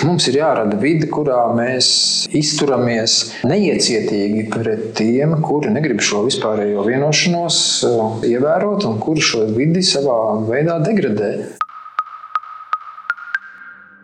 Mums 0.00 0.28
ir 0.30 0.38
jārada 0.38 0.78
vide, 0.80 1.08
kurā 1.10 1.40
mēs 1.52 1.88
izturamies 2.36 3.16
neiecietīgi 3.44 4.46
pret 4.52 4.84
tiem, 5.00 5.34
kuri 5.44 5.72
negrib 5.74 6.00
šo 6.04 6.22
vispārējo 6.28 6.86
vienošanos 6.86 7.58
uh, 7.88 8.04
ievērot 8.24 8.86
un 8.88 9.00
kuri 9.02 9.26
šo 9.26 9.44
vidi 9.56 9.82
savā 9.84 10.20
veidā 10.46 10.78
degradē. 10.86 11.32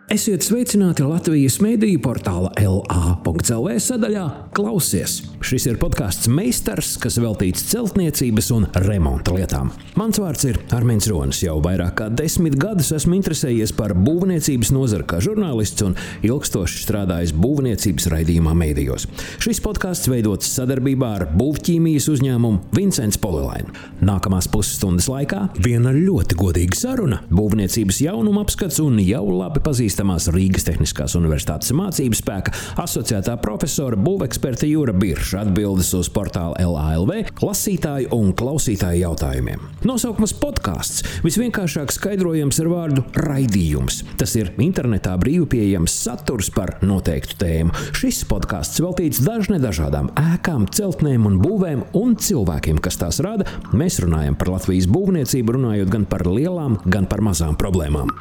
Esiet 0.07 0.39
sveicināti 0.39 1.03
Latvijas 1.03 1.57
mediju 1.59 1.99
portāla 1.99 2.47
LA.CLV 2.55 3.73
sadaļā 3.83 4.21
Klausies. 4.55 5.17
Šis 5.43 5.65
ir 5.67 5.75
podkāsts 5.81 6.29
Meistars, 6.31 6.93
kas 7.03 7.17
veltīts 7.19 7.65
celtniecības 7.73 8.47
un 8.55 8.69
remonta 8.85 9.33
lietām. 9.35 9.73
Mans 9.99 10.15
vārds 10.23 10.47
ir 10.47 10.61
Armīns 10.71 11.09
Ronis. 11.11 11.41
Jau 11.43 11.57
vairāk 11.59 11.97
kā 11.99 12.07
desmit 12.07 12.55
gadus 12.55 12.93
esmu 12.95 13.17
interesējies 13.17 13.73
par 13.75 13.91
būvniecības 13.99 14.71
nozari 14.71 15.03
kā 15.11 15.19
žurnālists 15.25 15.83
un 15.83 15.97
ilgstoši 16.23 16.79
strādājis 16.85 17.35
būvniecības 17.35 18.07
raidījumā 18.15 18.55
mēdījos. 18.63 19.09
Šis 19.43 19.59
podkāsts 19.67 20.07
veidots 20.07 20.53
sadarbībā 20.55 21.11
ar 21.17 21.27
būvķīmijas 21.35 22.07
uzņēmumu 22.15 22.71
Vincents 22.79 23.19
Polilainu. 23.19 23.75
Nākamās 24.07 24.47
pusstundas 24.55 25.11
laikā 25.11 25.49
viena 25.59 25.91
ļoti 25.91 26.39
godīga 26.39 26.79
saruna, 26.79 27.21
būvniecības 27.27 28.01
jaunuma 28.07 28.47
apskats 28.47 28.79
un 28.79 29.03
jau 29.03 29.25
labi 29.35 29.59
pazīstama 29.67 29.96
pazīstamās 29.97 30.27
Rīgas 30.29 30.65
Tehniskās 30.67 31.15
Universitātes 31.17 31.71
mācības 31.73 32.19
spēka 32.21 32.51
asociētā 32.83 33.37
profesora 33.41 33.97
būveksperte 33.97 34.67
Jūra 34.69 34.93
Birša 34.93 35.41
atbildes 35.41 35.89
uz 35.97 36.09
portāla 36.13 36.53
LALV 36.61 37.41
lasītāju 37.41 38.11
un 38.13 38.29
klausītāju 38.37 39.01
jautājumiem. 39.01 39.63
Nosaukums 39.87 40.35
podkāsts 40.37 41.01
visvienkāršāk 41.25 41.93
skaidrojams 41.95 42.61
ar 42.61 42.69
vārdu 42.69 43.05
raidījums. 43.17 44.03
Tas 44.21 44.35
ir 44.37 44.53
internetā 44.61 45.15
brīvi 45.17 45.49
pieejams 45.55 45.97
saturs 46.05 46.51
par 46.53 46.77
noteiktu 46.85 47.39
tēmu. 47.41 47.73
Šis 47.97 48.21
podkāsts 48.29 48.83
veltīts 48.83 49.23
dažne 49.25 49.57
dažādām 49.63 50.11
ēkām, 50.13 50.69
celtnēm 50.69 51.25
un 51.25 51.41
būvēm 51.41 51.85
un 51.97 52.17
cilvēkiem, 52.21 52.83
kas 52.85 53.01
tās 53.01 53.21
rada. 53.25 53.49
Mēs 53.73 54.01
runājam 54.05 54.37
par 54.37 54.53
Latvijas 54.59 54.89
būvniecību, 54.93 55.57
runājot 55.57 55.93
gan 55.97 56.09
par 56.09 56.27
lielām, 56.29 56.81
gan 56.85 57.09
par 57.09 57.25
mazām 57.25 57.57
problēmām. 57.57 58.13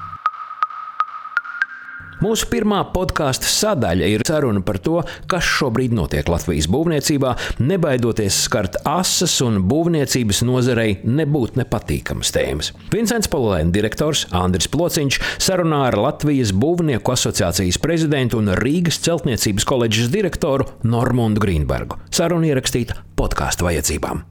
Mūsu 2.17 2.47
pirmā 2.49 2.79
podkāstu 2.95 3.45
sadaļa 3.51 4.07
ir 4.09 4.23
saruna 4.25 4.63
par 4.65 4.79
to, 4.81 5.03
kas 5.29 5.45
šobrīd 5.45 5.93
notiek 5.97 6.29
Latvijas 6.33 6.65
būvniecībā, 6.73 7.35
nebaidoties 7.61 8.39
skart 8.47 8.79
asas 8.89 9.35
un 9.45 9.59
būvniecības 9.69 10.41
nozarei 10.49 10.97
nebūt 11.05 11.59
nepatīkamas 11.61 12.33
tēmas. 12.33 12.73
Vincents 12.93 13.29
Polēna 13.29 13.75
direktors 13.75 14.25
Andris 14.33 14.71
Plociņš 14.73 15.21
sarunā 15.45 15.83
ar 15.91 15.99
Latvijas 16.01 16.55
Būvnieku 16.57 17.13
asociācijas 17.13 17.81
prezidentu 17.85 18.41
un 18.41 18.55
Rīgas 18.57 19.03
celtniecības 19.05 19.69
koledžas 19.69 20.09
direktoru 20.15 20.71
Normundu 20.89 21.45
Grīnbergu. 21.45 22.01
Saruna 22.09 22.49
ierakstīta 22.49 22.97
podkāstu 23.21 23.69
vajadzībām. 23.69 24.25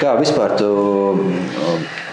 Kā 0.00 0.14
vispār 0.22 0.54
tu 0.56 0.70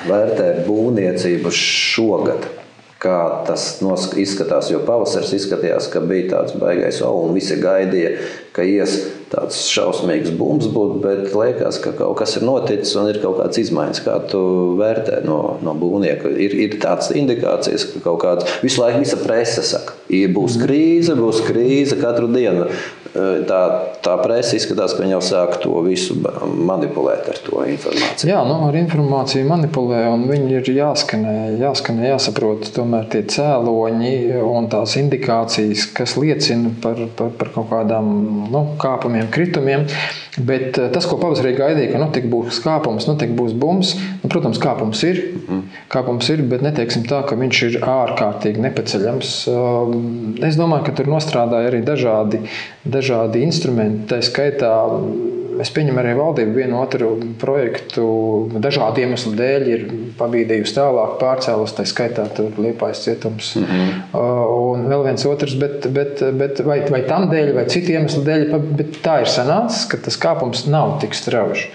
vērtē 0.09 0.64
būvniecību 0.66 1.53
šogad? 1.53 2.55
Kā 3.02 3.17
tas 3.48 3.70
izskatās. 4.17 4.72
Jo 4.73 4.81
pavasaris 4.88 5.36
izskatījās, 5.38 5.90
ka 5.94 6.02
bija 6.06 6.31
tāds 6.36 6.58
baisais, 6.59 7.02
un 7.06 7.36
visi 7.38 7.59
gaidīja, 7.62 8.16
ka 8.58 8.66
ies 8.66 8.98
tāds 9.32 9.60
šausmīgs 9.72 10.32
bums 10.40 10.70
būt, 10.72 11.00
bet 11.04 11.34
liekas, 11.36 11.80
ka 11.84 11.94
kaut 11.98 12.18
kas 12.22 12.38
ir 12.40 12.46
noticis 12.48 12.96
un 13.00 13.10
ir 13.12 13.20
kaut 13.24 13.40
kāds 13.42 13.60
izmaiņas. 13.62 14.04
Kā 14.06 14.18
tu 14.32 14.42
vērtē 14.80 15.22
no, 15.28 15.58
no 15.64 15.76
būvnieka? 15.78 16.32
Ir, 16.32 16.56
ir 16.66 16.78
tādas 16.82 17.12
indikācijas, 17.16 17.90
ka 17.94 18.04
kaut 18.06 18.22
kāds 18.24 18.60
visu 18.64 18.84
laiku 18.84 19.04
visa 19.04 19.20
presa 19.22 19.66
saka, 19.66 19.98
būs 20.08 20.60
krīze, 20.62 21.18
būs 21.20 21.44
krīze 21.48 22.00
katru 22.00 22.32
dienu. 22.32 22.70
Tā, 23.18 23.62
tā 24.06 24.14
presa 24.20 24.58
izskatās, 24.58 24.94
ka 24.94 25.02
viņi 25.02 25.16
jau 25.16 25.22
sāk 25.26 25.56
to 25.64 25.80
visu 25.82 26.17
manipulēt 26.20 27.30
ar 27.32 27.40
to 27.42 27.64
informāciju. 27.66 28.30
Jā, 28.30 28.44
nu, 28.46 28.58
ar 28.67 28.78
informāciju 28.78 29.48
manipulē, 29.48 30.04
un 30.12 30.28
viņi 30.30 30.60
ir 30.60 30.70
jāskanē, 30.76 31.34
jāskanē 31.58 32.12
jāsaprot 32.12 32.70
tomēr 32.76 33.08
tie 33.14 33.23
cēloņi 33.34 34.14
un 34.44 34.70
tās 34.70 34.98
indikācijas, 35.02 35.88
kas 35.98 36.14
liecina 36.20 36.76
par, 36.84 37.02
par, 37.17 37.34
par 37.40 37.52
kaut 37.56 37.72
kādām 37.72 38.12
nu, 38.54 38.64
kāpumiem 38.82 39.30
kritumiem. 39.34 39.86
Bet 40.38 40.78
eh, 40.78 40.90
tas, 40.94 41.08
ko 41.10 41.18
pavasarī 41.22 41.54
gaidīja, 41.58 41.94
ka 41.94 42.02
nu, 42.02 42.10
būs 42.34 42.62
kāpums, 42.66 43.08
nu, 43.10 43.16
būs 43.40 43.56
bums, 43.58 43.96
nu, 44.22 44.30
protams, 44.30 44.60
kāpums 44.62 45.02
ir. 45.08 45.22
Mhm. 45.38 45.64
Kāpums 45.94 46.30
ir, 46.34 46.44
bet 46.52 46.66
neteiksim 46.66 47.08
tā, 47.10 47.24
ka 47.28 47.38
viņš 47.40 47.64
ir 47.70 47.80
ārkārtīgi 47.82 48.62
nepaceļams. 48.68 49.34
Um, 49.52 50.36
es 50.46 50.60
domāju, 50.60 50.90
ka 50.90 50.98
tur 51.00 51.10
nostrādāja 51.12 51.72
arī 51.72 51.82
dažādi, 51.86 52.44
dažādi 52.86 53.44
instrumenti. 53.48 54.06
Tā 54.12 54.22
skaitā 54.26 54.74
Es 55.62 55.72
pieņemu 55.73 56.02
arī 56.02 56.14
valdību 56.18 56.56
vienu 56.58 56.80
otru 56.82 57.10
projektu, 57.42 58.06
dažādu 58.64 59.04
iemeslu 59.04 59.34
dēļ 59.38 59.66
ir 59.72 59.86
pabīdījusi 60.20 60.76
tālāk, 60.78 61.16
pārcēlus, 61.22 61.76
tā 61.78 61.86
skaitā 61.90 62.28
tur 62.38 62.58
Liepājas 62.62 63.04
cietums. 63.06 63.54
Mm 63.56 63.66
-hmm. 63.72 64.20
Un 64.67 64.88
vēl 64.92 65.04
viens 65.10 65.26
otrs, 65.26 65.56
bet, 65.60 65.88
bet, 65.94 66.23
bet 66.38 66.62
vai, 66.66 66.80
vai 66.90 67.02
tam 67.08 67.30
dēļ, 67.32 67.54
vai 67.56 67.66
citu 67.66 67.92
iemeslu 67.96 68.23
dēļ, 68.23 68.46
bet 68.78 69.02
tā 69.06 69.22
ir 69.22 69.32
sanācis, 69.32 69.88
ka 69.90 69.98
tas 69.98 70.17
kāpums 70.17 70.67
nav 70.67 71.00
tik 71.02 71.14
strauji. 71.14 71.70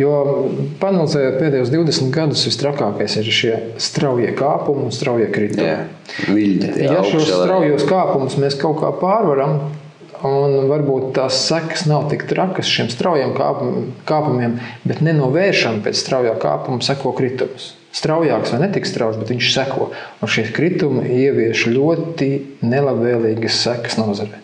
Jo 0.00 0.48
panelizējot 0.80 1.36
pēdējos 1.40 1.70
20 1.70 2.10
gadus, 2.14 2.46
visstrakākais 2.48 3.16
ir 3.20 3.24
šie 3.24 3.52
straujie 3.76 4.32
kāpumi 4.32 4.88
un 4.88 4.94
straujie 4.94 5.28
kritumi. 5.34 5.68
Yeah. 5.68 5.86
Viļņi, 6.28 6.72
ja 6.82 7.02
šos 7.04 7.28
straujos 7.28 7.84
kāpumus 7.88 8.38
mēs 8.40 8.56
kaut 8.60 8.80
kā 8.80 8.92
pārvaram, 9.00 9.60
Un 10.22 10.68
varbūt 10.70 11.08
tās 11.16 11.40
sekas 11.48 11.82
nav 11.90 12.06
tik 12.12 12.28
trakas 12.30 12.68
šiem 12.70 12.90
straujiem 12.92 13.32
kāpumiem, 14.06 14.54
bet 14.86 15.02
nenovēršam 15.02 15.80
pēc 15.82 15.98
straujā 15.98 16.36
kāpuma 16.42 16.84
seko 16.84 17.10
kritums. 17.18 17.72
Straujāks 17.92 18.54
vai 18.54 18.62
netik 18.62 18.86
strauji, 18.88 19.18
bet 19.20 19.32
viņš 19.34 19.50
seko. 19.52 19.90
Un 20.22 20.30
šie 20.30 20.46
kritumi 20.54 21.10
ievieš 21.24 21.66
ļoti 21.74 22.30
nelabvēlīgas 22.62 23.58
sekas 23.66 23.98
nozarē. 23.98 24.38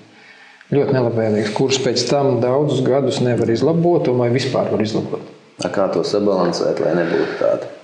Ļoti 0.74 0.98
nelabvēlīgas, 0.98 1.54
kuras 1.56 1.78
pēc 1.80 2.04
tam 2.10 2.42
daudzus 2.42 2.82
gadus 2.84 3.22
nevar 3.24 3.48
izlabot, 3.54 4.10
vai 4.18 4.28
vispār 4.34 4.74
var 4.74 4.84
izlabot. 4.84 5.34
Kā 5.62 5.88
to 5.94 6.04
sabalansēt, 6.06 6.82
lai 6.84 6.98
nebūtu 6.98 7.38
tāda? 7.40 7.77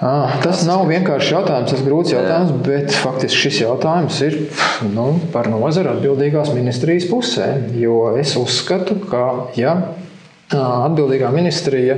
Ah, 0.00 0.38
tas 0.42 0.62
nav 0.66 0.86
vienkārši 0.88 1.34
jautājums, 1.34 1.70
tas 1.70 1.82
ir 1.82 1.86
grūts 1.86 2.12
jautājums, 2.14 2.52
Jā. 2.54 2.60
bet 2.66 2.94
faktiski 2.96 3.42
šis 3.44 3.58
jautājums 3.60 4.20
ir 4.24 4.38
nu, 4.90 5.08
par 5.34 5.50
nozara 5.52 5.92
atbildīgās 5.94 6.50
ministrijas 6.56 7.06
pusē. 7.10 7.50
Jo 7.78 8.14
es 8.18 8.32
uzskatu, 8.40 8.96
ka 9.10 9.52
ja 9.58 9.76
atbildīgā 10.52 11.30
ministrija 11.32 11.96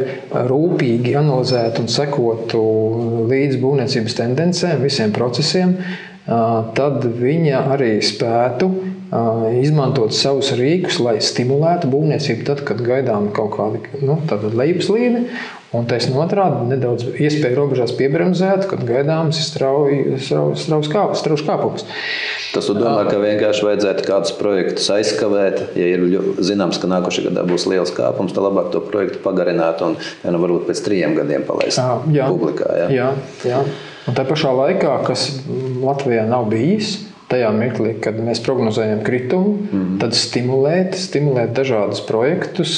rūpīgi 0.50 1.14
analizētu 1.18 1.84
un 1.84 1.90
sekotu 1.90 2.64
līdz 3.30 3.60
būvniecības 3.62 4.18
tendencēm, 4.20 4.82
visiem 4.84 5.14
procesiem, 5.14 5.78
tad 6.26 7.08
viņa 7.18 7.64
arī 7.74 7.96
spētu 8.04 8.70
izmantot 9.60 10.14
savus 10.16 10.52
rīkus, 10.58 10.98
lai 11.02 11.18
stimulētu 11.22 11.90
būvniecību 11.92 12.46
tad, 12.48 12.64
kad 12.66 12.80
gaidām 12.84 13.30
kaut 13.34 13.54
kādu 13.58 14.02
nu, 14.02 14.18
lejuplīdi. 14.60 15.28
Un 15.74 15.88
taisnība 15.90 16.22
otrādi 16.22 16.68
nedaudz 16.70 17.08
iespēju 17.18 17.56
robežās 17.58 17.94
piebremzēt, 17.98 18.68
kad 18.70 18.84
gaidāms 18.86 19.40
ir 19.40 19.46
strauji 19.48 20.18
kāpums. 21.46 21.86
Tas 22.54 22.68
domā, 22.78 23.02
ka 23.08 23.18
vienkārši 23.18 23.66
vajadzētu 23.66 24.04
kādus 24.06 24.34
projektus 24.38 24.86
aizkavēt. 24.94 25.74
Ja 25.78 25.88
ir 25.96 26.04
zināms, 26.46 26.78
ka 26.78 26.90
nākošajā 26.92 27.32
gadā 27.32 27.42
būs 27.48 27.66
liels 27.70 27.90
kāpums, 27.96 28.36
tad 28.36 28.46
labāk 28.46 28.70
to 28.74 28.84
projektu 28.86 29.18
pagarināt 29.24 29.82
un 29.82 29.98
ja 29.98 30.34
nu, 30.34 30.42
varbūt 30.44 30.68
pēc 30.70 30.84
trim 30.86 31.16
gadiem 31.18 31.46
palaist 31.48 31.82
jā, 32.14 32.28
publikā. 32.30 32.70
Jā. 32.84 32.86
Jā, 32.94 33.10
jā. 33.50 33.64
Un 34.06 34.14
tā 34.14 34.26
pašā 34.28 34.52
laikā, 34.54 34.94
kas 35.08 35.26
Latvijā 35.82 36.28
nav 36.28 36.46
bijis, 36.52 37.00
tajā 37.34 37.50
mirklī, 37.54 37.94
kad 38.02 38.16
mēs 38.22 38.40
prognozējam 38.46 39.04
kritumu, 39.04 39.54
mm. 39.66 39.92
tad 40.02 40.16
stimulēt, 40.16 40.96
stimulēt 40.98 41.52
dažādus 41.58 42.00
projektus, 42.08 42.74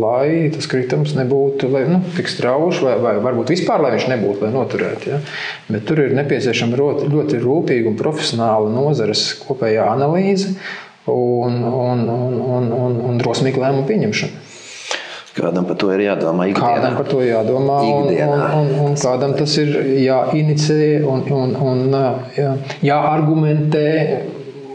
lai 0.00 0.50
tas 0.54 0.68
kritums 0.70 1.14
nebūtu 1.18 1.70
lai, 1.70 1.84
nu, 1.88 2.00
tik 2.16 2.28
strauji, 2.30 2.80
vai, 2.84 2.96
vai 3.02 3.14
varbūt 3.22 3.54
vispār, 3.54 3.82
lai 3.84 3.94
viņš 3.94 4.08
nebūtu, 4.12 4.44
lai 4.44 4.52
noturētu. 4.54 5.10
Ja? 5.12 5.20
Bet 5.70 5.86
tur 5.88 6.02
ir 6.04 6.14
nepieciešama 6.18 6.78
ļoti, 6.80 7.08
ļoti 7.12 7.40
rūpīga 7.42 7.90
un 7.90 7.98
profesionāla 8.00 8.70
nozares 8.72 9.30
kopējā 9.44 9.86
analīze 9.90 10.54
un, 11.10 11.60
un, 11.64 12.06
un, 12.08 12.38
un, 12.56 12.70
un, 12.76 13.00
un 13.10 13.20
drosmīga 13.20 13.66
lēmuma 13.66 13.88
pieņemšana. 13.88 14.39
Kādam 15.40 15.66
par 15.68 15.78
to 15.80 15.90
ir 15.94 16.04
jādomā? 16.04 16.46
Ikdienā. 16.50 16.74
Kādam 16.76 16.98
par 16.98 17.08
to 17.10 17.22
jādomā, 17.24 17.78
un, 17.86 18.10
un, 18.12 18.44
un, 18.60 18.72
un 18.86 18.98
kādam 19.00 19.34
tas 19.38 19.56
ir 19.62 19.72
jāinicē 20.04 20.80
un, 21.08 21.24
un, 21.36 21.54
un 21.70 21.96
jā, 22.36 22.52
jāargumentē 22.86 23.86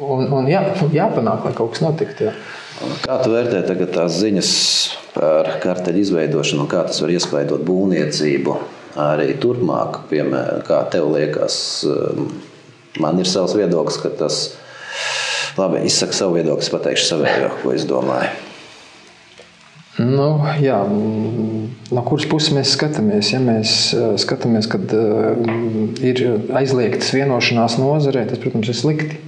un, 0.01 0.25
un 0.39 0.49
jā, 0.49 0.63
jāpanāk, 0.95 1.45
lai 1.47 1.53
kaut 1.57 1.75
kas 1.75 1.85
notiktu. 1.85 2.29
Jā. 2.29 2.35
Kā 3.05 3.21
tu 3.23 3.31
vērtē 3.31 3.61
tagad 3.69 3.93
tās 3.95 4.17
ziņas 4.19 4.49
par 5.13 5.53
karteļu 5.63 6.01
izveidošanu 6.03 6.65
un 6.65 6.71
kā 6.71 6.81
tas 6.89 6.99
var 7.01 7.13
iespaidot 7.13 7.63
būvniecību 7.67 8.57
arī 9.05 9.29
turpmāk? 9.39 10.03
Piemēram, 10.11 10.65
kā 10.67 10.81
tev 10.91 11.07
liekas, 11.13 11.55
Man 12.99 13.19
ir 13.19 13.27
savs 13.27 13.55
viedoklis, 13.57 13.97
ka 13.99 14.09
tas 14.15 14.35
labi 15.57 15.83
izsaka 15.87 16.15
savu 16.15 16.37
viedokli, 16.37 16.69
pateikšu 16.71 17.09
savējo, 17.09 17.49
ko 17.59 17.73
es 17.75 17.83
domāju. 17.89 18.29
Nu, 19.95 20.29
jā, 20.59 20.81
no 21.95 22.01
kuras 22.03 22.25
puses 22.27 22.51
mēs 22.51 22.73
skatāmies? 22.75 23.29
Ja 23.31 23.39
mēs 23.39 23.93
skatāmies, 24.19 24.67
kad 24.67 24.91
ir 26.03 26.23
aizliegtas 26.51 27.13
vienošanās 27.15 27.77
nozarē, 27.79 28.25
tas, 28.27 28.41
protams, 28.43 28.71
ir 28.71 28.75
slikti. 28.75 29.19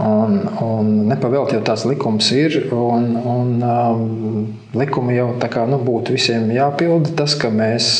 Un, 0.00 0.42
un 0.60 0.88
nepavēlti 1.08 1.56
jau 1.56 1.62
tāds 1.64 1.86
likums 1.88 2.28
ir, 2.36 2.56
un, 2.72 3.04
un 3.16 3.52
um, 3.64 4.00
likumi 4.76 5.16
jau 5.16 5.30
tā 5.40 5.48
kā 5.52 5.64
nu, 5.68 5.78
būtu 5.80 6.16
visiem 6.16 6.50
jāpilda. 6.52 7.14
Tas, 7.16 7.36
ka 7.40 7.48
mēs 7.52 7.90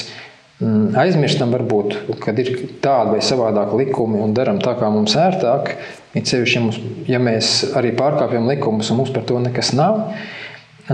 mm, 0.61 0.97
aizmirstam, 1.01 1.53
varbūt, 1.57 1.99
kad 2.25 2.41
ir 2.41 2.53
tādi 2.85 3.17
vai 3.17 3.23
savādāki 3.25 3.81
likumi 3.81 4.21
un 4.25 4.37
darām 4.37 4.61
tā, 4.65 4.77
kā 4.81 4.93
mums 4.93 5.17
ērtāk, 5.21 5.73
it 6.17 6.29
sevišķi, 6.29 6.57
ja, 6.57 6.65
mums, 6.65 6.81
ja 7.17 7.21
mēs 7.21 7.55
arī 7.77 7.93
pārkāpjam 7.97 8.49
likumus 8.49 8.93
un 8.93 9.01
mums 9.01 9.13
par 9.13 9.25
to 9.29 9.41
nekas 9.45 9.73
nav 9.77 10.05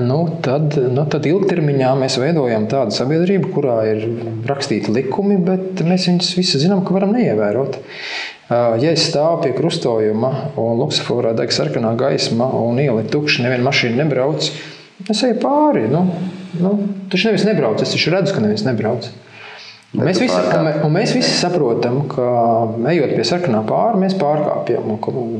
nu, 0.00 0.18
tad, 0.40 0.76
nu, 0.92 1.04
tad 1.12 1.26
ilgtermiņā 1.28 1.90
mēs 2.00 2.16
veidojam 2.20 2.64
tādu 2.70 2.94
sabiedrību, 2.96 3.50
kurā 3.52 3.76
ir 3.90 4.04
rakstīti 4.48 4.92
likumi, 4.94 5.36
bet 5.44 5.82
mēs 5.84 6.08
viņus 6.08 6.30
visi 6.38 6.60
zinām, 6.62 6.80
ka 6.86 6.96
varam 6.96 7.12
neievērot. 7.12 7.76
Ja 8.52 8.92
es 8.92 9.04
stāvu 9.08 9.42
pie 9.44 9.52
krustojuma 9.56 10.32
un 10.60 10.80
luksusforā 10.80 11.32
deg 11.36 11.52
sarkanā 11.54 11.92
gaisma 12.00 12.48
un 12.56 12.80
iela 12.80 13.04
ir 13.04 13.10
tukša, 13.12 13.44
neviena 13.44 13.68
mašīna 13.68 14.00
nebrauc, 14.02 14.48
es 15.12 15.22
eju 15.28 15.38
pāri. 15.44 15.86
Nu, 15.92 16.06
nu, 16.60 16.72
taču 17.12 17.30
nevis 17.30 17.46
nebrauc, 17.48 17.84
es 17.84 17.94
taču 17.94 18.12
redzu, 18.12 18.34
ka 18.36 18.44
neviens 18.44 18.64
nebrauc. 18.68 19.08
Bet 19.92 20.06
mēs 20.06 20.18
visi, 20.22 20.36
un, 20.56 20.68
un 20.86 20.94
mēs 20.94 21.10
visi 21.12 21.34
saprotam, 21.36 21.98
ka 22.08 22.26
ejot 22.88 23.10
pie 23.12 23.24
sarkanā 23.28 23.58
pāri, 23.68 23.98
mēs 24.00 24.14
pārkāpjam. 24.16 24.86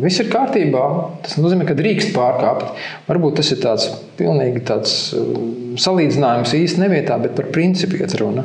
Viss 0.02 0.20
ir 0.20 0.28
kārtībā. 0.28 0.82
Tas 1.24 1.38
nozīmē, 1.40 1.64
ka 1.70 1.76
drīkst 1.78 2.10
pārkāpt. 2.12 2.74
Varbūt 3.06 3.38
tas 3.40 3.48
ir 3.54 3.62
tāds 3.62 3.86
pilnīgi 4.18 4.60
tāds 4.68 4.92
um, 5.16 5.46
salīdzinājums 5.80 6.52
īsti 6.58 6.82
nevietā, 6.84 7.16
bet 7.22 7.32
par 7.38 7.48
principu 7.54 7.96
iet 7.96 8.12
runa. 8.20 8.44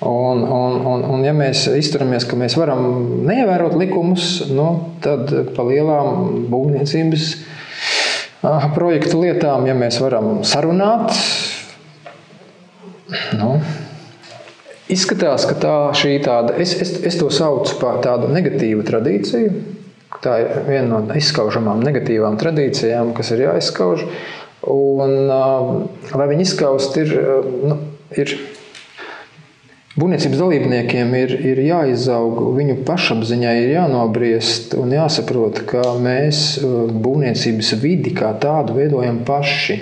Un, 0.00 0.40
un, 0.46 0.78
un, 0.86 1.04
un, 1.12 1.24
ja 1.26 1.34
mēs 1.36 1.66
izturamies, 1.76 2.24
ka 2.24 2.38
mēs 2.38 2.56
varam 2.56 2.86
neievērot 3.28 3.74
likumus, 3.76 4.46
nu, 4.48 4.68
tad 5.04 5.32
pa 5.56 5.66
lielām 5.66 6.46
būvniecības 6.48 7.26
projektu 8.78 9.20
lietām, 9.26 9.66
ja 9.68 9.74
mēs 9.76 9.98
varam 10.00 10.38
sarunāt, 10.46 11.10
nu, 13.42 13.58
Izskatās, 14.88 15.44
ka 15.44 15.56
tā 15.60 15.74
ir 16.08 16.22
tāda, 16.24 16.54
es, 16.56 16.72
es, 16.80 16.94
es 17.04 17.18
to 17.20 17.28
saucu 17.34 17.76
par 17.80 18.00
tādu 18.04 18.30
negatīvu 18.32 18.86
tradīciju. 18.88 19.50
Tā 20.24 20.38
ir 20.40 20.62
viena 20.64 21.02
no 21.02 21.16
izskaužamām 21.18 21.82
negatīvām 21.84 22.38
tradīcijām, 22.40 23.12
kas 23.16 23.34
ir 23.34 23.44
jāizskauž. 23.44 24.06
Un, 24.68 25.28
lai 25.28 26.28
viņi 26.30 26.46
izskaust, 26.46 26.96
ir, 26.98 27.12
nu, 27.68 27.76
ir 28.16 28.32
būvniecības 29.98 30.40
dalībniekiem 30.40 31.14
ir, 31.20 31.36
ir 31.52 31.60
jāizaug, 31.66 32.40
viņu 32.56 32.80
pašapziņai 32.88 33.54
ir 33.60 33.74
jānobriest 33.74 34.74
un 34.78 34.96
jāsaprot, 34.96 35.62
ka 35.68 35.84
mēs 36.00 36.62
būvniecības 36.64 37.72
vidi 37.82 38.16
kā 38.16 38.32
tādu 38.40 38.78
veidojam 38.80 39.20
paši. 39.28 39.80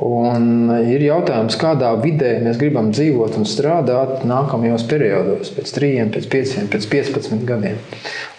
Un 0.00 0.70
ir 0.88 1.02
jautājums, 1.04 1.58
kādā 1.60 1.90
vidē 2.00 2.38
mēs 2.40 2.56
gribam 2.56 2.88
dzīvot 2.94 3.34
un 3.36 3.44
strādāt 3.44 4.22
nākamajos 4.24 4.86
periodos, 4.88 5.50
pēc 5.52 5.72
3, 5.76 6.06
pēc 6.14 6.28
5, 6.32 6.54
pēc 6.72 6.86
15 6.94 7.44
gadiem. 7.44 7.76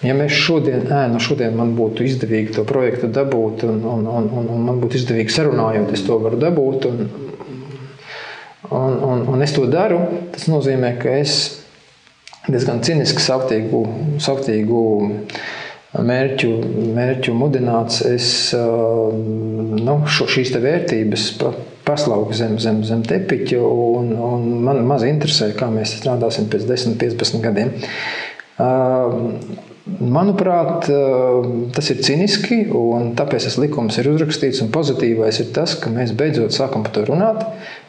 Un 0.01 0.07
ja 0.09 0.15
mēs 0.17 0.33
šodien, 0.33 0.87
ē, 0.89 1.03
no 1.13 1.21
šodien 1.21 1.53
man 1.53 1.75
būtu 1.77 2.07
izdevīgi 2.09 2.55
to 2.57 2.65
projektu 2.65 3.11
dabūt, 3.13 3.67
un, 3.69 3.83
un, 3.85 4.09
un, 4.09 4.31
un, 4.33 4.49
un 4.49 4.65
man 4.65 4.81
būtu 4.81 4.97
izdevīgi 5.03 5.35
sarunājot, 5.35 5.93
es 5.93 6.01
to 6.07 6.17
varu 6.25 6.41
dabūt, 6.41 6.89
un, 6.89 7.05
un, 8.71 8.97
un, 9.11 9.23
un 9.35 9.45
es 9.45 9.53
to 9.53 9.69
daru, 9.69 10.01
tas 10.33 10.49
nozīmē, 10.49 10.95
ka 11.05 11.13
es 11.21 11.37
diezgan 12.49 12.81
ciniski 12.81 13.21
savtīgu, 13.21 13.85
savtīgu 14.25 14.81
mērķu, 15.93 16.49
mērķu 16.95 17.35
mudināts, 17.37 18.01
es 18.07 18.27
nu, 18.53 19.97
šo, 20.09 20.27
šīs 20.29 20.53
vērtības 20.63 21.27
paslauku 21.85 22.33
zem, 22.37 22.57
zem, 22.61 22.81
zem 22.87 23.03
tepiņa, 23.05 23.59
un, 23.59 24.13
un 24.15 24.47
man 24.65 24.81
maz 24.89 25.05
interesē, 25.07 25.51
kā 25.57 25.69
mēs 25.73 25.97
strādāsim 25.99 26.49
pēc 26.51 26.65
10, 26.69 26.97
15 27.01 27.43
gadiem. 27.43 27.75
Manuprāt, 29.83 30.87
tas 31.75 31.89
ir 31.91 31.99
ciniski, 32.07 32.61
un 32.71 33.11
tāpēc 33.19 33.49
tas 33.49 33.57
likums 33.59 33.97
ir 33.99 34.07
uzrakstīts. 34.13 34.63
Pozitīvais 34.71 35.41
ir 35.43 35.49
tas, 35.55 35.75
ka 35.75 35.91
mēs 35.91 36.15
beidzot 36.15 36.55
sākam 36.55 36.85
par 36.85 36.95
to 36.95 37.03
runāt. 37.09 37.43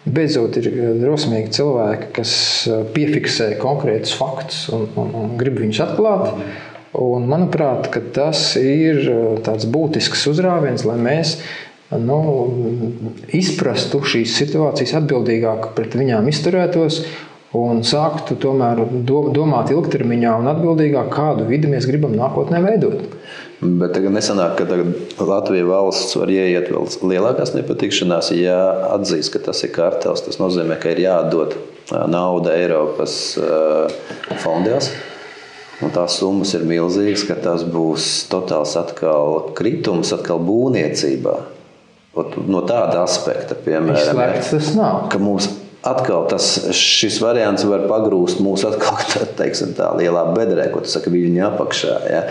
Beidzot, 0.04 0.58
ir 0.58 0.98
drosmīgi 1.00 1.54
cilvēki, 1.54 2.10
kas 2.18 2.34
piefiksē 2.96 3.54
konkrētus 3.62 4.18
faktus 4.18 4.64
un, 4.74 4.88
un, 5.00 5.14
un 5.22 5.36
grib 5.40 5.62
viņus 5.62 5.84
atklāt. 5.86 6.34
Mm. 6.34 6.73
Un, 6.94 7.26
manuprāt, 7.26 7.90
tas 8.14 8.54
ir 8.60 9.00
uh, 9.10 9.22
tāds 9.42 9.66
būtisks 9.66 10.28
uzrāviens, 10.30 10.86
lai 10.86 10.98
mēs 11.02 11.36
nu, 12.00 12.18
izprastu 13.34 14.00
šīs 14.06 14.34
situācijas 14.38 14.96
atbildīgāk 15.00 15.72
pret 15.76 15.96
viņām 15.98 16.28
izturētos 16.30 17.02
un 17.54 17.84
sāktu 17.86 18.34
tomēr 18.42 18.80
domāt 19.06 19.70
ilgtermiņā 19.70 20.32
un 20.40 20.50
atbildīgāk, 20.50 21.10
kādu 21.14 21.46
vidi 21.46 21.70
mēs 21.70 21.86
gribam 21.86 22.16
nākotnē 22.18 22.60
veidot. 22.64 23.04
Bet 23.64 23.94
tagad 23.94 24.12
nesanāk, 24.16 24.58
ka 24.58 25.24
Latvijas 25.24 25.68
valsts 25.70 26.18
var 26.18 26.32
ieiet 26.34 26.68
vēl 26.72 26.90
lielākās 27.14 27.54
nepatikšanās, 27.54 28.32
ja 28.36 28.58
atzīst, 28.96 29.30
ka 29.32 29.44
tas 29.46 29.62
ir 29.64 29.72
kartels. 29.76 30.24
Tas 30.26 30.40
nozīmē, 30.42 30.76
ka 30.82 30.92
ir 30.92 31.04
jādod 31.06 31.54
uh, 31.54 32.04
nauda 32.10 32.56
Eiropas 32.58 33.16
uh, 33.40 33.86
fondās. 34.42 34.90
Un 35.82 35.90
tās 35.94 36.20
summas 36.20 36.54
ir 36.54 36.62
milzīgas, 36.68 37.24
ka 37.26 37.34
tas 37.42 37.64
būs 37.66 38.28
totāls 38.30 38.76
atkal 38.78 39.50
kritums 39.58 40.12
atkal 40.14 40.38
būvniecībā. 40.44 41.34
No 42.46 42.62
tāda 42.62 43.02
aspekta, 43.02 43.56
piemēram, 43.58 44.20
tas 44.46 44.70
nav. 44.78 45.08
Ka 45.10 45.18
mums 45.18 45.48
atkal 45.84 46.28
tas, 46.30 46.46
šis 46.78 47.18
variants 47.22 47.64
var 47.68 47.88
pagrūst 47.90 48.38
mūsu 48.44 48.70
atkal 48.70 49.00
teiksim, 49.40 49.74
tā 49.76 49.90
lielā 49.98 50.22
bedrē, 50.36 50.68
ko 50.72 50.84
tu 50.84 50.92
saki, 50.92 51.12
viņa 51.12 51.48
apakšā. 51.50 51.96
Ja, 52.12 52.22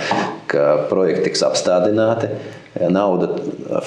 ka 0.49 0.63
projekti 0.89 1.27
tiks 1.27 1.43
apstādināti, 1.45 2.31
ja 2.79 2.89
nauda 2.93 3.29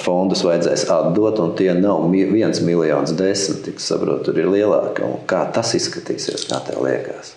fondus 0.03 0.45
vajadzēs 0.47 0.85
atdot, 0.93 1.41
un 1.43 1.57
tie 1.59 1.73
nav 1.75 2.05
viens 2.13 2.61
miljons 2.63 3.17
desmit, 3.17 3.65
tik 3.65 3.83
saprotu, 3.83 4.29
tur 4.29 4.39
ir 4.43 4.53
lielāka. 4.53 5.09
Un 5.09 5.25
kā 5.29 5.43
tas 5.53 5.73
izskatīsies, 5.81 6.47
kā 6.51 6.61
tev 6.69 6.85
liekas? 6.85 7.33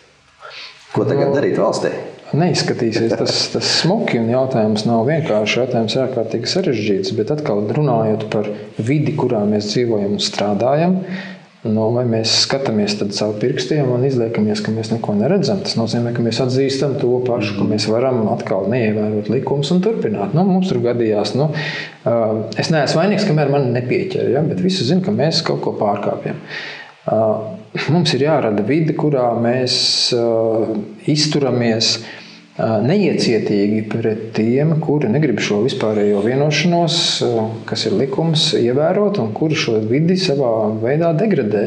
Ko 0.90 1.04
tagad 1.06 1.36
darīt 1.36 1.58
valstī? 1.60 1.92
Neizskatīsies 2.30 3.12
tas, 3.18 3.34
tas 3.50 3.66
smuki, 3.80 4.20
un 4.20 4.30
jautājums 4.30 4.84
nav 4.86 5.02
vienkārši. 5.08 5.60
Jautājums 5.64 5.96
ir 5.96 6.04
ārkārtīgi 6.04 6.50
sarežģīts, 6.50 7.12
bet 7.18 7.30
atkal 7.34 7.64
runājot 7.74 8.26
par 8.30 8.46
vidi, 8.78 9.16
kurā 9.18 9.42
mēs 9.50 9.72
dzīvojam 9.72 10.14
un 10.14 10.22
strādājam, 10.22 10.96
nu, 11.66 11.88
vai 11.94 12.04
mēs 12.10 12.36
skatāmies 12.44 12.94
caur 13.02 13.34
pirkstiem 13.42 13.90
un 13.96 14.06
izliekamies, 14.06 14.62
ka 14.66 14.74
mēs 14.74 14.92
neko 14.94 15.16
neredzam. 15.18 15.62
Tas 15.66 15.74
nozīmē, 15.78 16.14
ka 16.14 16.26
mēs 16.26 16.38
atzīstam 16.46 16.94
to 17.02 17.18
pašu, 17.26 17.56
ka 17.58 17.66
mēs 17.70 17.88
varam 17.90 18.22
atkal 18.30 18.70
neievērot 18.70 19.30
likumus 19.34 19.74
un 19.74 19.82
turpināt. 19.86 20.36
Nu, 20.38 20.46
mums 20.46 20.70
tur 20.70 20.82
gadījās, 20.86 21.34
nu, 21.38 21.50
es 22.58 22.70
neesmu 22.70 23.02
vainīgs, 23.02 23.26
kamēr 23.30 23.50
man 23.54 23.72
nepieķer, 23.74 24.30
ja? 24.36 24.46
bet 24.46 24.62
visi 24.62 24.86
zina, 24.86 25.02
ka 25.06 25.14
mēs 25.14 25.42
kaut 25.46 25.62
ko 25.66 25.74
pārkāpjam. 25.82 26.38
Mums 27.70 28.10
ir 28.16 28.24
jārada 28.24 28.64
vide, 28.66 28.96
kurā 28.98 29.28
mēs 29.38 29.74
izturamies 31.10 31.92
neiecietīgi 32.58 33.84
pret 33.92 34.24
tiem, 34.36 34.74
kuri 34.82 35.08
negrib 35.12 35.38
šo 35.44 35.60
vispārējo 35.62 36.24
vienošanos, 36.24 36.96
kas 37.68 37.86
ir 37.86 37.94
likums, 38.00 38.50
ievērot 38.58 39.20
un 39.22 39.30
kuri 39.36 39.58
šo 39.58 39.78
vidi 39.86 40.18
savā 40.18 40.52
veidā 40.82 41.12
degradē. 41.16 41.64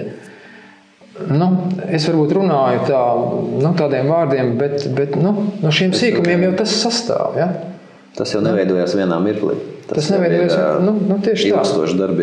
Nu, 1.29 1.47
es 1.87 2.07
varbūt 2.09 2.35
runāju 2.35 2.83
tā, 2.89 3.01
nu, 3.63 3.71
tādiem 3.79 4.09
vārdiem, 4.11 4.55
bet, 4.59 4.89
bet 4.97 5.15
nu, 5.15 5.33
no 5.63 5.71
šiem 5.71 5.93
sīkumiem 5.95 6.49
jau 6.49 6.55
tas 6.63 6.73
sastāv. 6.83 7.37
Ja? 7.39 7.51
Tas 8.17 8.33
jau 8.35 8.43
neveidojas 8.45 8.93
vienā 8.97 9.17
mirklī. 9.23 9.57
Tas, 9.87 9.97
tas 9.97 10.09
neveidojas 10.13 10.53
nu, 10.85 10.93
nu, 11.09 11.17
tieši 11.23 11.49
tā. 11.51 11.63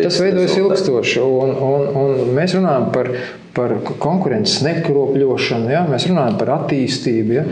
Tas 0.01 0.19
veidojas 0.23 0.55
ilgstoši. 0.57 1.19
Un, 1.21 1.51
un, 1.67 1.87
un 2.01 2.31
mēs 2.37 2.55
runājam 2.57 2.87
par, 2.95 3.11
par 3.57 3.75
konkurences 4.01 4.63
nekropļošanu, 4.65 5.69
ja? 5.73 5.83
mēs 5.91 6.07
runājam 6.09 6.39
par 6.39 6.53
attīstību. 6.55 7.37
Ja? 7.37 7.45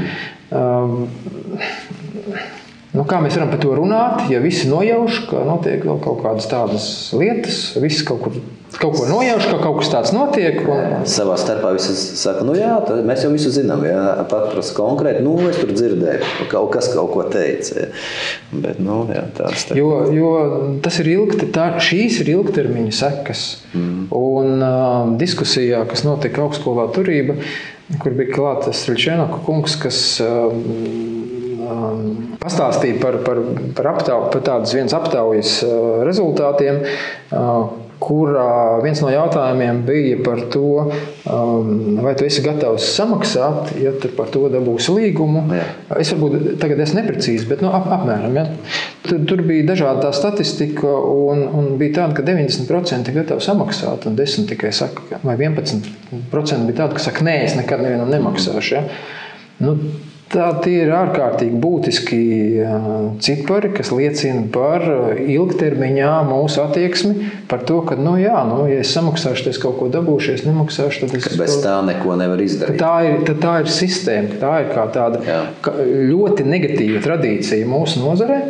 Um, 0.50 1.10
Nu, 2.90 3.04
kā 3.06 3.20
mēs 3.22 3.36
varam 3.38 3.52
par 3.52 3.60
to 3.62 3.74
runāt, 3.78 4.24
ja 4.34 4.40
visi 4.42 4.70
nojauš, 4.70 5.26
ka 5.30 5.44
notiek 5.46 5.84
kaut 5.86 6.24
kādas 6.24 6.48
tādas 6.50 6.88
lietas, 7.14 7.60
visi 7.78 8.06
kaut 8.08 8.24
kur 8.24 8.40
kaut 8.78 8.96
ko 8.98 9.06
nojauš, 9.10 9.46
ka 9.50 9.58
kaut 9.62 9.80
kas 9.80 9.92
tāds 9.92 10.12
notiek. 10.14 10.60
Un... 10.66 11.06
Savā 11.10 11.36
starpā 11.40 11.72
visi 11.76 11.94
saka, 11.94 12.44
nu 12.48 12.56
jā, 12.58 12.72
mēs 13.06 13.26
jau 13.26 13.32
visu 13.34 13.52
zinām. 13.54 13.84
Jā, 13.88 14.02
pat 14.30 14.50
prasa 14.54 14.76
konkrēti, 14.78 15.24
nu 15.26 15.36
es 15.50 15.60
tur 15.62 15.74
dzirdēju, 15.74 16.34
kaut 16.52 16.72
kas 16.76 16.92
kaut 16.94 17.14
ko 17.14 17.26
teica. 17.30 17.90
Bet, 18.54 18.82
nu, 18.82 19.02
jā, 19.14 19.26
tāds, 19.38 19.68
tā. 19.70 19.78
jo, 19.80 19.90
jo 20.16 20.34
tas 20.86 21.00
ir 21.04 21.12
ilgti, 21.16 21.50
tā, 21.56 21.72
šīs 21.84 22.22
ir 22.24 22.34
ilgtermiņa 22.38 22.96
sekas. 23.02 23.48
Mm. 23.74 24.08
Un 24.18 24.66
uh, 24.66 25.18
diskusijā, 25.20 25.84
kas 25.90 26.06
notika 26.08 26.46
augstskolā 26.46 26.90
turība, 26.96 27.38
kur 28.02 28.18
bija 28.18 28.34
klāts 28.36 28.86
Ričēnaka 28.90 29.42
kungs, 29.46 29.78
kas 29.82 30.00
uh, 30.26 30.54
pastāstīja 32.42 33.00
par, 33.02 33.20
par, 33.26 33.44
par, 33.78 33.92
aptau, 33.96 34.24
par 34.34 34.46
tādas 34.46 34.74
vienas 34.76 34.96
aptaujas 34.98 35.60
uh, 35.68 36.02
rezultātiem. 36.08 36.82
Uh, 37.30 37.88
kurā 38.00 38.80
viens 38.84 39.00
no 39.04 39.10
jautājumiem 39.12 39.82
bija 39.88 40.20
par 40.24 40.42
to, 40.54 40.86
um, 41.28 42.00
vai 42.00 42.14
tu 42.18 42.26
esi 42.28 42.44
gatavs 42.46 42.88
samaksāt, 42.96 43.74
ja 43.82 43.92
tu 44.00 44.12
par 44.16 44.32
to 44.32 44.46
dabūsi 44.52 44.96
līgumu. 44.96 45.44
Jā. 45.58 45.66
Es 46.00 46.14
varbūt 46.16 46.62
tagad 46.64 46.80
esmu 46.86 47.02
neprecīzi, 47.02 47.48
bet 47.50 47.64
nu, 47.66 47.72
ap, 47.76 47.90
apmēram. 48.00 48.40
Ja. 48.40 48.46
Tur, 49.04 49.20
tur 49.28 49.44
bija 49.48 49.68
dažāda 49.68 50.08
tā 50.08 50.14
statistika, 50.16 50.88
un, 50.88 51.44
un 51.60 51.74
bija 51.80 52.00
tāda, 52.00 52.16
ka 52.20 52.26
90% 52.28 53.12
ir 53.12 53.20
gatavi 53.20 53.44
samaksāt, 53.44 54.08
un 54.08 54.16
10% 54.20 54.54
tikai 54.54 54.72
saka, 54.76 55.20
vai 55.26 55.36
11% 55.36 56.70
bija 56.70 56.78
tāda, 56.86 56.94
kas 56.96 57.10
saka, 57.12 57.28
nē, 57.28 57.36
es 57.50 57.60
nekad 57.60 57.84
nevienam 57.84 58.12
nemaksāšu. 58.16 58.78
Ja. 58.78 58.86
Nu, 59.60 59.76
Tā 60.30 60.52
tie 60.62 60.84
ir 60.84 60.92
ārkārtīgi 60.94 61.58
būtiski 61.58 62.20
cipari, 63.26 63.72
kas 63.74 63.90
liecina 63.96 64.44
par 64.54 64.86
ilgtermiņā 65.18 66.12
mūsu 66.30 66.62
attieksmi. 66.68 67.32
Par 67.50 67.64
to, 67.66 67.80
ka, 67.88 67.98
nu, 67.98 68.14
jā, 68.22 68.38
nu, 68.46 68.62
ja 68.70 68.84
es 68.84 68.94
samaksāšu, 68.94 69.48
tad 69.48 69.56
es 69.56 69.62
kaut 69.64 69.80
ko 69.80 69.90
dabūšu, 69.90 70.36
ja 70.36 70.52
nemaksāšu, 70.52 71.08
tad 71.08 71.18
es 71.18 71.26
ka 71.26 71.40
bez 71.42 71.58
tā 71.64 71.80
neko 71.88 72.20
nevaru 72.22 72.46
izdarīt. 72.46 72.78
Tā 72.78 72.94
ir, 73.10 73.36
tā 73.42 73.56
ir 73.64 73.74
sistēma, 73.74 74.38
tā 74.42 74.56
ir 74.68 74.74
tāda 74.94 75.24
jā. 75.26 75.42
ļoti 76.14 76.46
negatīva 76.46 77.02
tradīcija 77.10 77.70
mūsu 77.70 78.06
nozarē. 78.06 78.44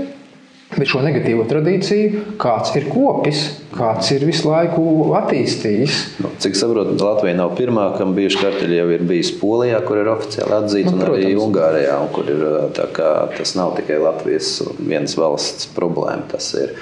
Bet 0.70 0.86
šo 0.92 1.00
negatīvo 1.02 1.48
tradīciju 1.50 2.36
kāds 2.42 2.76
ir 2.78 2.86
kopis, 2.92 3.40
kāds 3.74 4.12
ir 4.14 4.26
visu 4.28 4.52
laiku 4.52 4.84
attīstījis. 5.18 5.96
Nu, 6.22 6.30
cik 6.42 6.58
saprotu, 6.60 6.94
Latvija 7.02 7.40
nav 7.40 7.56
pirmā, 7.58 7.88
kam 7.98 8.14
bijuši 8.18 8.42
karteļi 8.44 8.78
jau 8.78 8.86
ir 8.94 9.06
bijis 9.10 9.32
Polijā, 9.40 9.80
kur 9.88 9.98
ir 10.04 10.12
oficiāli 10.14 10.56
atzīta, 10.60 10.94
nu, 10.94 11.02
un 11.02 11.06
arī 11.08 11.34
Ungārijā, 11.42 11.98
un 12.04 12.14
kur 12.14 12.30
ir 12.30 12.46
kā 12.94 13.10
tas 13.34 13.56
nav 13.58 13.74
tikai 13.80 13.98
Latvijas 14.04 14.60
vienas 14.78 15.18
valsts 15.18 15.72
problēma. 15.74 16.30
Tas 16.36 16.54
ir. 16.62 16.78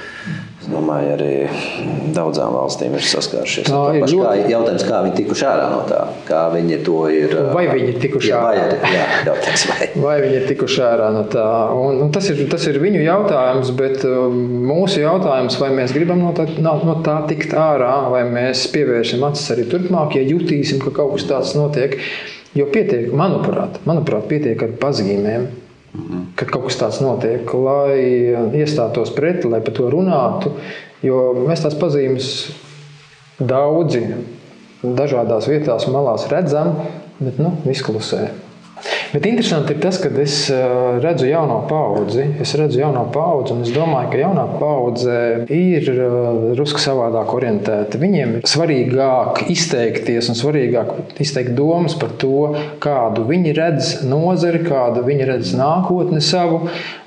Domāju, 0.67 1.11
arī 1.15 1.31
daudzām 2.15 2.51
valstīm 2.57 2.95
ir 2.97 3.03
saskārušies 3.07 3.69
ar 3.69 3.71
to 3.71 4.01
pašu. 4.03 4.17
Ļoti... 4.17 4.23
Kā, 4.25 4.49
jautājums, 4.51 4.83
kā 4.87 4.97
viņi 5.05 5.13
tikuši 5.21 5.45
ārā 5.47 5.67
no 5.71 5.77
tā? 5.87 5.99
Kā 6.27 6.41
viņi 6.51 6.79
to 6.83 6.95
ir? 7.13 7.35
Vai 7.55 7.63
viņi 7.69 7.93
ir 7.93 7.99
tikuši 8.03 8.31
jā, 8.33 8.39
ārā? 8.49 8.65
Vai, 8.73 8.89
jā, 8.91 9.05
jautājums, 9.29 9.63
vai. 9.69 9.87
vai 10.03 10.15
viņi 10.25 10.35
ir 10.41 10.47
tikuši 10.49 10.81
ārā 10.89 11.09
no 11.15 11.21
tā? 11.31 11.45
Un, 11.71 12.01
un 12.03 12.11
tas, 12.15 12.27
ir, 12.33 12.41
tas 12.51 12.65
ir 12.67 12.79
viņu 12.83 13.03
jautājums, 13.05 13.71
bet 13.79 14.03
mūsu 14.71 15.03
jautājums, 15.05 15.55
vai 15.61 15.69
mēs 15.77 15.93
gribam 15.95 16.25
no 16.25 16.33
tā, 16.35 16.49
no 16.59 16.97
tā 17.05 17.21
tikt 17.31 17.55
ārā, 17.55 17.93
vai 18.11 18.25
mēs 18.27 18.65
pievērsim 18.73 19.23
acis 19.29 19.53
arī 19.55 19.69
turpmāk, 19.71 20.17
ja 20.19 20.25
jutīsim, 20.27 20.83
ka 20.83 20.91
kaut 20.99 21.15
kas 21.15 21.29
tāds 21.31 21.55
notiek. 21.55 21.95
Jo 22.57 22.67
pietiek, 22.73 23.07
manuprāt, 23.15 23.79
manuprāt 23.87 24.27
pietiek 24.27 24.67
ar 24.67 24.75
pazīmēm 24.81 25.47
kad 26.37 26.49
kaut 26.51 26.67
kas 26.67 26.79
tāds 26.79 26.99
notiek, 27.01 27.47
lai 27.57 27.97
iestātos 28.59 29.13
pretī, 29.15 29.49
lai 29.49 29.61
par 29.65 29.75
to 29.77 29.89
runātu. 29.93 30.53
Jo 31.05 31.45
mēs 31.45 31.63
tās 31.63 31.77
pazīmes 31.77 32.31
daudzi 33.37 34.03
dažādās 34.81 35.47
vietās, 35.49 35.87
malās 35.93 36.27
redzam, 36.31 36.73
bet 37.19 37.39
nu, 37.41 37.53
izklusē. 37.69 38.27
Bet 39.13 39.25
interesanti 39.25 39.71
ir 39.73 39.79
tas, 39.79 39.99
ka 40.03 40.09
es 40.19 40.35
eh, 40.51 40.57
redzu 41.03 41.29
jauno 41.29 41.61
paudzi. 41.69 42.25
Es 42.43 42.53
redzu 42.59 42.81
jauno 42.81 43.05
paudzi, 43.13 43.53
un 43.55 43.63
es 43.63 43.71
domāju, 43.71 44.09
ka 44.11 44.19
jaunā 44.19 44.45
paudze 44.59 45.15
ir 45.53 45.87
eh, 45.93 46.17
drusku 46.57 46.81
savādāk 46.83 47.31
orientēta. 47.37 48.01
Viņiem 48.01 48.37
ir 48.39 48.49
svarīgāk 48.51 49.45
izteikties 49.53 50.27
un 50.31 50.39
svarīgāk 50.39 51.21
izteikt 51.23 51.55
domas 51.57 51.95
par 51.99 52.17
to, 52.19 52.51
kādu 52.83 53.23
viņi 53.29 53.55
redz 53.57 53.93
nozari, 54.07 54.63
kādu 54.67 55.05
viņi 55.07 55.31
redz 55.31 55.55
nākotni 55.55 56.21
savu. 56.23 56.65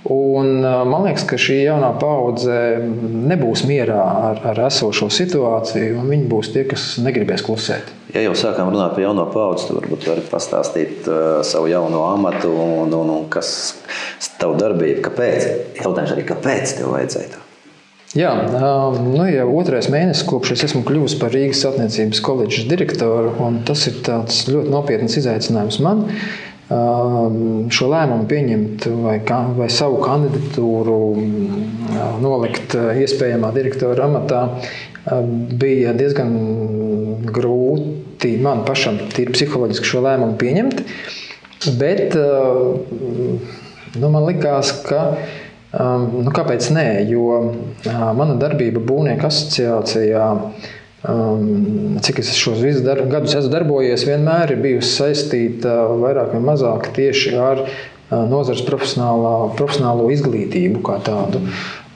Un, 0.09 0.65
eh, 0.65 0.83
man 0.89 1.05
liekas, 1.05 1.29
ka 1.29 1.37
šī 1.41 1.61
jaunā 1.67 1.93
paudze 2.01 2.59
nebūs 2.81 3.67
mierā 3.69 4.03
ar, 4.33 4.45
ar 4.55 4.67
esošo 4.71 5.13
situāciju, 5.13 6.01
un 6.01 6.15
viņi 6.17 6.31
būs 6.33 6.55
tie, 6.57 6.65
kas 6.71 6.95
negribēs 7.05 7.45
klusēt. 7.45 8.00
Ja 8.11 8.25
jau 8.25 8.33
sākām 8.35 8.73
runāt 8.73 8.97
par 8.97 9.05
jauno 9.05 9.27
paudzi, 9.31 9.69
tad 9.69 9.79
varbūt 9.79 10.09
varat 10.09 10.31
pastāstīt 10.33 11.07
uh, 11.07 11.45
savu 11.47 11.69
jauno 11.71 12.07
amatu 12.11 12.51
un, 12.51 12.91
un, 12.97 13.13
un 13.13 13.29
kas 13.31 13.53
ir 14.19 14.41
tava 14.41 14.59
darbība. 14.59 15.05
Kāpēc? 15.07 15.47
Jautājums 15.79 16.17
arī, 16.17 16.27
kāpēc 16.33 16.75
tev 16.81 16.91
vajadzēja 16.97 17.31
to? 17.37 17.45
Jā, 18.19 18.33
nu, 18.99 19.23
jau 19.31 19.47
otrais 19.55 19.87
mēnesis, 19.93 20.25
kopš 20.27 20.57
es 20.57 20.65
esmu 20.67 20.83
kļuvis 20.89 21.15
par 21.21 21.31
Rīgas 21.31 21.61
celtniecības 21.63 22.23
koledžas 22.27 22.67
direktoru, 22.67 23.37
un 23.47 23.61
tas 23.69 23.85
ir 23.87 24.01
ļoti 24.03 24.73
nopietns 24.73 25.15
izaicinājums 25.21 25.79
man. 25.85 26.03
Šo 26.71 27.87
lēmumu 27.91 28.27
pieņemt 28.31 28.89
vai, 29.05 29.17
vai 29.55 29.71
savu 29.71 30.03
kandidatūru 30.03 30.99
nolikt 32.23 32.75
iespējamā 32.75 33.53
direktora 33.55 34.11
amatā 34.11 34.43
bija 35.63 35.95
diezgan 35.95 36.35
grūti 37.31 37.60
man 38.43 38.65
pašam 38.69 38.99
tīri 39.15 39.35
psiholoģiski 39.35 39.89
šo 39.93 40.03
lēmumu 40.05 40.37
pieņemt. 40.41 40.83
Bet 41.81 42.17
nu, 42.17 44.09
man 44.09 44.25
likās, 44.25 44.73
ka 44.87 45.03
nu, 45.77 46.31
kāpēc 46.35 46.71
nē, 46.75 46.89
jo 47.11 47.55
mana 47.87 48.37
darbība 48.41 48.83
Būvnieku 48.85 49.29
asociācijā. 49.29 50.27
Cik 52.05 52.19
es 52.21 52.35
šos 52.37 52.61
visus 52.61 52.85
gadus 52.85 53.37
esmu 53.39 53.53
darbojies, 53.55 54.05
vienmēr 54.09 54.53
ir 54.53 54.61
bijusi 54.61 54.91
saistīta 54.99 55.77
vairāk 56.01 56.35
vai 56.35 56.43
mazāk 56.51 56.91
tieši 56.97 57.37
ar 57.41 57.63
nozares 58.11 58.65
profesionālo 58.67 60.11
izglītību 60.13 60.83
kā 60.85 60.99
tādu. 61.07 61.41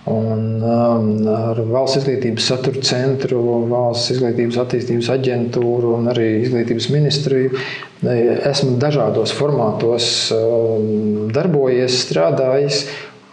Un, 0.05 0.61
um, 0.61 1.07
ar 1.33 1.61
valsts 1.65 2.03
izglītības 2.03 2.49
satura 2.51 2.83
centru, 2.85 3.39
valsts 3.71 4.13
izglītības 4.13 4.59
attīstības 4.61 5.09
aģentūru 5.15 5.95
un 5.97 6.11
arī 6.13 6.27
izglītības 6.43 6.91
ministriju 6.93 7.63
esmu 8.51 8.75
dažādos 8.83 9.33
formātos 9.33 10.11
um, 10.37 11.31
darbojies, 11.33 12.03
strādājis. 12.05 12.85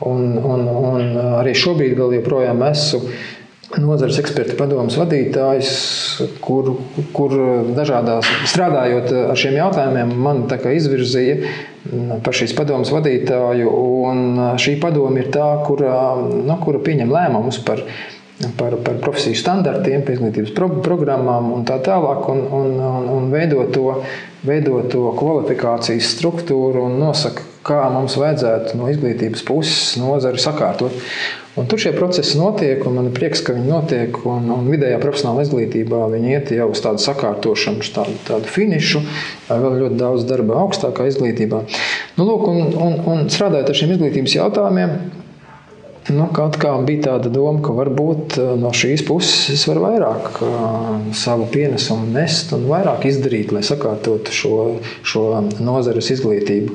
Un, 0.07 0.31
un, 0.39 0.63
un 0.65 1.19
arī 1.41 1.51
šobrīd 1.59 1.99
joprojām 1.99 2.63
esmu 2.71 3.03
nozares 3.79 4.19
eksperta 4.19 4.55
padomus 4.59 4.97
vadītājs, 4.99 5.71
kur, 6.43 6.73
kur 7.15 7.35
dažādās 7.77 8.27
strādājot 8.51 9.11
ar 9.31 9.39
šiem 9.39 9.57
jautājumiem, 9.59 10.15
man 10.25 10.43
izvirzīja 10.49 11.37
par 12.25 12.35
šīs 12.37 12.55
padomus 12.57 12.91
vadītāju. 12.93 13.71
Šī 14.61 14.75
padoma 14.81 15.21
ir 15.21 15.31
tā, 15.33 15.47
kura, 15.67 15.93
no, 16.19 16.57
kura 16.63 16.81
pieņem 16.83 17.13
lēmumus 17.13 17.61
par, 17.67 17.83
par, 18.57 18.75
par 18.85 18.97
profesiju 19.03 19.37
standartiem, 19.39 20.03
izglītības 20.03 20.53
pro, 20.57 20.69
programmām 20.85 21.51
un 21.55 21.65
tā 21.67 21.77
tālāk, 21.83 22.27
un, 22.31 22.43
un, 22.59 22.73
un, 22.79 23.07
un 23.17 23.29
veido, 23.33 23.63
to, 23.73 24.01
veido 24.47 24.81
to 24.91 25.11
kvalifikācijas 25.19 26.15
struktūru 26.17 26.87
un 26.87 26.99
nosaka, 27.01 27.45
kā 27.67 27.83
mums 27.93 28.17
vajadzētu 28.17 28.79
no 28.79 28.89
izglītības 28.89 29.45
puses 29.45 29.93
nozari 30.01 30.41
sakārtot. 30.41 30.97
Un 31.59 31.67
tur 31.67 31.81
šie 31.83 31.91
procesi 31.91 32.37
notiek, 32.39 32.79
un 32.87 32.93
man 32.95 33.09
ir 33.09 33.15
prieks, 33.15 33.41
ka 33.43 33.51
viņi 33.57 33.67
notiek. 33.67 34.19
Un, 34.23 34.45
un 34.55 34.69
vidējā 34.71 35.01
profesionālā 35.03 35.43
izglītībā 35.43 36.05
viņi 36.13 36.31
iet 36.31 36.53
jau 36.55 36.69
uz 36.71 36.79
tādu 36.83 37.03
sakārtošanu, 37.03 37.83
uz 37.83 37.89
tādu, 37.91 38.15
tādu 38.27 38.47
finišu, 38.47 39.01
vēl 39.49 39.75
ļoti 39.81 39.99
daudz 39.99 40.23
darba 40.29 40.61
augstākā 40.63 41.09
izglītībā. 41.11 41.65
Nu, 42.15 42.27
lūk, 42.29 42.47
un, 42.47 42.71
un, 42.71 42.95
un 43.03 43.27
strādājot 43.27 43.73
ar 43.73 43.79
šiem 43.81 43.91
izglītības 43.97 44.37
jautājumiem, 44.37 44.95
Nu, 46.09 46.25
kaut 46.33 46.55
kā 46.57 46.71
bija 46.81 47.03
tāda 47.11 47.29
doma, 47.29 47.59
ka 47.61 47.75
varbūt 47.77 48.39
no 48.57 48.71
šīs 48.73 49.03
puses 49.05 49.51
es 49.53 49.67
varu 49.69 49.83
vairāk 49.83 50.39
uh, 50.41 50.95
savu 51.13 51.45
pienesumu 51.53 52.09
nest 52.09 52.55
un 52.57 52.65
vairāk 52.71 53.05
izdarīt, 53.05 53.53
lai 53.53 53.61
sakārtotu 53.65 54.33
šo, 54.33 54.55
šo 55.05 55.25
nozares 55.61 56.09
izglītību. 56.15 56.73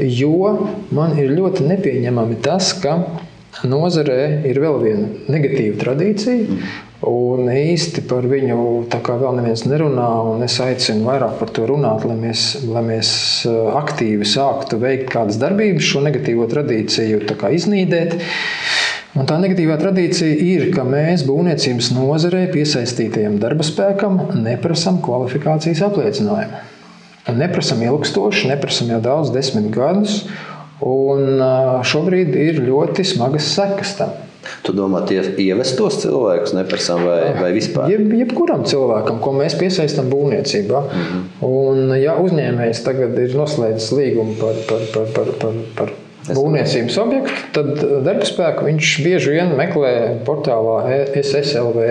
Jo 0.00 0.54
man 0.96 1.18
ir 1.20 1.34
ļoti 1.36 1.68
nepieņemami 1.68 2.40
tas, 2.46 2.72
ka 2.80 2.96
nozarē 3.68 4.46
ir 4.48 4.60
vēl 4.62 4.80
viena 4.82 5.10
negatīva 5.32 5.78
tradīcija. 5.80 6.62
Un 7.02 7.48
īsti 7.50 8.04
par 8.06 8.28
viņu 8.30 8.56
vēl 9.18 9.38
neviens 9.40 9.64
nerunā. 9.66 10.06
Es 10.46 10.60
aicinu 10.62 11.08
vairāk 11.08 11.40
par 11.40 11.50
to 11.50 11.66
runāt, 11.66 12.06
lai 12.06 12.14
mēs, 12.20 12.44
lai 12.70 12.84
mēs 12.86 13.10
uh, 13.50 13.72
aktīvi 13.80 14.28
sāktu 14.28 14.78
veikt 14.82 15.10
kādas 15.10 15.40
darbības, 15.42 15.82
šo 15.82 16.04
negatīvo 16.06 16.46
tradīciju 16.50 17.24
iznīdēt. 17.58 18.14
Un 19.18 19.26
tā 19.28 19.36
negatīvā 19.42 19.74
tradīcija 19.80 20.38
ir, 20.46 20.68
ka 20.72 20.86
mēs 20.88 21.26
būvniecības 21.28 21.90
nozarē 21.92 22.46
piesaistītajam 22.54 23.34
darba 23.42 23.66
spēkam 23.66 24.22
neprasām 24.38 25.02
kvalifikācijas 25.04 25.82
apliecinājumu. 25.90 26.62
Neprasām 27.36 27.82
ilgstoši, 27.84 28.48
neprasām 28.54 28.94
jau 28.94 29.02
daudz, 29.02 29.34
desmit 29.34 29.68
gadus. 29.74 30.22
Un 30.82 31.42
šobrīd 31.86 32.36
ir 32.36 32.60
ļoti 32.66 33.06
smagas 33.06 33.54
sekas 33.54 33.96
tam. 34.00 34.20
Tu 34.66 34.74
domā, 34.74 35.04
tie 35.06 35.20
ievest 35.42 35.76
tos 35.78 36.00
cilvēkus 36.02 36.54
neprasām 36.56 37.04
vai, 37.06 37.18
vai 37.38 37.50
vispār? 37.54 37.90
Jeb, 37.92 38.10
jebkuram 38.18 38.64
cilvēkam, 38.66 39.20
ko 39.22 39.34
mēs 39.36 39.54
piesaistām 39.58 40.10
būvniecībā. 40.10 40.82
Mm 40.82 41.04
-hmm. 41.08 41.24
Un, 41.46 41.94
ja 42.02 42.16
uzņēmējs 42.18 42.82
tagad 42.86 43.18
ir 43.22 43.36
noslēdzis 43.38 43.92
līgumu 43.94 44.34
par, 44.40 44.58
par, 44.68 44.86
par, 44.94 45.12
par, 45.14 45.32
par, 45.42 45.60
par 45.78 45.94
būvniecības 46.30 46.98
objektu, 47.02 47.32
tad 47.56 47.72
darba 48.06 48.26
spēku 48.26 48.66
viņš 48.68 48.92
bieži 49.04 49.34
vien 49.36 49.54
meklē 49.58 49.94
portālā 50.26 51.06
SSLV. 51.18 51.88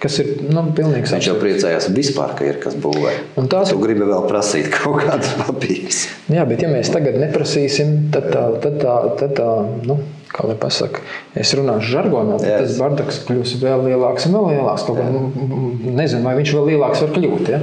Kas 0.00 0.14
ir 0.22 0.30
nu, 0.48 0.62
pilnīgi 0.72 1.10
Viņš 1.12 1.26
jau 1.28 1.34
priecājās 1.36 1.90
vispār, 1.92 2.30
ka 2.38 2.46
ir 2.48 2.56
kas 2.62 2.76
būvē. 2.80 3.10
Un 3.40 3.50
tās 3.52 3.74
ir. 3.74 3.80
gribi 3.82 4.06
vēl 4.08 4.24
prasīt 4.30 4.70
kaut 4.78 5.02
kādas 5.02 5.34
papīras. 5.42 6.06
Jā, 6.32 6.46
bet 6.48 6.62
ja 6.64 6.70
mēs 6.72 6.88
tagad 6.94 7.18
neprasīsim, 7.20 8.08
tad 8.14 8.30
tā, 8.32 8.46
tad 8.64 8.78
tā, 8.80 8.94
tad 9.20 9.34
tā 9.36 9.48
nu, 9.84 9.98
kā 10.30 10.46
lai 10.48 10.54
pasakā, 10.62 11.02
es 11.42 11.52
runāšu 11.58 11.92
žargonā, 11.92 12.38
tad 12.40 12.48
yes. 12.48 12.62
tas 12.62 12.80
bardaks 12.80 13.18
kļūs 13.26 13.52
vēl 13.60 13.84
lielāks 13.90 14.24
un 14.30 14.38
vēl 14.38 14.48
lielāks. 14.54 14.86
Kaut 14.88 15.02
kā, 15.02 15.04
nu, 15.12 15.74
nezinu, 15.98 16.22
vai 16.24 16.32
viņš 16.38 16.54
vēl 16.56 16.72
lielāks 16.72 17.04
var 17.04 17.12
kļūt. 17.18 17.52
Ja? 17.52 17.60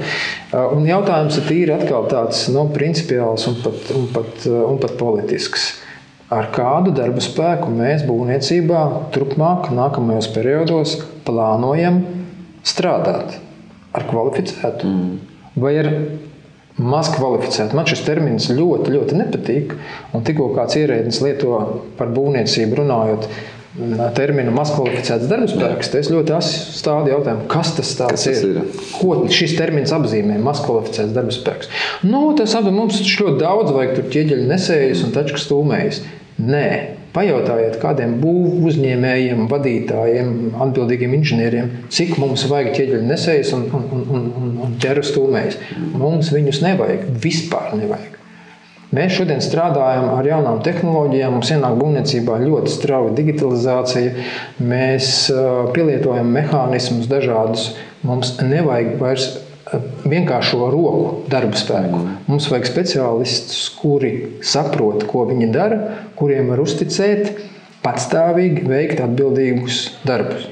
Un 0.75 0.85
jautājums 0.85 1.39
ir 1.41 1.47
tīri 1.49 1.73
atkal 1.73 2.05
tāds 2.11 2.43
nu, 2.53 2.67
principiāls 2.75 3.47
un 3.49 3.57
pat, 3.63 3.89
un, 3.97 4.05
pat, 4.13 4.45
un 4.45 4.77
pat 4.83 4.93
politisks. 5.01 5.71
Ar 6.27 6.51
kādu 6.51 6.91
darba 6.91 7.23
spēku 7.23 7.71
mēs 7.71 8.05
būvniecībā 8.05 8.83
turpmāk, 9.15 9.71
nākamajos 9.73 10.27
periodos 10.35 10.97
plānojam 11.25 12.01
strādāt? 12.65 13.37
Ar 13.97 14.05
kvalificētu 14.05 14.87
mm. 14.87 15.13
vai 15.61 15.77
ar 15.81 15.91
maz 16.77 17.09
kvalificēti. 17.15 17.75
Man 17.77 17.87
šis 17.89 18.03
termins 18.05 18.49
ļoti, 18.53 18.93
ļoti 18.93 19.19
nepatīk. 19.19 19.75
Un 20.15 20.25
tikko 20.27 20.51
kāds 20.55 20.77
ierēdnis 20.79 21.21
lieto 21.25 21.61
par 21.97 22.11
būvniecību 22.13 22.83
runājot. 22.83 23.29
Terminu 24.17 24.53
mazkvalificēts 24.55 25.27
darbspēks. 25.29 25.91
Es 25.99 26.07
ļoti 26.09 26.37
stādu 26.45 27.11
jautājumu, 27.13 27.45
kas 27.51 27.75
tas, 27.77 27.91
kas 27.99 28.23
tas 28.25 28.25
ir? 28.31 28.55
ir? 28.63 28.77
Ko 28.97 29.19
šis 29.29 29.53
termins 29.57 29.93
apzīmē? 29.93 30.39
Mazkvalificēts 30.41 31.13
darbspēks. 31.17 31.69
Nu, 32.09 32.23
tas 32.37 32.55
apzīmē 32.57 32.73
mums 32.79 33.01
ļoti 33.01 33.37
daudz, 33.43 33.73
vajag 33.75 33.93
tur 33.99 34.09
ķieģeļu 34.15 34.49
nesējus 34.49 35.05
un 35.05 35.13
taču 35.17 35.41
stūmējus. 35.41 36.01
Nē, 36.41 36.69
Pajautājiet 37.17 37.79
kādiem 37.81 38.19
būvniecības 38.21 38.45
uzņēmējiem, 38.67 39.47
vadītājiem, 39.51 40.29
atbildīgiem 40.65 41.15
inženieriem, 41.17 41.71
cik 41.93 42.17
mums 42.21 42.45
vajag 42.49 42.73
ķieģeļu 42.75 43.07
nesējus 43.07 43.53
un, 43.57 43.65
un, 43.73 43.87
un, 43.95 44.29
un, 44.41 44.53
un 44.65 44.77
ķeru 44.81 45.03
stūmējus. 45.05 45.59
Mums 45.97 46.31
viņus 46.33 46.61
nevajag, 46.65 47.09
vispār 47.23 47.75
nevajag. 47.79 48.15
Mēs 48.95 49.17
šodien 49.17 49.41
strādājam 49.43 50.13
ar 50.13 50.27
jaunām 50.29 50.61
tehnoloģijām, 50.63 51.33
mums 51.35 51.49
ienāk 51.51 51.75
būvniecībā 51.75 52.37
ļoti 52.45 52.71
strauja 52.71 53.11
digitalizācija, 53.17 54.13
mēs 54.63 55.09
pielietojam 55.75 56.31
mehānismus 56.31 57.09
dažādus. 57.11 57.73
Mums 58.07 58.37
nevajag 58.39 58.93
vairs 59.01 59.27
vienkāršo 60.07 60.69
roku 60.71 61.23
darba 61.31 61.57
spēku. 61.59 62.01
Mums 62.29 62.47
vajag 62.51 62.69
speciālistus, 62.69 63.63
kuri 63.77 64.11
saprot, 64.45 65.05
ko 65.09 65.25
viņi 65.29 65.51
dara, 65.53 65.79
kuriem 66.19 66.51
var 66.53 66.63
uzticēt, 66.63 67.31
patstāvīgi 67.83 68.67
veikt 68.67 69.01
atbildīgus 69.03 69.81
darbus. 70.07 70.47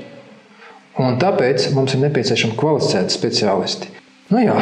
Un 1.02 1.18
tāpēc 1.20 1.70
mums 1.76 1.96
ir 1.96 2.06
nepieciešami 2.06 2.56
kvalificēti 2.60 3.16
speciālisti. 3.16 3.92
Nu 4.32 4.40
jā, 4.42 4.56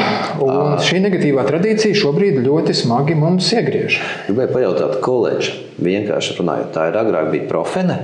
un 0.44 0.74
šī 0.84 1.00
negatīvā 1.06 1.46
tradīcija 1.48 1.96
šobrīd 1.96 2.42
ļoti 2.44 2.74
smagi 2.76 3.16
mums 3.16 3.48
iegriež. 3.56 4.00
Gribēju 4.28 4.52
pajautāt, 4.58 4.98
koledža 5.06 5.54
vienkārši 5.80 6.36
runājot, 6.40 6.74
tā 6.76 6.90
ir 6.90 6.98
agrāk 7.00 7.30
bija 7.32 7.48
profene. 7.48 8.02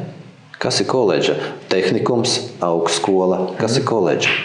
Kas 0.59 0.79
ir 0.83 0.87
koledža? 0.91 1.35
Tehnikums, 1.71 2.37
augstskola. 2.63 3.41
Kas 3.59 3.75
mm. 3.75 3.81
ir 3.81 3.85
koledža? 3.87 4.37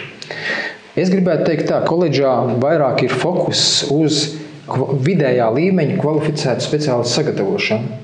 Es 0.95 1.11
gribētu 1.11 1.49
teikt, 1.49 1.67
ka 1.67 1.81
koledžā 1.87 2.31
vairāk 2.61 3.03
ir 3.03 3.13
fokus 3.13 3.83
uz 3.91 4.21
vidējā 5.05 5.49
līmeņa 5.53 5.99
kvalificētu 5.99 6.63
speciālistu 6.63 7.19
sagatavošanu. 7.19 8.01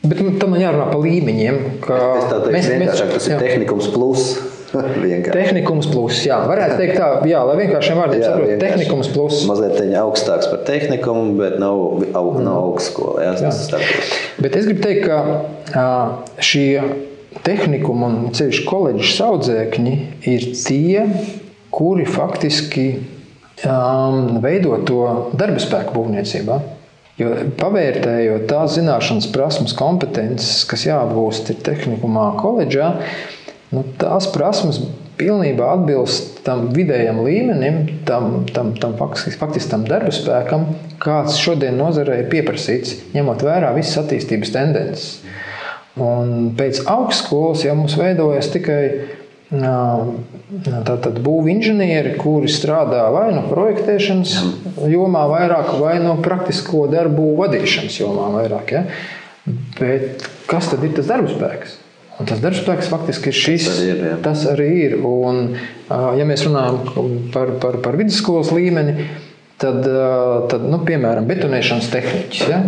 Bet 0.00 0.22
tam 0.40 0.54
man 0.54 0.62
jārunā 0.62 0.86
par 0.88 1.02
līmeņiem. 1.02 1.58
Teiktu, 1.84 2.38
mēs, 2.54 2.70
tas 2.70 3.26
ir 3.28 3.34
jā. 3.34 3.40
tehnikums 3.42 3.90
plus. 3.92 4.30
tehnikums 5.34 5.88
plus, 5.90 6.20
jā, 6.22 6.36
varētu 6.46 6.76
teikt 6.78 6.94
tā, 7.00 7.08
jā, 7.26 7.40
lai 7.48 7.56
vienkāršiem 7.58 7.98
vārdiem 7.98 8.22
saprotu, 8.22 8.58
tehnikums 8.62 9.10
plus. 9.10 9.42
Mazliet 9.50 9.80
augstāks 9.98 10.46
par 10.46 10.62
tehnikumu, 10.68 11.34
bet 11.40 11.58
nav, 11.58 11.80
au, 12.14 12.24
nav 12.38 12.38
mm. 12.38 12.52
augstskola, 12.68 13.24
jā, 13.26 13.32
jā. 13.42 13.50
tas 13.50 14.38
Bet 14.38 14.58
es 14.60 14.68
gribu 14.70 14.84
teikt, 14.86 15.10
ka 15.74 15.82
šie 16.38 16.82
tehnikumi 17.46 18.06
un 18.06 18.18
ceļš 18.36 18.62
koledžas 18.68 19.18
audzēkņi 19.26 19.96
ir 20.30 20.48
tie, 20.54 21.08
kuri 21.70 22.06
faktiski 22.08 22.86
um, 23.64 24.38
veido 24.42 24.78
to 24.86 25.00
darba 25.36 25.62
spēku 25.62 25.96
būvniecībā. 25.96 26.60
Jo 27.20 27.34
pavērtējot 27.60 28.46
tās 28.48 28.78
zināšanas, 28.78 29.28
prasmes, 29.34 29.74
kompetences, 29.76 30.62
kas 30.68 30.86
jāapgūst 30.86 31.52
tehnikumā, 31.66 32.30
koledžā, 32.40 32.94
nu, 33.74 33.84
tās 34.00 34.30
prasmes 34.32 34.80
pilnībā 35.20 35.66
atbilst 35.74 36.40
tam 36.46 36.70
vidējam 36.72 37.20
līmenim, 37.26 37.82
tam, 38.08 38.46
tam, 38.54 38.72
tam 38.80 38.96
faktiski, 38.96 39.36
faktiski 39.36 39.74
tam 39.74 39.84
darba 39.88 40.14
spēkam, 40.16 40.64
kāds 41.02 41.36
šodien 41.40 41.76
nozarē 41.76 42.22
ir 42.22 42.30
pieprasīts, 42.32 42.96
ņemot 43.12 43.44
vērā 43.44 43.74
visas 43.76 44.00
attīstības 44.00 44.54
tendences. 44.56 45.10
Un 46.00 46.54
pēc 46.56 46.84
augstskolas 46.88 47.66
jau 47.66 47.74
mums 47.76 47.98
veidojas 48.00 48.48
tikai 48.54 48.82
Tātad 49.50 51.16
būvniecības 51.24 51.50
inženieri, 51.50 52.12
kuri 52.20 52.50
strādā 52.50 53.08
vai 53.10 53.30
no 53.34 53.42
projektēšanas 53.48 54.34
jomā, 54.90 55.24
vairāk, 55.30 55.72
vai 55.80 55.96
no 56.02 56.14
praktisko 56.22 56.84
darbu 56.90 57.32
vadīšanas 57.40 57.98
jomā, 57.98 58.28
vairāk. 58.36 58.74
Ja? 58.76 58.84
Bet 59.80 60.26
kas 60.50 60.70
tad 60.70 60.84
ir 60.86 60.94
tas 60.94 61.10
darbspēks? 61.10 61.78
Un 62.20 62.28
tas 62.28 62.42
darbspēks 62.42 62.90
faktiski 62.92 63.32
ir 63.32 63.38
šis. 63.40 63.66
Tas 63.66 63.80
arī 63.80 63.90
ir. 63.90 64.00
Ja. 64.04 64.16
Tas 64.22 64.46
arī 64.52 64.70
ir. 64.84 64.96
Un, 65.08 65.42
ja 65.90 66.26
mēs 66.28 66.44
runājam 66.46 66.80
par, 67.34 67.54
par, 67.62 67.80
par 67.82 67.96
vidusskolas 67.98 68.52
līmeni, 68.54 69.08
tad, 69.58 69.86
tad 70.52 70.66
nu, 70.68 70.82
piemēram, 70.86 71.26
betonēšanas 71.30 71.88
tehniķis. 71.94 72.44
Ja? 72.52 72.60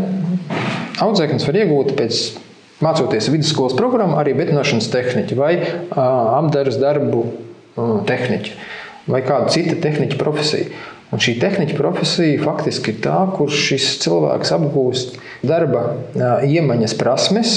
Audzēknis 1.05 1.47
var 1.47 1.61
iegūt 1.63 1.95
pēc 1.99 2.25
mācoties 2.85 3.31
vidusskolas 3.33 3.77
programmu, 3.79 4.19
arī 4.21 4.35
betinošanas 4.39 4.91
tehniķi 4.93 5.39
vai 5.39 5.53
apgādes 5.95 6.81
darbu 6.83 7.27
tehniķi 8.09 8.57
vai 9.11 9.23
kāda 9.27 9.51
cita 9.51 9.79
tehniķa 9.83 10.19
profesija. 10.21 10.71
Un 11.13 11.21
šī 11.21 11.37
tehniķa 11.43 11.77
profesija 11.77 12.41
faktiski 12.41 12.95
ir 12.95 13.03
tā, 13.05 13.19
kur 13.37 13.53
šis 13.53 13.99
cilvēks 14.01 14.55
apgūst 14.57 15.19
darba 15.45 15.83
iemaņas, 16.47 16.95
prasmes, 16.97 17.57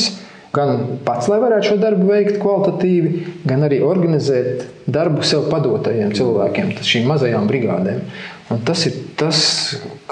gan 0.55 0.99
pats, 1.07 1.29
lai 1.31 1.39
varētu 1.43 1.69
šo 1.69 1.77
darbu 1.79 2.09
veikt 2.09 2.39
kvalitatīvi, 2.41 3.23
gan 3.47 3.63
arī 3.67 3.79
organizēt 3.85 4.65
darbu 4.91 5.23
sev 5.27 5.47
padotajiem 5.51 6.11
cilvēkiem, 6.15 6.75
šīm 6.83 7.07
mazajām 7.11 7.47
brigādēm. 7.51 8.03
Un 8.51 8.61
tas 8.67 8.83
ir 8.89 8.97
tas, 9.19 9.39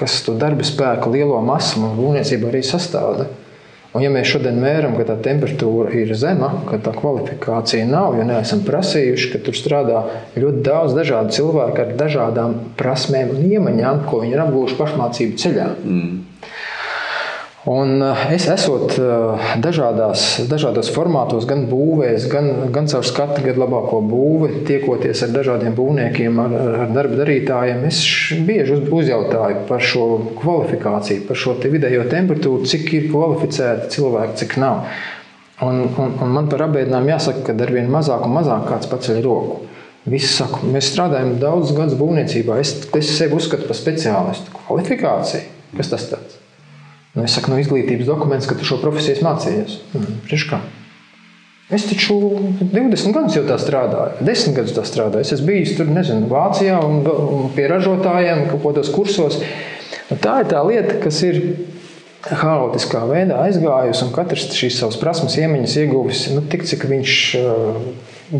kas 0.00 0.18
to 0.26 0.34
darba 0.40 0.64
spēku 0.66 1.12
lielo 1.12 1.38
masu 1.44 1.84
un 1.84 1.96
būvniecību 1.98 2.48
arī 2.50 2.64
sastāvda. 2.66 3.28
Un, 3.94 4.02
ja 4.02 4.10
mēs 4.10 4.26
šodien 4.26 4.56
mēram, 4.58 4.96
ka 4.98 5.04
tā 5.06 5.14
temperatūra 5.22 5.92
ir 5.94 6.08
zema, 6.18 6.48
ka 6.66 6.80
tā 6.82 6.90
kvalifikācija 6.96 7.86
nav, 7.86 8.16
jo 8.18 8.24
neesam 8.26 8.64
prasījuši, 8.66 9.28
ka 9.30 9.40
tur 9.46 9.54
strādā 9.54 10.00
ļoti 10.34 10.64
daudz 10.66 10.96
dažādu 10.98 11.36
cilvēku 11.36 11.84
ar 11.84 11.92
dažādām 12.00 12.56
prasmēm 12.80 13.30
un 13.36 13.44
iemaņām, 13.52 14.02
ko 14.08 14.24
viņi 14.24 14.34
ir 14.34 14.42
apgūši 14.48 14.78
pašmācību 14.80 15.38
ceļā. 15.44 15.68
Mm. 15.86 16.16
Un 17.64 18.02
eh, 18.02 18.24
es 18.36 18.44
esot 18.52 18.98
eh, 19.00 19.44
dažādās, 19.64 20.24
dažādos 20.50 20.90
formātos, 20.92 21.46
gan 21.48 21.62
būvēs, 21.70 22.26
gan, 22.28 22.50
gan 22.74 22.90
caur 22.92 23.06
skatu 23.08 23.40
gadu 23.46 23.62
labāko 23.62 24.02
būvi, 24.04 24.66
tiekoties 24.68 25.22
ar 25.24 25.32
dažādiem 25.32 25.72
būvniekiem, 25.78 26.42
ar, 26.44 26.56
ar 26.82 26.92
darba 26.92 27.22
darītājiem, 27.22 27.80
es 27.88 28.02
bieži 28.44 28.82
uzjautāju 28.84 29.64
par 29.70 29.80
šo 29.80 30.04
kvalifikāciju, 30.42 31.24
par 31.30 31.40
šo 31.40 31.56
te 31.62 31.72
vidējo 31.72 32.04
temperatūru, 32.12 32.68
cik 32.68 32.92
ir 32.98 33.08
kvalificēti 33.14 33.94
cilvēki, 33.96 34.38
cik 34.44 34.58
nav. 34.60 34.84
Un, 35.64 35.86
un, 35.88 36.14
un 36.20 36.36
man 36.36 36.52
par 36.52 36.66
apbēdinājumu 36.66 37.14
jāsaka, 37.14 37.46
ka 37.48 37.56
ar 37.64 37.72
vien 37.72 37.88
mazāk 37.88 38.28
un 38.28 38.36
mazāk 38.36 38.68
kāds 38.68 38.92
paceļ 38.92 39.24
roku. 39.24 39.62
Visi 40.04 40.34
saka, 40.34 40.60
mēs 40.68 40.92
strādājam 40.92 41.38
daudz 41.40 41.72
gadus 41.72 41.96
būvniecībā. 41.96 42.60
Es, 42.60 42.76
es 42.92 43.16
sevi 43.16 43.40
uzskatu 43.40 43.70
par 43.70 43.80
speciālistu. 43.80 44.52
Kvalifikācija. 44.66 45.46
Kas 45.78 45.94
tas 45.94 46.10
tāds? 46.12 46.43
Nu, 47.14 47.22
es 47.22 47.34
saku, 47.36 47.52
no 47.52 47.60
izglītības 47.62 48.08
dokuments, 48.10 48.48
ka 48.50 48.56
tu 48.58 48.66
šo 48.66 48.80
profesiju 48.82 49.22
mācījies. 49.22 49.76
Hmm, 49.92 50.16
Es 51.72 51.86
taču 51.88 52.18
20 52.60 53.14
gadus 53.14 53.38
jau 53.38 53.44
tā 53.48 53.54
strādāju, 53.56 54.24
10 54.26 54.56
gadus 54.58 54.74
tā 54.76 54.82
strādāju. 54.84 55.24
Es 55.32 55.40
biju 55.44 55.78
tur, 55.78 55.88
nezinu, 55.94 56.26
Vācijā 56.28 56.76
un, 56.84 56.98
un 57.06 57.46
pie 57.56 57.64
ražotājiem 57.70 58.44
kaut 58.50 58.60
kādos 58.66 58.90
kursos. 58.92 59.38
Un 60.12 60.20
tā 60.20 60.42
ir 60.42 60.50
tā 60.50 60.60
lieta, 60.66 60.98
kas 61.00 61.22
ir 61.24 61.40
haotiskā 62.28 63.06
veidā 63.08 63.40
aizgājusi, 63.46 64.04
un 64.06 64.12
katrs 64.12 64.46
šīs 64.56 64.76
savas 64.80 64.98
prasmes, 65.00 65.38
iemaņas 65.40 65.78
ieguvis 65.80 66.26
nu, 66.34 66.44
tik, 66.52 66.66
cik 66.68 66.84
viņš 66.90 67.16
uh, 67.40 67.80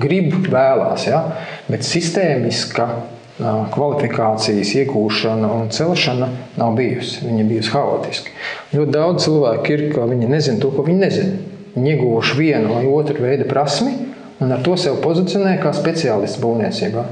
grib, 0.05 0.37
vēlās. 0.53 1.09
Ja? 1.09 1.25
Bet 1.71 1.87
sistēmiska 1.89 2.89
kvalifikācijas 3.39 4.71
iegūšana 4.79 5.51
un 5.51 5.73
celšana 5.75 6.29
nav 6.61 6.77
bijusi. 6.79 7.25
Viņa 7.27 7.49
bijusi 7.49 7.75
haotiska. 7.75 8.31
Ļoti 8.75 8.95
daudz 8.95 9.27
cilvēku 9.27 9.75
ir, 9.75 9.85
ka 9.95 10.07
viņi 10.11 10.31
nezina 10.31 10.63
to, 10.63 10.71
ko 10.75 10.87
viņi 10.87 11.01
nezina. 11.01 11.37
Viņi 11.75 11.95
ieguvuši 11.97 12.39
vienu 12.39 12.77
vai 12.77 12.85
otru 12.87 13.25
veidu 13.25 13.49
prasmi 13.51 13.97
un 14.43 14.55
ar 14.55 14.63
to 14.63 14.77
sev 14.79 15.01
pozicionē 15.03 15.57
kā 15.63 15.75
speciālists 15.75 16.39
būvniecībā. 16.43 17.05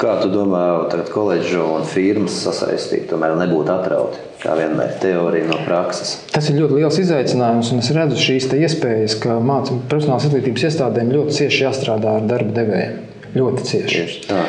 Kā 0.00 0.14
tu 0.22 0.30
domā, 0.32 0.88
tagad 0.88 1.10
koledžu 1.12 1.60
un 1.76 1.82
firmas 1.84 2.38
sasaistīt, 2.40 3.04
tomēr 3.10 3.34
nebūtu 3.36 3.68
atrauti? 3.74 4.22
Kā 4.40 4.54
vienmēr 4.56 4.94
teorija 5.02 5.50
no 5.50 5.58
prakses. 5.66 6.14
Tas 6.32 6.48
ir 6.48 6.56
ļoti 6.56 6.78
liels 6.78 6.96
izaicinājums, 7.02 7.74
un 7.74 7.82
es 7.82 7.90
redzu 7.92 8.16
šīs 8.16 8.48
iespējas, 8.56 9.18
ka 9.20 9.36
mācību 9.44 9.84
profesionālās 9.92 10.30
izglītības 10.30 10.66
iestādēm 10.70 11.12
ļoti 11.18 11.36
cieši 11.42 11.64
jāstrādā 11.66 12.16
ar 12.16 12.28
darba 12.32 12.56
devējiem. 12.62 12.96
Ļoti 13.36 13.66
cieši. 13.68 13.98
Tieši 13.98 14.24
tā. 14.30 14.40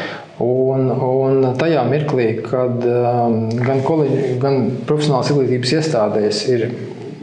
Un, 0.41 0.89
un 0.89 1.51
tajā 1.59 1.83
mirklī, 1.89 2.31
kad 2.45 2.81
um, 2.87 3.43
gan, 3.61 3.83
koleģi, 3.85 4.39
gan 4.41 4.63
profesionālās 4.89 5.29
izglītības 5.33 5.75
iestādēs 5.77 6.41
ir 6.49 6.67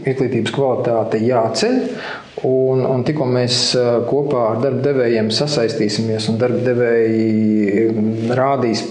izglītības 0.09 0.55
kvalitāte 0.55 1.21
jāceļ, 1.25 1.79
Un, 2.47 2.85
un 2.87 3.03
tikko 3.03 3.27
mēs 3.27 3.73
kopā 4.07 4.45
ar 4.53 4.61
darba 4.63 4.83
devējiem 4.85 5.31
sasaistīsimies 5.35 6.29
un 6.31 6.39
darba 6.39 6.61
devēji 6.69 7.89
rādīs 8.39 8.85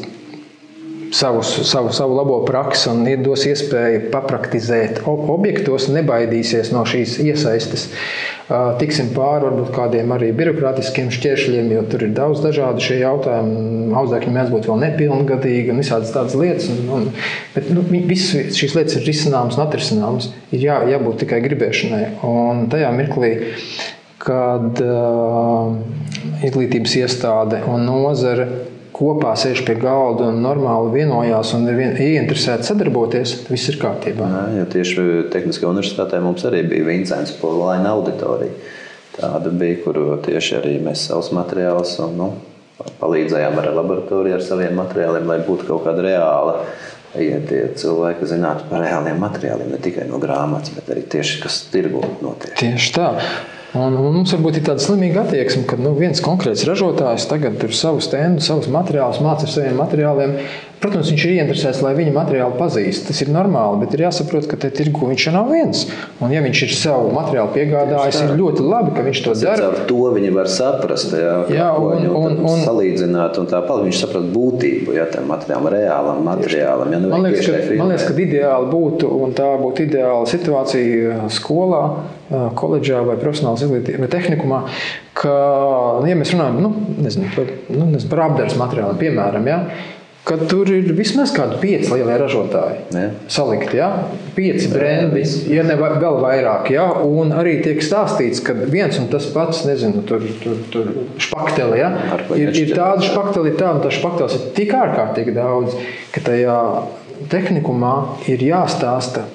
savus, 1.17 1.69
savu, 1.69 1.91
savu 1.93 2.15
labo 2.15 2.37
praksi 2.45 2.91
un 2.91 3.05
dos 3.25 3.45
iespēju 3.49 4.11
papraktizēt 4.13 5.01
objektos, 5.07 5.87
nebaidīsies 5.93 6.69
no 6.75 6.83
šīs 6.87 7.17
iesaistes. 7.25 7.87
Tiksim 8.79 9.09
pāri 9.15 9.47
varbūt 9.47 9.73
kādiem 9.75 10.13
arī 10.15 10.29
birokrātiskiem 10.37 11.09
šķēršļiem, 11.11 11.71
jo 11.73 11.81
tur 11.91 12.05
ir 12.05 12.13
daudz 12.15 12.43
dažādu 12.45 12.85
šie 12.85 13.01
jautājumi. 13.01 13.89
Audzēkņi 13.97 14.35
mēs 14.37 14.53
būtu 14.53 14.71
vēl 14.71 14.79
nepilngadīgi 14.85 15.73
un 15.73 15.81
visādas 15.81 16.13
tādas 16.15 16.37
lietas. 16.39 16.69
Un, 16.71 16.87
un, 16.95 17.09
bet 17.55 17.67
nu, 17.73 17.83
visas 18.07 18.55
šīs 18.55 18.77
lietas 18.77 19.01
ir 19.01 19.07
risināmas 19.09 19.57
un 19.57 19.65
atrisināmas. 19.65 20.31
Ir 20.55 20.63
jā, 20.69 20.79
jābūt 20.93 21.23
tikai 21.25 21.41
gribēšanai. 21.43 22.03
Un 22.29 22.67
tajā 22.71 22.93
mirklī, 22.95 23.33
kad 24.23 24.79
uh, 24.85 25.75
izglītības 26.47 26.97
iestāde 27.01 27.65
un 27.67 27.83
nozare 27.89 28.47
kopā 28.97 29.35
sēž 29.37 29.61
pie 29.67 29.75
galda 29.79 30.31
un 30.31 30.41
normāli 30.41 31.01
vienojās 31.01 31.53
un 31.57 31.67
ir 31.69 31.79
ieinteresēti 32.01 32.67
sadarboties, 32.71 33.35
tad 33.41 33.53
viss 33.53 33.71
ir 33.71 33.79
kārtībā. 33.81 34.27
Jā, 34.57 34.65
tieši 34.73 35.05
Tehniskajā 35.33 35.71
universitātē 35.71 36.21
mums 36.23 36.45
arī 36.49 36.63
bija 36.67 36.87
Vincents 36.89 37.35
Polaina 37.41 37.93
auditorija. 37.93 38.73
Tāda 39.17 39.49
bija, 39.49 39.79
kur 39.81 39.97
tieši 40.25 40.59
arī 40.59 40.75
mēs 40.83 41.07
savus 41.09 41.31
materiālus 41.33 41.95
un, 42.05 42.13
nu, 42.19 42.29
palīdzējām 43.01 43.57
ar 43.57 43.71
laboratoriju 43.79 44.37
ar 44.37 44.45
saviem 44.45 44.77
materiāliem, 44.77 45.25
lai 45.29 45.39
būtu 45.45 45.69
kaut 45.69 45.87
kāda 45.87 46.05
reāla. 46.05 46.59
Ja 47.17 47.39
tie 47.49 47.63
cilvēki 47.79 48.27
zinātu 48.29 48.67
par 48.69 48.83
reāliem 48.83 49.17
materiāliem, 49.21 49.71
ne 49.73 49.79
tikai 49.81 50.05
no 50.09 50.19
grāmatas, 50.21 50.75
bet 50.75 50.91
arī 50.93 51.05
tieši 51.09 51.39
kas 51.41 51.63
tirgo 51.73 52.03
notiek. 52.21 52.53
Tieši 52.59 52.91
tā. 52.93 53.07
Un, 53.75 53.97
un 53.99 54.13
mums 54.15 54.31
varbūt 54.31 54.61
ir 54.61 54.63
tāda 54.69 54.79
slimīga 54.79 55.25
attieksme, 55.25 55.65
ka 55.67 55.75
nu, 55.75 55.91
viens 55.97 56.21
konkrēts 56.23 56.63
ražotājs 56.69 57.25
tagad 57.27 57.59
ir 57.67 57.73
savu 57.75 57.99
stendu, 58.03 58.39
savus 58.45 58.69
materiālus, 58.71 59.19
māca 59.23 59.43
ar 59.43 59.51
saviem 59.51 59.75
materiāliem. 59.81 60.37
Protams, 60.77 61.09
viņš 61.09 61.23
ir 61.25 61.31
ieinteresēts, 61.39 61.79
lai 61.81 61.93
viņa 61.97 62.11
materiālu 62.13 62.53
pazīst. 62.59 63.07
Tas 63.09 63.17
ir 63.23 63.31
normāli, 63.33 63.79
bet 63.81 63.95
ir 63.97 64.03
jāsaprot, 64.05 64.45
ka 64.51 64.59
te 64.61 64.69
tirgu 64.69 65.07
viņš 65.09 65.23
nav 65.33 65.47
viens. 65.49 65.87
Un, 66.21 66.29
ja 66.29 66.41
viņš 66.45 66.61
ir 66.67 66.73
savu 66.77 67.09
materiālu 67.15 67.49
piegādājis, 67.55 68.19
ir 68.27 68.35
ļoti 68.37 68.61
labi, 68.67 68.91
ka 68.93 69.05
viņš 69.07 69.21
to 69.25 69.33
Tas 69.33 69.41
dara. 69.41 69.71
Ar 69.71 69.87
to 69.89 69.95
viņi 70.13 70.29
var 70.35 70.45
saprast, 70.53 71.15
jā, 71.17 71.33
Jā, 71.49 71.69
un- 71.81 72.05
un- 72.05 72.37
tad 72.37 72.43
un- 72.51 72.61
salīdzināt. 72.67 73.39
Un 73.41 73.49
tāpat 73.49 73.81
viņš 73.87 74.03
saprot 74.03 74.29
būtību 74.35 74.93
ja, 74.99 75.05
tam 75.09 75.25
materiālam, 75.33 75.65
reālam 75.73 76.21
materiālam. 76.29 76.91
Ja, 76.93 76.99
nu, 76.99 77.09
Man 77.09 77.25
liekas, 77.25 77.45
ka, 77.49 77.57
firmai. 77.57 77.77
man 77.81 77.87
liekas, 77.95 78.07
ka 78.07 78.13
ideāli 78.27 78.71
būtu, 78.71 79.11
un 79.23 79.33
tā 79.33 79.49
būtu 79.57 79.87
ideāla 79.89 80.29
situācija 80.29 81.27
skolā, 81.33 81.81
koledžā 82.53 83.01
vai 83.07 83.15
profesionālā 83.17 83.57
izglītībā, 83.57 83.99
vai 84.05 84.07
tehnikumā, 84.13 84.61
ka, 85.15 85.35
nu, 86.01 86.07
ja 86.09 86.15
mēs 86.19 86.33
runājam 86.35 86.61
nu, 86.61 86.73
nezinu, 87.01 87.29
par, 87.35 87.45
nu, 87.69 87.85
nezinu, 87.93 88.09
par 88.11 88.19
apgādes 88.29 88.57
materiāliem, 88.59 88.97
piemēram, 89.01 89.47
ja, 89.47 89.59
ka 90.27 90.35
tur 90.49 90.67
ir 90.71 90.89
vismaz 90.97 91.31
kādi 91.35 91.59
pieci 91.61 91.87
lielie 91.93 92.17
ražotāji. 92.19 92.81
Ja. 92.91 93.05
Salikt, 93.31 93.71
ja? 93.77 93.87
pieci 94.35 94.67
brendi, 94.71 95.23
ja 95.53 95.63
ne 95.65 95.77
vēl 95.79 96.19
vairāk. 96.21 96.71
Ja? 96.75 96.89
Un 97.07 97.31
arī 97.35 97.57
tiek 97.63 97.79
stāstīts, 97.83 98.43
ka 98.43 98.55
viens 98.57 98.99
un 98.99 99.07
tas 99.11 99.29
pats, 99.33 99.63
nezinu, 99.69 100.03
tur, 100.07 100.25
tur, 100.43 100.59
tur 100.73 100.91
špakteli, 101.23 101.79
ja? 101.79 101.93
Ir, 102.35 102.51
ir 102.51 102.75
tāda 102.75 103.07
špakteli, 103.07 103.55
tāda, 103.55 103.77
un 103.79 103.85
tā 103.85 103.93
špaktelis 103.95 104.37
ir 104.37 104.45
tik 104.57 104.75
ārkārtīgi 104.75 105.35
daudz, 105.37 105.79
ka 106.11 106.25
tajā 106.27 106.59
tehnikumā 107.31 107.93
ir 108.29 108.43
jāstāsta, 108.45 109.25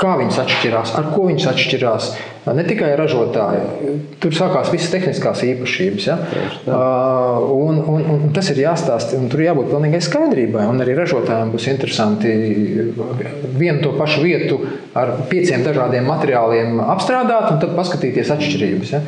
kā 0.00 0.16
viņas 0.20 0.38
atšķirās, 0.42 0.92
ar 0.98 1.06
ko 1.14 1.26
viņas 1.30 1.46
atšķirās. 1.52 2.08
Ne 2.56 2.62
tikai 2.68 2.92
ražotāji, 2.98 3.94
tur 4.22 4.34
sākās 4.36 4.68
visas 4.70 4.92
tehniskās 4.92 5.40
īpašības. 5.48 6.04
Ja? 6.06 6.16
Uh, 6.68 7.46
un, 7.56 7.80
un, 7.80 8.04
un 8.12 8.28
tas 8.36 8.50
ir 8.52 8.60
jāstāsta, 8.62 9.16
un 9.18 9.30
tur 9.32 9.42
jābūt 9.42 9.72
pilnīgai 9.72 10.02
skaidrībai. 10.04 10.66
Un 10.70 10.84
arī 10.84 10.94
ražotājiem 10.98 11.50
būs 11.54 11.66
interesanti 11.72 12.34
vienu 13.56 13.80
to 13.82 13.96
pašu 13.96 14.22
vietu 14.22 14.60
ar 14.96 15.16
pieciem 15.32 15.64
dažādiem 15.66 16.06
materiāliem 16.06 16.78
apstrādāt 16.84 17.50
un 17.54 17.58
tad 17.64 17.74
paskatīties 17.78 18.30
atšķirības. 18.36 18.94
Ja? 18.94 19.02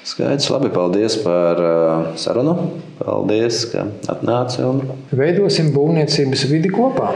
Skaidrs, 0.00 0.46
labi, 0.48 0.70
paldies 0.72 1.18
par 1.20 1.58
sarunu. 2.16 2.54
Paldies, 3.02 3.66
ka 3.74 3.84
atnāci. 4.14 4.62
Un... 4.64 4.80
Veidosim 5.12 5.74
būvniecības 5.74 6.46
vidi 6.48 6.72
kopā. 6.72 7.12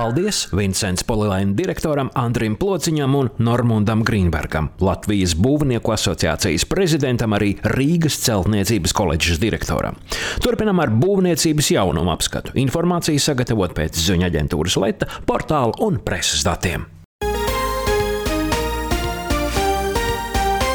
Paldies 0.00 0.48
Vincents 0.52 1.02
Polilaina 1.04 1.52
direktoram 1.52 2.08
Andrim 2.16 2.54
Plociņam 2.56 3.16
un 3.18 3.26
Normundam 3.44 4.00
Grīnbergam, 4.00 4.70
Latvijas 4.80 5.34
Būvnieku 5.36 5.92
asociācijas 5.92 6.64
prezidentam, 6.70 7.34
arī 7.36 7.50
Rīgas 7.74 8.16
celtniecības 8.24 8.94
koledžas 8.96 9.42
direktoram. 9.42 9.98
Turpinam 10.40 10.80
ar 10.80 10.88
būvniecības 11.02 11.68
jaunumu 11.74 12.14
apskatu. 12.14 12.56
Informāciju 12.62 13.20
sagatavot 13.20 13.76
pēc 13.76 14.00
ziņu 14.06 14.24
aģentūras 14.30 14.78
Leta, 14.80 15.10
portāla 15.28 15.76
un 15.84 16.00
preses 16.00 16.48
datiem. 16.48 16.88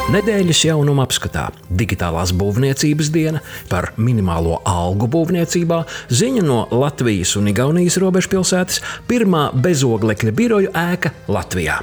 Nedēļas 0.06 0.60
jaunuma 0.68 1.02
apskatā- 1.02 1.48
digitālās 1.80 2.30
būvniecības 2.30 3.08
diena, 3.10 3.40
par 3.68 3.90
minimālo 3.98 4.60
algu 4.62 5.08
būvniecībā, 5.10 5.80
ziņa 6.08 6.44
no 6.46 6.68
Latvijas 6.70 7.34
un 7.36 7.50
Igaunijas 7.50 7.98
robežpilsētas, 7.98 8.80
pirmā 9.08 9.50
bezoglekļa 9.52 10.32
biroju 10.32 10.70
ēka 10.70 11.10
Latvijā. 11.26 11.82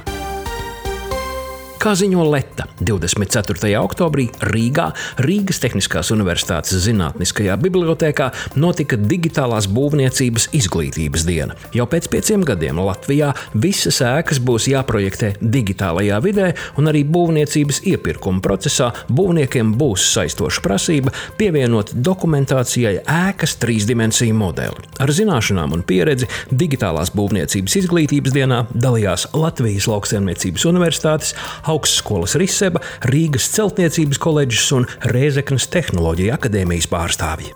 Kā 1.84 1.92
ziņo 1.92 2.22
Leta, 2.32 2.64
24. 2.80 3.74
oktobrī 3.76 4.30
Rīgā, 4.48 4.86
Rīgas 5.20 5.58
Tehniskās 5.60 6.08
Universitātes 6.14 6.78
Zinātniskajā 6.80 7.58
bibliotekā 7.60 8.30
notika 8.56 8.96
digitālās 8.96 9.66
būvniecības 9.68 10.46
izglītības 10.56 11.26
diena. 11.28 11.52
Jau 11.76 11.84
pēc 11.92 12.08
pieciem 12.08 12.46
gadiem 12.48 12.80
Latvijā 12.80 13.34
visas 13.52 14.00
ēkas 14.00 14.40
būs 14.40 14.70
jāprojektē 14.72 15.34
digitālajā 15.42 16.22
vidē, 16.24 16.46
un 16.80 16.88
arī 16.88 17.02
būvniecības 17.04 17.82
iepirkuma 17.92 18.40
procesā 18.40 18.88
būvniekiem 19.12 19.74
būs 19.76 20.08
saistoša 20.14 20.64
prasība 20.64 21.12
pievienot 21.36 21.92
dokumentācijai 21.92 22.94
ēkas 23.04 23.58
trīsdimensiju 23.60 24.38
modeli. 24.40 24.88
Ar 25.04 25.12
zināšanām 25.12 25.76
un 25.76 25.84
pieredzi 25.84 26.32
digitālās 26.48 27.12
būvniecības 27.12 27.76
izglītības 27.82 28.38
dienā 28.40 28.64
dalījās 28.72 29.28
Latvijas 29.36 29.92
Lauksaimniecības 29.92 30.68
Universitātes, 30.72 31.36
Augstskolas 31.74 32.38
Riseba, 32.40 32.82
Rīgas 33.10 33.50
Celtniecības 33.54 34.22
koledžas 34.22 34.70
un 34.76 34.88
Rēzeknas 35.14 35.68
Tehnoloģija 35.74 36.38
akadēmijas 36.38 36.90
pārstāvji. 36.92 37.54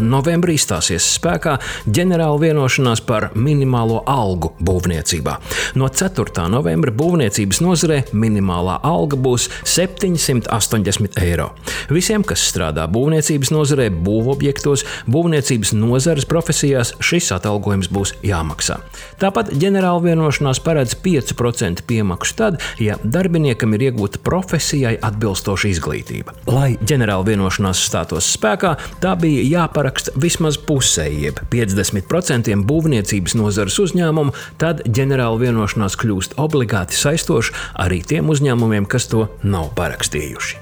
Novembrī 0.00 0.56
stāsies 0.60 1.06
spēkā 1.16 1.56
ģenerāla 1.86 2.38
vienošanās 2.42 3.02
par 3.06 3.30
minimālo 3.38 4.00
algu 4.08 4.52
būvniecībā. 4.64 5.36
No 5.78 5.88
4. 5.88 6.46
novembra 6.52 6.92
būvniecības 6.94 7.60
nozarē 7.64 8.00
minimālā 8.12 8.78
alga 8.86 9.18
būs 9.20 9.48
780 9.68 11.18
eiro. 11.22 11.50
Visiem, 11.92 12.24
kas 12.26 12.44
strādā 12.50 12.86
būvniecības 12.90 13.52
nozarē, 13.54 13.88
būvobjektos, 13.92 14.84
būvniecības 15.10 15.74
nozares 15.76 16.28
profesijās, 16.28 16.94
šis 17.04 17.30
atalgojums 17.36 17.90
būs 17.92 18.14
jāmaksā. 18.26 18.78
Tāpat 19.22 19.52
ģenerāla 19.58 20.04
vienošanās 20.10 20.60
paredz 20.64 20.96
5% 21.04 21.84
piemaksu 21.88 22.38
tad, 22.38 22.60
ja 22.82 22.98
darbiniekam 23.02 23.74
ir 23.76 23.88
iegūta 23.88 24.20
profesijai 24.24 24.96
atbilstoša 25.02 25.72
izglītība. 25.72 26.36
Lai 26.50 26.76
ģenerāla 26.80 27.26
vienošanās 27.32 27.82
stātos 27.88 28.28
spēkā, 28.36 28.74
tā 29.02 29.14
bija 29.18 29.44
jāparaksta 29.88 30.12
vismaz 30.20 30.58
pusē, 30.58 31.08
jeb 31.08 31.40
50% 31.50 32.52
būvniecības 32.68 33.34
nozares 33.36 33.78
uzņēmumu, 33.80 34.34
tad 34.58 34.82
ģenerāla 34.84 35.38
vienošanās 35.40 35.96
kļūst 35.96 36.36
obligāti 36.36 36.94
saistoša 36.94 37.52
arī 37.84 38.02
tiem 38.02 38.28
uzņēmumiem, 38.28 38.86
kas 38.86 39.08
to 39.08 39.28
nav 39.42 39.72
parakstījuši. 39.76 40.56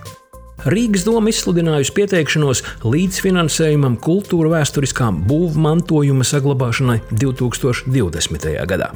Rīgas 0.67 1.05
doma 1.07 1.31
izsludinājusi 1.31 1.93
pieteikšanos 1.95 2.63
līdzfinansējumam 2.83 3.99
kultūra 4.03 4.51
vēsturiskām 4.57 5.21
būvmantojuma 5.29 6.27
saglabāšanai 6.27 7.03
2020. 7.13 8.51
gadā. 8.67 8.91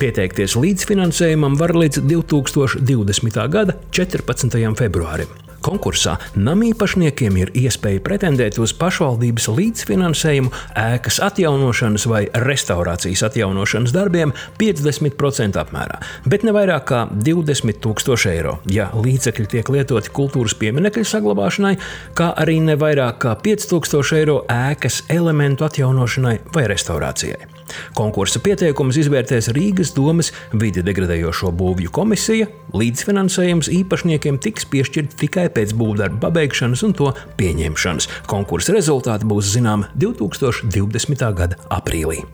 Pieteikties 0.00 0.56
līdzfinansējumam 0.56 1.58
var 1.60 1.76
līdz 1.76 2.06
2020. 2.06 3.44
gada 3.52 3.76
14. 3.92 4.60
februārim. 4.80 5.49
Konkursā 5.60 6.16
namīpašniekiem 6.40 7.36
ir 7.42 7.50
iespēja 7.58 8.00
pretendēt 8.04 8.56
uz 8.62 8.72
pašvaldības 8.80 9.48
līdzfinansējumu 9.52 10.52
ēkas 10.80 11.20
atjaunošanas 11.26 12.06
vai 12.08 12.22
restaurācijas 12.46 13.26
atjaunošanas 13.28 13.92
darbiem 13.92 14.32
50% 14.60 15.60
apmērā, 15.60 16.00
bet 16.24 16.46
ne 16.48 16.56
vairāk 16.56 16.88
kā 16.88 17.02
20 17.12 17.84
000 17.84 18.32
eiro, 18.32 18.56
ja 18.72 18.88
līdzekļi 18.96 19.48
tiek 19.56 19.72
lietoti 19.76 20.12
kultūras 20.16 20.56
pieminekļu 20.60 21.06
saglabāšanai, 21.12 21.76
kā 22.16 22.32
arī 22.40 22.56
ne 22.64 22.78
vairāk 22.80 23.20
kā 23.26 23.36
5000 23.44 24.20
eiro 24.22 24.40
ēkas 24.48 25.04
elementu 25.12 25.68
atjaunošanai 25.68 26.38
vai 26.54 26.68
restaurācijai. 26.72 27.60
Konkursa 27.94 28.40
pieteikumus 28.42 28.98
izvērtēs 29.00 29.50
Rīgas 29.54 29.92
domas 29.94 30.32
vidi 30.50 30.82
degradējošo 30.86 31.52
būvju 31.54 31.92
komisija. 31.94 32.48
Līdzfinansējums 32.74 33.70
īpašniekiem 33.74 34.40
tiks 34.42 34.66
piešķirts 34.70 35.18
tikai 35.20 35.48
pēc 35.54 35.76
būvdarba 35.78 36.20
pabeigšanas 36.26 36.84
un 36.86 36.96
to 36.98 37.14
pieņemšanas. 37.40 38.10
Konkursa 38.30 38.76
rezultāti 38.76 39.28
būs 39.30 39.54
zināmi 39.56 39.90
2020. 40.00 41.26
gada 41.36 41.60
aprīlī 41.70 42.24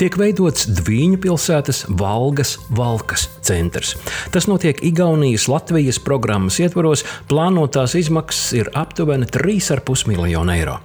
tiek 0.00 0.16
veidots 0.20 0.66
Dvīņu 0.68 1.20
pilsētas 1.22 1.84
Valgas 1.88 2.56
Valkas 2.76 3.26
centrs. 3.46 3.94
Tas 4.34 4.48
notiek 4.50 4.82
Igaunijas 4.84 5.46
Latvijas 5.48 5.98
programmas 6.02 6.58
ietvaros, 6.60 7.04
plānotās 7.30 7.96
izmaksas 7.98 8.52
ir 8.58 8.70
aptuveni 8.76 9.28
3,5 9.32 10.10
miljonu 10.10 10.52
eiro. 10.52 10.76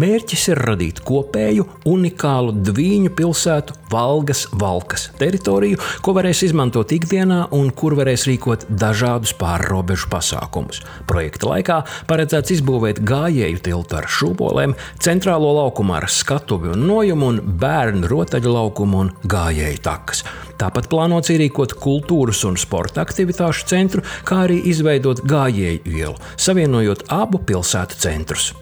Mērķis 0.00 0.46
ir 0.52 0.62
radīt 0.70 1.02
kopēju, 1.06 1.66
unikālu 1.90 2.54
Dvīņu 2.70 3.14
pilsētu 3.18 3.76
Valgas 3.90 4.44
Valkas 4.54 5.08
teritoriju, 5.18 5.80
ko 6.04 6.14
varēs 6.14 6.44
izmantot 6.46 6.92
ikdienā 6.94 7.48
un 7.56 7.72
kur 7.74 7.96
varēs 7.98 8.28
rīkot 8.30 8.68
dažādus 8.70 9.34
pārrobežu 9.40 10.10
pasākumus. 10.12 10.84
Projekta 11.10 11.50
laikā 11.50 11.80
paredzēts 12.10 12.54
izbūvēt 12.58 13.02
gājēju 13.06 13.64
tiltu 13.66 13.98
ar 13.98 14.06
šūpolēm, 14.10 14.76
centrālo 15.02 15.50
laukumu 15.58 15.96
ar 15.98 16.06
skatuvi 16.12 16.70
un 16.76 16.86
nojumu 16.86 17.32
un 17.32 17.42
bērnu 17.60 18.10
rotaļu 18.10 18.54
laukumu 18.60 19.04
un 19.04 19.12
gājēju 19.24 19.82
takas. 19.84 20.24
Tāpat 20.60 20.90
plānots 20.92 21.32
ierīkot 21.32 21.76
kultūras 21.80 22.44
un 22.48 22.60
sporta 22.60 23.04
aktivitāšu 23.04 23.68
centru, 23.72 24.04
kā 24.28 24.44
arī 24.46 24.60
izveidot 24.70 25.24
gājēju 25.24 25.84
ielu, 25.88 26.16
savienojot 26.36 27.08
abu 27.16 27.40
pilsētu 27.48 28.04
centrus. 28.04 28.52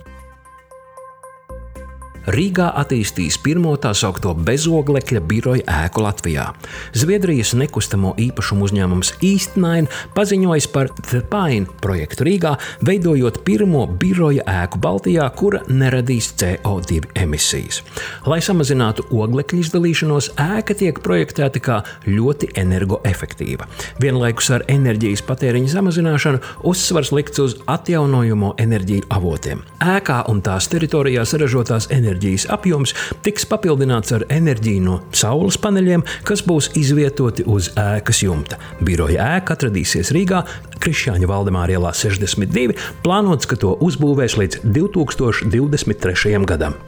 Rīgā 2.29 2.67
attīstīs 2.77 3.39
pirmo 3.41 3.71
tā 3.81 3.95
saucamo 3.97 4.35
bezoglekļa 4.45 5.21
biroja 5.25 5.63
ēku 5.87 6.03
Latvijā. 6.05 6.51
Zviedrijas 6.93 7.55
nekustamo 7.57 8.11
īpašumu 8.21 8.67
uzņēmums 8.67 9.15
Eastnine 9.25 9.89
paziņojis 10.13 10.67
par 10.75 10.91
The 10.99 11.23
Pine 11.33 11.79
projektu 11.81 12.27
Rīgā, 12.29 12.53
veidojot 12.85 13.39
pirmo 13.47 13.87
biroja 13.89 14.45
ēku 14.45 14.81
Baltijā, 14.85 15.25
kura 15.41 15.63
neradīs 15.73 16.29
CO2 16.37 17.15
emisijas. 17.17 17.81
Lai 18.29 18.43
samazinātu 18.45 19.07
oglekļa 19.09 19.63
izdalīšanos, 19.63 20.35
ēka 20.45 20.77
tiek 20.77 21.01
projektēta 21.01 21.65
kā 21.65 21.81
ļoti 22.05 22.51
energoefektīva. 22.61 23.71
Vienlaikus 24.05 24.53
ar 24.59 24.67
enerģijas 24.69 25.25
patēriņa 25.25 25.73
samazināšanu 25.79 26.45
uzsvars 26.69 27.15
likts 27.17 27.41
uz 27.47 27.57
atjaunojamo 27.65 28.53
enerģiju 28.61 29.09
avotiem. 29.17 29.65
Ēkā 29.97 30.21
un 30.29 30.45
tās 30.45 30.69
teritorijās 30.69 31.33
ražotās 31.41 31.89
enerģijas 31.89 32.18
enerģijas 32.19 32.49
apjoms 32.51 32.95
tiks 33.23 33.47
papildināts 33.49 34.13
ar 34.17 34.25
enerģiju 34.33 34.83
no 34.83 34.99
saules 35.13 35.59
paneļiem, 35.63 36.05
kas 36.27 36.43
būs 36.47 36.73
izvietoti 36.79 37.47
uz 37.47 37.71
ēkas 37.79 38.23
jumta. 38.25 38.59
Biroja 38.83 39.39
ēka 39.39 39.55
atradīsies 39.55 40.13
Rīgā, 40.15 40.45
Krišņāņa 40.83 41.31
Valdemāra 41.31 41.79
ielā 41.79 41.95
62, 41.95 42.77
plānots, 43.07 43.47
ka 43.47 43.57
to 43.57 43.77
uzbūvēs 43.79 44.39
līdz 44.39 44.63
2023. 44.67 46.39
gadam. 46.47 46.88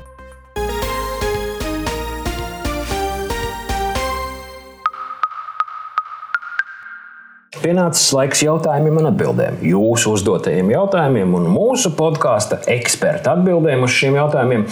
Pienācis 7.60 8.06
laiks 8.16 8.40
jautājumiem 8.40 9.02
un 9.02 9.06
atbildēm. 9.10 9.58
Jūsu 9.68 10.14
uzdotajiem 10.16 10.70
jautājumiem 10.72 11.34
un 11.36 11.48
mūsu 11.52 11.90
podkāsta 11.92 12.56
eksperta 12.72 13.34
atbildēm 13.36 13.84
uz 13.84 13.92
šiem 13.92 14.16
jautājumiem. 14.16 14.62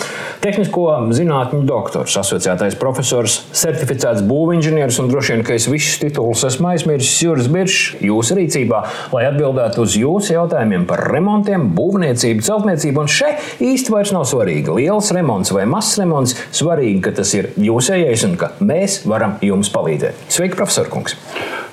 Tehnisko 0.40 0.84
zinātņu 1.12 1.60
doktors, 1.68 2.16
asociētais 2.22 2.78
profesors, 2.80 3.42
certificēts 3.52 4.24
būvinženieris 4.30 5.02
un 5.02 5.10
droši 5.12 5.34
vien, 5.34 5.44
ka 5.44 5.58
es 5.58 5.68
visus 5.68 6.00
titulus 6.00 6.46
esmu 6.48 6.70
aizmirsis, 6.70 7.12
Juris 7.26 7.50
Biršs, 7.52 8.00
jūsu 8.08 8.38
rīcībā, 8.40 8.80
lai 9.12 9.26
atbildētu 9.28 9.84
uz 9.84 9.98
jūsu 10.00 10.38
jautājumiem 10.38 10.88
par 10.88 11.04
remontiem, 11.12 11.68
būvniecību, 11.76 12.46
celtniecību. 12.48 13.04
Un 13.04 13.12
šeit 13.18 13.62
īsti 13.68 13.92
vairs 13.92 14.14
nav 14.16 14.24
svarīgi 14.32 14.80
liels 14.80 15.12
remonts 15.12 15.52
vai 15.52 15.68
mazs 15.68 16.00
remonts. 16.00 16.38
Svarīgi, 16.56 17.04
ka 17.04 17.12
tas 17.20 17.36
ir 17.36 17.52
jūsējais 17.60 18.24
un 18.30 18.40
ka 18.40 18.54
mēs 18.64 19.02
varam 19.04 19.36
jums 19.44 19.68
palīdzēt. 19.76 20.28
Sveiki, 20.32 20.56
profesor 20.56 20.88
Kungs! 20.88 21.20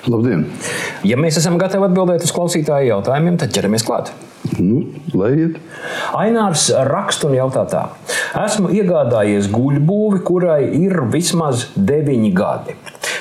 Labdien! 0.06 0.44
Ja 1.06 1.18
mēs 1.18 1.38
esam 1.40 1.56
gatavi 1.58 1.88
atbildēt 1.88 2.22
uz 2.22 2.32
klausītāju 2.34 2.92
jautājumiem, 2.92 3.38
tad 3.42 3.50
ķeramies 3.54 3.84
klāt. 3.86 4.12
Nu, 4.60 4.84
lai 5.18 5.32
iet. 5.34 5.56
Ainārs 6.14 6.68
raksta 6.86 7.26
un 7.26 7.34
jautā 7.34 7.64
tā. 7.66 7.82
Esmu 8.38 8.70
iegādājies 8.76 9.48
guļbūvi, 9.50 10.20
kurai 10.26 10.60
ir 10.78 11.00
vismaz 11.10 11.66
9 11.74 12.28
gadi. 12.36 12.76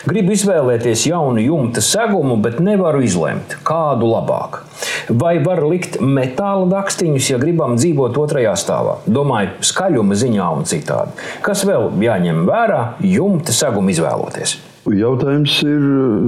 Gribu 0.05 0.35
izvēlēties 0.35 1.07
jaunu 1.09 1.41
jumta 1.41 1.81
segumu, 1.81 2.37
bet 2.43 2.59
nevaru 2.61 3.01
izlemt, 3.01 3.57
kādu 3.65 4.11
labāk. 4.11 4.61
Vai 5.09 5.39
var 5.41 5.63
likt 5.65 5.97
metāla 6.05 6.69
dakstiņus, 6.69 7.31
ja 7.31 7.41
gribam 7.41 7.73
dzīvot 7.79 8.21
otrajā 8.21 8.53
stāvā? 8.61 8.99
Domāju, 9.09 9.55
skaļuma 9.65 10.21
ziņā 10.21 10.53
un 10.59 10.69
citādi. 10.69 11.17
Kas 11.45 11.65
vēl 11.65 11.89
jāņem 12.05 12.45
vērā 12.45 12.83
jumta 13.01 13.55
segumu 13.55 13.95
izvēloties? 13.95 14.59
Jautājums 14.85 15.55
ir 15.65 15.81
eh, 15.81 16.25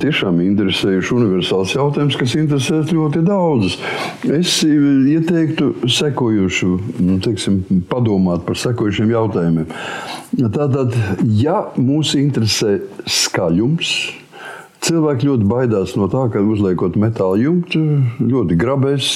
tiešām 0.00 0.38
interesējošs, 0.40 1.10
universāls 1.12 1.74
jautājums, 1.76 2.16
kas 2.16 2.36
interesē 2.40 2.80
ļoti 2.88 3.20
daudzus. 3.26 3.76
Es 4.32 4.54
ieteiktu 4.64 5.74
sekojušu, 5.98 6.70
nu, 7.04 7.18
teiksim, 7.24 7.60
padomāt 7.90 8.46
par 8.48 8.56
sekojušiem 8.56 9.12
jautājumiem. 9.12 9.68
Tātad, 10.54 10.96
ja 11.40 11.66
mūs 11.76 12.14
interesē 12.16 12.78
skaļums, 13.04 13.92
Cilvēki 14.78 15.26
ļoti 15.26 15.46
baidās 15.48 15.94
no 15.98 16.06
tā, 16.10 16.24
ka 16.30 16.40
uzliekot 16.44 16.94
metāla 17.00 17.38
jumtu, 17.40 17.80
ļoti 18.22 18.58
grabēs, 18.60 19.08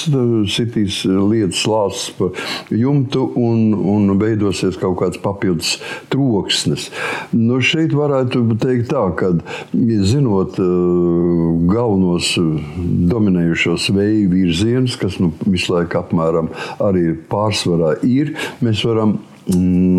sitīs 0.51 0.99
lietas 1.07 1.61
slāpes 1.63 2.03
pa 2.17 2.27
jumtu 2.75 3.23
un, 3.39 3.71
un 3.93 4.11
veidosies 4.19 4.77
kaut 4.81 4.97
kāds 4.99 5.21
papildus 5.23 5.77
troksnis. 6.11 6.89
Nu, 7.31 7.61
šeit 7.63 7.95
varētu 7.95 8.43
teikt 8.59 8.91
tā, 8.91 9.05
ka 9.17 9.31
zinot 10.11 10.59
uh, 10.59 11.43
galvenos 11.71 12.33
dominējušos 13.13 13.87
vēju 13.95 14.31
virzienus, 14.35 14.99
kas 14.99 15.19
nu, 15.23 15.31
visu 15.47 15.77
laiku 15.77 16.01
apmēram 16.03 16.51
arī 16.83 17.13
pārsvarā 17.31 17.95
ir, 18.03 18.35
mēs 18.63 18.83
varam 18.87 19.21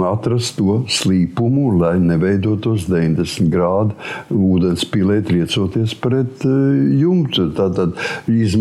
atrast 0.09 0.57
to 0.59 0.79
slīpumu, 0.89 1.75
lai 1.81 1.97
neveidotos 2.01 2.87
90 2.89 3.51
grādu 3.53 3.97
ūdens 4.33 4.85
pilē, 4.89 5.21
triecoties 5.27 5.95
pret 6.01 6.45
eh, 6.49 6.79
jumtu. 7.01 7.51
Tātad, 7.57 7.99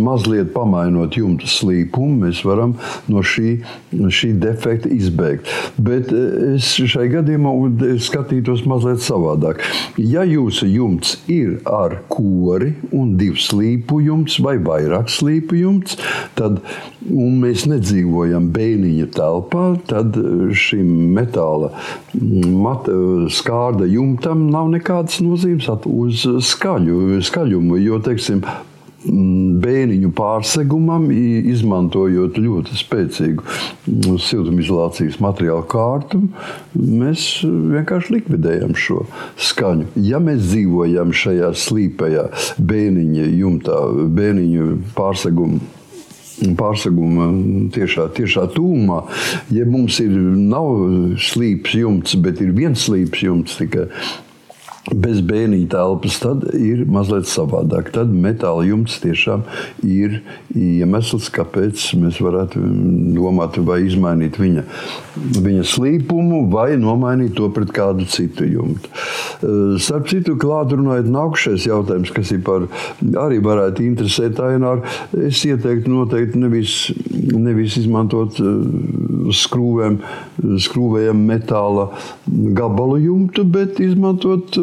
mazliet 0.04 0.52
pamainot 0.56 1.16
jumta 1.18 1.48
slīpumu, 1.50 2.26
mēs 2.26 2.44
varam 2.48 2.76
no 3.12 3.24
šī, 3.24 3.56
šī 3.94 4.34
defekta 4.42 4.92
izbēgt. 4.92 5.50
Bet 5.78 6.12
eh, 6.12 6.56
es 6.58 6.74
šai 6.76 7.08
gadījumā 7.14 7.54
skatītos 8.04 8.66
mazliet 8.70 9.04
savādāk. 9.04 9.64
Ja 9.98 10.26
jūsu 10.28 10.68
jumts 10.72 11.18
ir 11.32 11.60
ar 11.70 12.02
kori 12.12 12.74
un 12.92 13.16
divu 13.20 13.40
slīpu 13.40 14.02
jumts 14.04 14.40
vai 14.44 14.58
vairāk 14.64 15.12
slīpu 15.12 15.62
jumts, 15.62 15.98
tad 16.38 16.60
mēs 17.14 17.68
nedzīvojam 17.70 18.50
bēniņa 18.56 19.08
telpā, 19.16 19.66
tad 19.90 20.18
šim 20.58 20.92
metāla 21.16 21.72
mat, 22.14 22.90
skārda 23.34 23.88
jumtam 23.90 24.48
nav 24.54 24.70
nekādas 24.74 25.22
nozīmes 25.24 25.70
uz 25.90 26.28
skaļu, 26.54 27.22
skaļumu. 27.24 27.80
Jo, 27.84 28.00
teiksim, 28.04 28.44
bēniņu 29.04 30.12
pārsegumam, 30.16 31.10
izmantojot 31.12 32.38
ļoti 32.40 32.78
spēcīgu 32.80 34.18
siltumizolācijas 34.24 35.20
materiālu 35.24 35.66
kārtu, 35.72 36.22
mēs 36.78 37.44
vienkārši 37.44 38.18
likvidējam 38.18 38.76
šo 38.80 39.04
skaņu. 39.50 39.92
Ja 40.08 40.22
mēs 40.24 40.44
dzīvojam 40.48 41.14
šajā 41.16 41.54
slīpējā 41.66 42.28
bēniņa 42.64 43.30
jumtā, 43.44 43.80
bēniņu 44.20 44.70
pārsegumā, 44.98 45.60
pārseguma 46.60 47.30
tiešā, 47.76 48.10
tiešā 48.18 48.48
tūmā. 48.56 49.00
Ja 49.56 49.66
mums 49.70 50.00
ir 50.04 50.14
nav 50.14 50.70
slīps 51.22 51.78
jumts, 51.80 52.18
bet 52.20 52.42
ir 52.44 52.54
viens 52.58 52.88
slīps 52.88 53.24
jumts 53.26 53.58
tikai. 53.60 53.90
Bez 54.92 55.22
bēniņa 55.24 55.70
telpas 55.72 56.18
ir 56.60 56.82
mazliet 56.92 57.30
savādāk. 57.32 57.94
Tad 57.96 58.10
metāla 58.12 58.66
jumts 58.68 58.98
tiešām 59.00 59.46
ir 59.88 60.18
iemesls, 60.60 61.30
kāpēc 61.32 61.86
mēs 62.02 62.20
varētu 62.20 62.60
domāt, 63.16 63.62
vai 63.64 63.80
izmainīt 63.88 64.36
viņa, 64.42 64.66
viņa 65.46 65.64
slīpumu, 65.72 66.42
vai 66.52 66.74
nomainīt 66.82 67.32
to 67.38 67.48
pret 67.56 67.72
kādu 67.72 68.10
citu 68.12 68.44
jumtu. 68.50 68.92
Starp 69.80 70.10
citu, 70.12 70.36
klāt 70.42 70.76
runājot, 70.76 71.08
nākušais 71.16 71.70
jautājums, 71.70 72.12
kas 72.12 72.34
ir 72.36 72.44
par, 72.44 72.68
arī 73.24 73.40
varētu 73.44 73.88
interesēt 73.88 74.44
Aināru, 74.44 74.84
es 75.16 75.46
ieteiktu 75.48 75.96
noteikti 75.96 76.44
nevis, 76.44 76.76
nevis 77.32 77.80
izmantot 77.80 78.36
skrūvēm, 79.32 79.98
skrūvējam 80.68 81.24
metāla 81.24 81.88
gabalu 82.28 83.00
jumtu, 83.06 83.48
bet 83.48 83.80
izmantot 83.84 84.60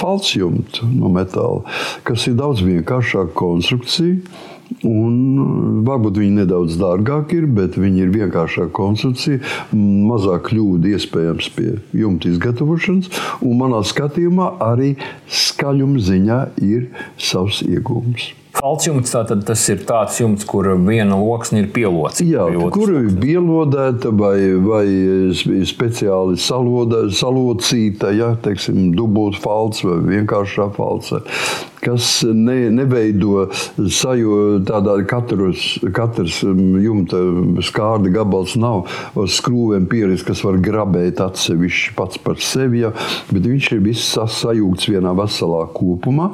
falsjumtu 0.00 0.88
no 0.94 1.10
metāla, 1.12 1.64
kas 2.06 2.26
ir 2.30 2.38
daudz 2.40 2.64
vienkāršāka 2.66 3.34
konstrukcija. 3.38 4.46
Un 4.86 5.82
varbūt 5.82 6.20
viņi 6.20 6.44
nedaudz 6.44 6.76
dārgāk 6.78 7.32
ir, 7.34 7.48
bet 7.50 7.74
viņi 7.74 8.04
ir 8.04 8.12
vienkāršāka 8.14 8.70
konstrukcija, 8.76 9.42
mazāk 9.74 10.46
kļūda 10.52 10.94
iespējams 10.94 11.50
pie 11.56 11.72
jumta 11.98 12.30
izgatavošanas. 12.30 13.10
Un 13.42 13.58
manā 13.64 13.82
skatījumā 13.82 14.52
arī 14.70 14.92
skaļuma 15.26 16.04
ziņā 16.06 16.42
ir 16.62 16.86
savs 17.18 17.64
iegūms. 17.66 18.30
Falts 18.60 18.84
jumts 18.84 19.14
tātad 19.14 19.40
tas 19.48 19.62
ir 19.72 19.84
tāds 19.88 20.18
jumts, 20.20 20.44
kur 20.48 20.66
viena 20.84 21.16
loksne 21.16 21.62
ir 21.62 21.70
pielocīta. 21.72 22.26
Jā, 22.28 22.68
kur 22.74 22.92
ir 22.92 23.08
pielodēta 23.16 24.12
vai, 24.12 24.36
vai 24.60 24.84
speciāli 25.68 26.36
saloda, 26.40 27.06
salocīta, 27.08 28.12
ja, 28.12 28.34
teiksim, 28.44 28.90
dubult 28.96 29.40
falts 29.40 29.80
vai 29.86 29.96
vienkāršā 30.10 30.68
falts 30.76 31.14
kas 31.84 32.08
ne, 32.26 32.70
neveido 32.74 33.46
sajūtu, 33.76 34.64
tādā 34.68 34.96
katrs, 35.10 35.66
katrs 35.96 36.40
jumta 36.44 37.20
skārda 37.66 38.12
gabals 38.14 38.56
nav 38.60 38.88
uz 39.18 39.36
skrūvēm 39.40 39.88
pieris, 39.90 40.24
kas 40.26 40.44
var 40.46 40.60
grabēt 40.62 41.22
atsevišķi 41.24 41.94
pats 41.98 42.20
par 42.24 42.40
sevi, 42.44 42.84
ja, 42.84 42.92
bet 43.32 43.46
viņš 43.46 43.70
ir 43.76 43.84
viss 43.84 44.16
sajūgts 44.40 44.90
vienā 44.92 45.14
veselā 45.18 45.66
kopumā. 45.76 46.32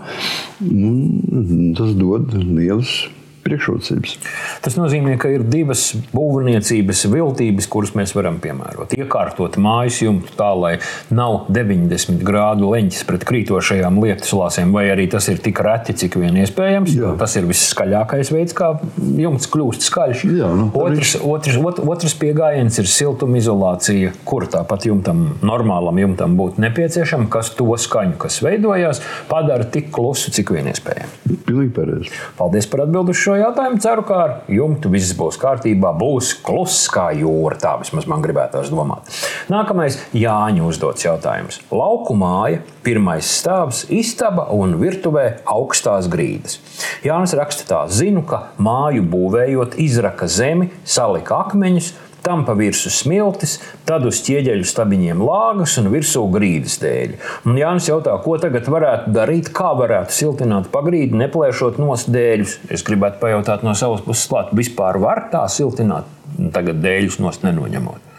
Tas 1.76 1.94
dod 1.98 2.34
lielas 2.36 2.98
priekšrocības. 3.46 4.16
Tas 4.64 4.76
nozīmē, 4.78 5.16
ka 5.22 5.30
ir 5.32 5.44
divas 5.46 5.88
būvniecības 6.12 7.06
viltības, 7.12 7.68
kuras 7.70 7.94
mēs 7.98 8.14
varam 8.16 8.40
piemērot. 8.42 8.96
Iekārtot 8.98 9.58
mājas 9.62 10.00
jumtu 10.04 10.34
tā, 10.38 10.50
lai 10.56 10.74
nav 11.14 11.46
90 11.52 12.24
grādu 12.26 12.70
leņķis 12.74 13.06
pret 13.08 13.26
krītošajām 13.28 14.00
lietus 14.02 14.34
lāsēm, 14.36 14.74
vai 14.76 14.88
arī 14.92 15.08
tas 15.12 15.28
ir 15.32 15.40
tik 15.42 15.60
reti, 15.64 15.96
cik 16.04 16.18
vien 16.20 16.38
iespējams. 16.42 16.94
Jā. 16.96 17.14
Tas 17.20 17.36
ir 17.38 17.48
viskaļākais 17.48 18.32
veids, 18.34 18.56
kā 18.56 18.72
jumts 18.96 19.50
kļūst 19.52 19.86
skaļš. 19.88 20.24
Jā, 20.36 20.50
nu, 20.58 20.68
otrs, 20.82 21.16
otrs, 21.22 21.58
otrs, 21.60 21.86
otrs 21.96 22.16
pieejams 22.20 22.80
ir 22.82 22.90
siltumizolācija, 22.90 24.14
kur 24.28 24.48
tāpat 24.50 24.88
jumtam, 24.90 25.26
normālam 25.46 26.00
jumtam 26.02 26.36
būtu 26.38 26.62
nepieciešama, 26.64 27.30
kas 27.32 27.52
to 27.56 27.68
skaņu, 27.80 28.16
kas 28.20 28.40
veidojās, 28.44 29.02
padara 29.30 29.66
tik 29.68 29.90
klusu, 29.94 30.32
cik 30.34 30.54
vien 30.56 30.70
iespējams. 30.72 31.16
Pilnīgi 31.46 31.72
pareizi. 31.76 32.12
Paldies 32.38 32.68
par 32.70 32.84
atbildi 32.86 33.14
uz 33.14 33.22
šo 33.36 33.42
jautājumu. 33.44 33.80
Ceru, 33.82 34.04
ka 34.06 34.16
ar 34.22 34.34
jumtu 34.48 34.90
viss 34.92 35.14
būs 35.16 35.36
kārtībā. 35.40 35.92
Būs 35.98 36.32
kluss 36.44 36.88
kā 36.92 37.10
jūra. 37.16 37.58
Tā 37.60 37.76
vismaz 37.80 38.08
man 38.08 38.24
gribētos 38.24 38.70
domāt. 38.72 39.10
Nākamais 39.52 39.98
Jāņa 40.16 40.64
uzdots 40.66 41.04
jautājums. 41.04 41.60
Lauku 41.70 42.16
māja, 42.16 42.62
pirmais 42.86 43.28
stāvs, 43.40 43.84
istaba 43.92 44.48
un 44.54 44.76
virtuvē 44.80 45.42
augstās 45.52 46.08
grīdas. 46.12 46.60
Jānis 47.04 47.36
raksta 47.36 47.66
tā, 47.68 47.82
zinu, 47.92 48.24
ka 48.26 48.50
māju 48.62 49.04
būvējot 49.12 49.76
izraka 49.82 50.28
zemi, 50.30 50.70
salika 50.84 51.42
akmeņus 51.44 51.92
tam 52.26 52.42
pa 52.46 52.56
virsmu 52.58 52.90
smiltis, 52.92 53.56
tad 53.88 54.06
uz 54.08 54.20
ķieģeļu 54.26 54.66
stabiņiem 54.66 55.22
lāgas 55.22 55.76
un 55.80 55.90
virsū 55.92 56.24
grīdas 56.34 56.80
dēļ. 56.82 57.14
Un 57.46 57.60
Jānis 57.60 57.90
jautā, 57.90 58.16
ko 58.24 58.36
tagad 58.42 58.66
varētu 58.72 59.14
darīt, 59.14 59.52
kā 59.54 59.70
varētu 59.78 60.16
siltināt 60.16 60.70
pagrīdi, 60.74 61.18
neplēšot 61.22 61.78
nost 61.82 62.10
dēļus. 62.12 62.58
Es 62.74 62.84
gribētu 62.86 63.22
pajautāt 63.22 63.62
no 63.66 63.76
savas 63.78 64.02
puses, 64.06 64.26
klāt, 64.32 64.50
vispār 64.56 64.98
var 65.02 65.28
tā 65.32 65.46
siltināt, 65.52 66.10
tagad 66.54 66.82
dēļus 66.82 67.20
nost 67.22 67.46
nenoņemot. 67.46 68.15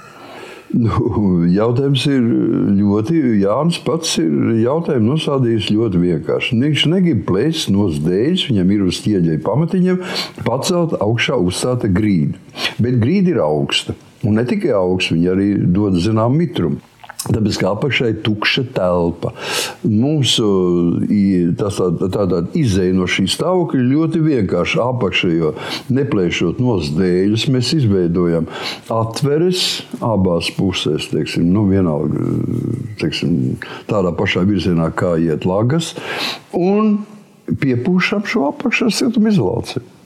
Nu, 0.75 1.45
jautājums 1.47 2.01
ir 2.12 2.25
ļoti, 2.75 3.19
Jānis 3.39 3.77
pats 3.86 4.17
ir 4.19 4.58
jautājumu 4.60 5.13
nosādījis 5.13 5.69
ļoti 5.71 6.01
vienkārši. 6.01 6.58
Viņš 6.60 6.84
negrib 6.91 7.23
plēst 7.30 7.71
no 7.71 7.88
dēļas, 7.88 8.49
viņam 8.49 8.73
ir 8.75 8.84
uz 8.89 8.99
ķieģeļa 9.06 9.43
pamatiņiem 9.45 10.01
pacelt 10.43 10.97
augšā 10.99 11.39
uzstāta 11.39 11.88
grīda. 11.88 12.36
Bet 12.84 12.99
grīda 12.99 13.36
ir 13.36 13.41
augsta. 13.45 13.95
Un 14.27 14.36
ne 14.39 14.43
tikai 14.49 14.73
augsts, 14.75 15.13
viņa 15.13 15.34
arī 15.36 15.49
dod 15.71 15.95
zināmu 16.03 16.41
mitrumu. 16.41 16.84
Tāpēc 17.28 17.60
kā 17.60 17.72
apakšā 17.74 18.12
ir 18.12 18.22
tukša 18.26 18.63
telpa. 18.76 19.34
Mūsu 19.84 20.48
tas 21.60 21.80
tā, 21.80 21.90
tā, 22.13 22.26
tā 22.32 22.42
izēja 22.58 22.96
no 22.96 23.08
šī 23.10 23.28
stāvokļa 23.34 23.84
ļoti 23.92 24.22
vienkārši 24.24 24.80
apakšā, 24.84 25.32
jo 25.36 25.52
neplēšot 25.94 26.62
nos 26.63 26.92
dēļus, 26.96 27.48
mēs 27.54 27.74
izveidojam 27.82 28.48
atveres 28.94 29.66
abās 30.04 30.50
pusēs, 30.56 31.10
teiksim, 31.12 31.50
nu, 31.52 31.68
vienalga, 31.72 32.24
teiksim, 33.02 33.58
tādā 33.92 34.13
pašā 34.18 34.46
virzienā, 34.48 34.90
kā 34.98 35.16
iet 35.22 35.48
lagas, 35.48 35.94
un 36.56 36.98
piepūšam 37.48 38.26
šo 38.28 38.50
apakšā 38.54 38.92
siltumizolāciju. 38.94 39.96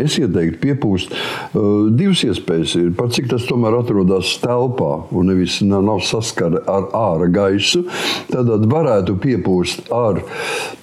Es 0.00 0.16
ieteiktu 0.20 0.60
piepūst 0.64 1.12
uh, 1.14 1.88
divas 1.94 2.24
iespējas. 2.26 2.76
Ir, 2.80 2.90
par 2.96 3.10
cik 3.14 3.30
tas 3.30 3.46
tomēr 3.48 3.78
atrodas 3.80 4.32
telpā 4.42 4.90
un 5.14 5.30
nevis 5.32 5.60
nav, 5.66 5.84
nav 5.86 6.04
saskara 6.06 6.62
ar 6.70 6.90
ārā 6.96 7.30
gaisu, 7.34 7.84
tad 8.30 8.50
varētu 8.70 9.18
piepūst 9.20 9.90
ar 9.94 10.22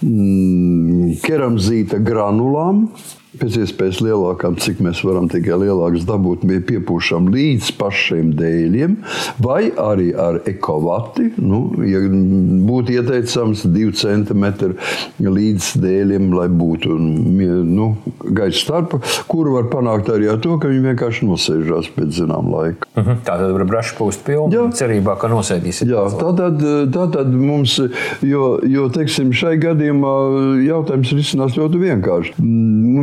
mm, 0.01 1.17
keramzīta 1.25 2.01
granulām 2.03 2.87
pēc 3.41 3.59
iespējas 3.63 4.01
lielākām, 4.05 4.57
cik 4.61 4.81
mēs 4.83 5.03
varam 5.05 5.29
tikai 5.31 5.57
lielākas 5.63 6.05
dabūt, 6.07 6.45
bija 6.47 6.63
piepūšam 6.71 7.29
līdz 7.33 7.71
pašiem 7.79 8.31
dēļiem, 8.37 8.97
vai 9.43 9.69
arī 9.81 10.09
ar 10.17 10.39
ekovati. 10.49 11.31
Nu, 11.37 11.61
ja 11.87 12.01
būtu 12.67 12.97
ieteicams 12.97 13.65
2 13.67 13.93
cm 14.01 14.45
līdz 15.23 15.71
dēļiem, 15.83 16.29
lai 16.35 16.47
būtu 16.51 16.97
nu, 16.97 17.89
gaisa 18.21 18.59
starpa, 18.59 19.01
kuru 19.29 19.57
var 19.57 19.69
panākt 19.71 20.11
arī 20.13 20.29
ar 20.31 20.41
to, 20.43 20.57
ka 20.61 20.71
viņi 20.71 20.91
vienkārši 20.91 21.29
nosēžās 21.29 21.91
pēc 21.95 22.13
zinām 22.21 22.51
laika. 22.53 22.89
Uh 22.93 23.01
mhm. 23.01 23.09
-huh. 23.09 23.23
Tā 23.27 23.37
tad 23.41 23.51
var 23.51 23.65
braši 23.65 23.95
pūst 23.97 24.23
pilnu, 24.25 24.71
cerībā, 24.73 25.17
ka 25.19 25.27
nosēdīsiet. 25.31 25.89
Jā, 25.89 26.07
tā 26.19 26.33
tad, 26.37 26.61
tā 26.93 27.05
tad 27.13 27.33
mums, 27.33 27.79
jo, 28.21 28.59
jo 28.63 28.89
teiksim, 28.89 29.31
šai 29.33 29.57
gadījumā 29.61 30.13
jautājums 30.65 31.11
risinās 31.11 31.57
ļoti 31.57 31.81
vienkārši 31.81 32.33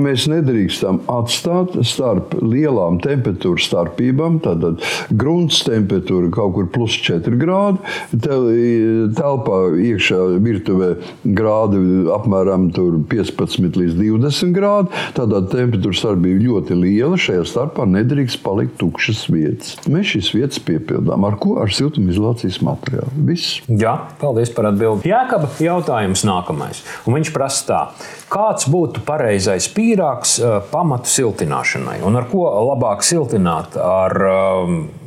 mēs 0.02 0.26
nedrīkstam 0.30 1.02
atstāt 1.11 1.76
starp 1.87 2.35
lielām 2.42 3.00
temperatūras 3.04 3.68
starpībām. 3.70 4.40
Tātad 4.45 4.82
grunts 5.14 5.62
temperatūra 5.66 6.30
kaut 6.34 6.55
kur 6.57 6.68
plus 6.74 6.97
4 7.05 7.38
grādi, 7.40 7.80
telpā 8.24 9.59
iekšā 9.84 10.20
virtuvē 10.45 10.90
grādi 11.36 11.82
apmēram 12.14 12.70
15 12.74 13.78
līdz 13.80 13.99
20 14.01 14.55
grādi. 14.57 15.05
Tādā 15.16 15.42
temperatūra 15.53 16.01
starpība 16.01 16.45
ļoti 16.49 16.78
liela. 16.80 17.18
Šajā 17.20 17.47
starpā 17.49 17.86
nedrīkst 17.90 18.42
palikt 18.45 18.78
tukšas 18.82 19.24
vietas. 19.32 19.74
Mēs 19.90 20.14
šīs 20.14 20.32
vietas 20.36 20.62
piepildām 20.64 21.26
ar 21.28 21.38
ko? 21.40 21.59
Ar 21.62 21.72
siltumizolācijas 21.74 22.61
materiālu. 22.64 23.12
Viss. 23.28 23.61
Jā, 23.68 23.95
paldies 24.20 24.53
par 24.55 24.70
atbildi. 24.72 25.09
Jākaba 25.11 25.51
jautājums 25.62 26.24
nākamais. 26.26 26.82
Un 27.07 27.18
viņš 27.18 27.32
prasa 27.34 27.64
tā, 27.68 27.80
kāds 28.32 28.68
būtu 28.70 29.05
pareizais 29.07 29.68
pīrāgs 29.70 29.84
uh, 30.41 30.59
pamatu 30.70 31.11
siltināšanai 31.12 32.01
un 32.07 32.16
ar 32.20 32.28
ko 32.30 32.47
labāk 32.70 33.05
siltināt? 33.07 33.78
Ar 33.80 34.16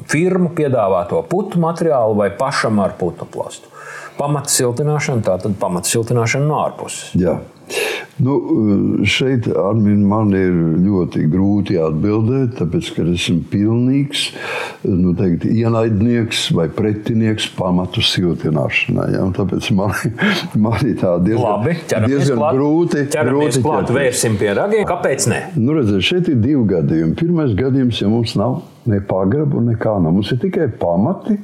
firmu 0.07 0.53
piedāvāto 0.55 1.21
putu 1.29 1.59
materiālu 1.63 2.15
vai 2.21 2.29
pašam 2.37 2.79
ar 2.83 2.95
putu 2.99 3.27
plastu? 3.29 3.73
Pamata 4.17 4.49
siltināšana, 4.49 5.21
tā 5.25 5.35
tad 5.43 5.59
pamata 5.61 5.89
siltināšana 5.91 6.47
no 6.49 6.61
ārpuses. 6.63 7.11
Jā. 7.19 7.37
Nu, 8.17 8.33
šeit 9.05 9.45
Armin, 9.53 9.99
man 10.09 10.31
ir 10.33 10.55
ļoti 10.81 11.27
grūti 11.29 11.75
atbildēt, 11.77 12.55
tāpēc 12.57 12.89
ka 12.95 13.03
esmu 13.11 13.43
pilnīgs 13.51 14.23
nu, 14.89 15.13
teikt, 15.17 15.45
ienaidnieks 15.45 16.47
vai 16.57 16.65
pretinieks 16.73 17.45
pamatu 17.57 18.01
siltināšanai. 18.01 19.11
Ja? 19.13 19.27
Tāpēc 19.37 19.69
man, 19.77 19.93
man 20.65 20.81
ir 20.87 20.97
tā 21.03 21.13
diezgan, 21.21 21.45
Labi, 21.45 21.75
diezgan 22.07 22.41
klāt, 22.41 22.57
grūti. 22.57 23.05
grūti 23.29 23.61
klāt, 23.67 23.93
vērsim 23.99 24.39
pie 24.41 24.49
ragiem. 24.57 24.87
Kāpēc 24.89 25.29
ne? 25.29 25.43
Nu, 25.59 25.77
redziet, 25.77 26.01
šeit 26.09 26.33
ir 26.33 26.41
divi 26.41 26.65
gadījumi. 26.73 27.13
Pirmais 27.21 27.53
gadījums, 27.57 28.01
ja 28.01 28.09
mums 28.09 28.33
nav 28.39 28.63
ne 28.89 28.99
pagraba, 29.03 29.61
nekā 29.63 29.97
nav. 30.01 30.15
Mums 30.15 30.31
ir 30.33 30.39
tikai 30.41 30.67
pamati, 30.79 31.37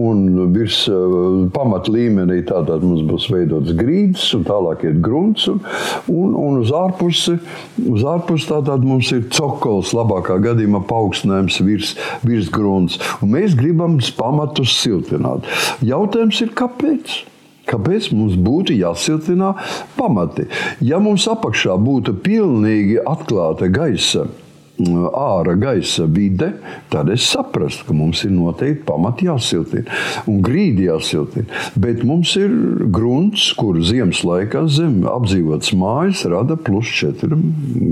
un 0.00 0.52
virs 0.54 0.82
uh, 0.92 1.46
pamata 1.54 1.92
līmenī 1.94 2.40
tātad 2.48 2.84
mums 2.86 3.04
būs 3.08 3.28
veidots 3.32 3.74
grīdas, 3.78 4.26
un 4.36 4.44
tālāk 4.48 4.84
ir 4.88 5.00
grunts, 5.04 5.48
un, 5.50 5.62
un, 6.12 6.36
un 6.38 6.60
uz 6.62 6.72
ārpusi, 6.76 7.38
uz 7.90 8.06
ārpusi 8.06 8.50
tātad 8.50 8.86
mums 8.86 9.10
ir 9.16 9.26
cokols, 9.32 9.94
labākā 9.96 10.38
gadījumā 10.44 10.84
paaugstinājums 10.90 11.60
virs, 11.66 11.96
virs 12.26 12.52
grunts. 12.52 13.00
Un 13.20 13.34
mēs 13.36 13.56
gribam 13.58 13.98
pamatus 14.16 14.76
siltināt. 14.80 15.48
Jautājums 15.84 16.40
ir, 16.44 16.54
kāpēc? 16.56 17.20
Kāpēc 17.70 18.10
mums 18.16 18.34
būtu 18.40 18.74
jāsiltina 18.74 19.52
pamati? 19.98 20.48
Ja 20.82 20.98
mums 21.02 21.28
apakšā 21.30 21.76
būtu 21.78 22.16
pilnīgi 22.24 22.98
atklāta 23.06 23.68
gaisa, 23.70 24.26
ārā 25.16 25.56
gaisa 25.60 26.06
vide, 26.10 26.52
tad 26.92 27.10
es 27.12 27.26
saprastu, 27.30 27.86
ka 27.88 27.96
mums 27.96 28.24
ir 28.26 28.32
noteikti 28.34 28.86
pamati 28.88 29.28
jāsiltina 29.28 29.84
un 30.30 30.40
grīdi 30.44 30.86
jāsiltina. 30.88 31.46
Bet 31.80 32.04
mums 32.06 32.34
ir 32.40 32.52
grunts, 32.92 33.50
kur 33.58 33.78
ziemas 33.84 34.22
laikā 34.26 34.64
zem 34.70 35.02
apdzīvotas 35.08 35.72
mājas 35.78 36.24
rada 36.30 36.56
plus 36.56 36.90
4 37.00 37.38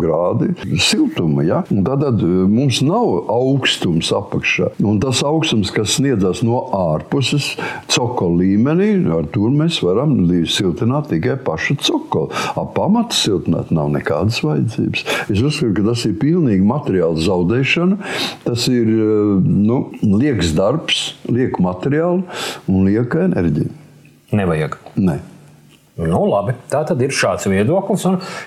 grādi 0.00 0.52
siltuma. 0.82 1.44
Ja? 1.46 1.62
Tad, 1.68 2.04
tad 2.04 2.22
mums 2.50 2.80
nav 2.84 3.30
augstums 3.32 4.10
apakšā. 4.14 4.72
Un 4.84 5.00
tas 5.02 5.22
augstums, 5.26 5.72
kas 5.74 5.98
sniedzas 5.98 6.42
no 6.46 6.64
ārpuses, 6.76 7.54
cokola 7.92 8.42
līmenī, 8.42 8.90
ar 9.14 9.28
to 9.32 9.48
mēs 9.52 9.80
varam 9.84 10.16
siltināt 10.48 11.10
tikai 11.12 11.38
pašu 11.44 11.78
cokolu. 11.82 12.32
Ap 12.58 12.74
pamatu 12.76 13.16
siltināt 13.16 13.72
nav 13.74 13.90
nekādas 13.94 14.40
vajadzības. 14.44 15.04
Es 15.28 15.42
uzskatu, 15.42 15.74
ka 15.78 15.86
tas 15.90 16.04
ir 16.08 16.16
pilnīgi 16.20 16.66
materiāla 16.78 17.20
zaudēšana. 17.26 17.98
Tas 18.46 18.68
ir 18.72 18.88
nu, 18.88 19.80
liekas 20.02 20.54
darbs, 20.56 21.02
lieka 21.28 21.62
materiāli 21.64 22.24
un 22.70 22.86
lieka 22.88 23.26
enerģija. 23.28 23.74
Nevajag. 24.38 24.78
Ne. 25.00 25.20
Nu, 25.98 26.20
labi, 26.30 26.52
tā 26.70 26.84
tad 26.86 27.00
ir 27.02 27.10
šāds 27.10 27.48
viedoklis. 27.50 28.04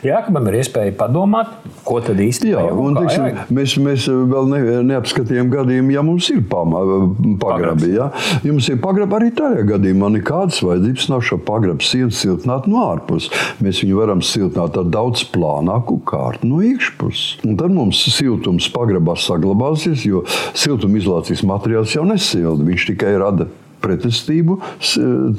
Jākabam 0.08 0.46
ir 0.48 0.62
iespēja 0.62 0.94
padomāt, 0.96 1.50
ko 1.84 1.98
tad 2.00 2.22
īsti 2.24 2.54
Jā, 2.54 2.62
un, 2.72 2.96
teiksim, 2.96 3.42
mēs, 3.52 3.74
mēs 3.84 4.06
vēl 4.08 4.48
ne, 4.48 4.62
neapskatījām 4.88 5.50
gadījumu, 5.52 5.92
ja 5.92 6.04
mums 6.08 6.30
ir 6.32 6.46
pagrabi. 6.48 7.92
Ja? 7.98 8.08
mums 8.46 8.70
ir 8.72 8.80
pagrabi 8.80 9.18
arī 9.18 9.32
tajā 9.36 9.66
gadījumā, 9.68 10.14
nekādas 10.16 10.62
vajadzības 10.64 11.10
nav 11.12 11.26
šo 11.28 11.42
pagrabu 11.44 11.84
sienu 11.84 12.16
siltināt 12.16 12.70
no 12.72 12.86
ārpuses. 12.86 13.28
Mēs 13.60 13.84
viņu 13.84 14.00
varam 14.00 14.24
siltināt 14.24 14.80
ar 14.80 14.88
daudz 14.88 15.26
plānāku 15.36 16.00
kārtu 16.08 16.48
no 16.48 16.62
iekšpuses. 16.64 17.42
Un 17.44 17.60
tad 17.60 17.76
mums 17.76 18.00
siltums 18.16 18.70
pagrabā 18.72 19.18
saglabāsies, 19.20 20.08
jo 20.08 20.24
siltumizolācijas 20.56 21.44
materiāls 21.52 21.98
jau 22.00 22.08
nesilda, 22.08 22.64
viņš 22.72 22.94
tikai 22.94 23.18
rada 23.20 23.52
pretestību 23.82 24.58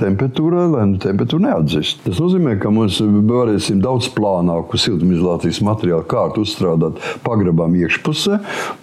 temperatūrai, 0.01 0.67
lai 0.73 0.87
nu 0.93 1.01
temperatūra 1.03 1.49
neatdzest. 1.49 2.03
Tas 2.07 2.21
nozīmē, 2.23 2.57
ka 2.63 2.73
mēs 2.75 3.01
varēsim 3.03 3.83
daudz 3.85 4.11
plānāku 4.17 4.81
siltumizolācijas 4.81 5.63
materiālu 5.67 6.07
kārtu 6.11 6.47
uzstrādāt 6.47 7.01
pagrabām 7.27 7.77
iekšpusē, 7.83 8.41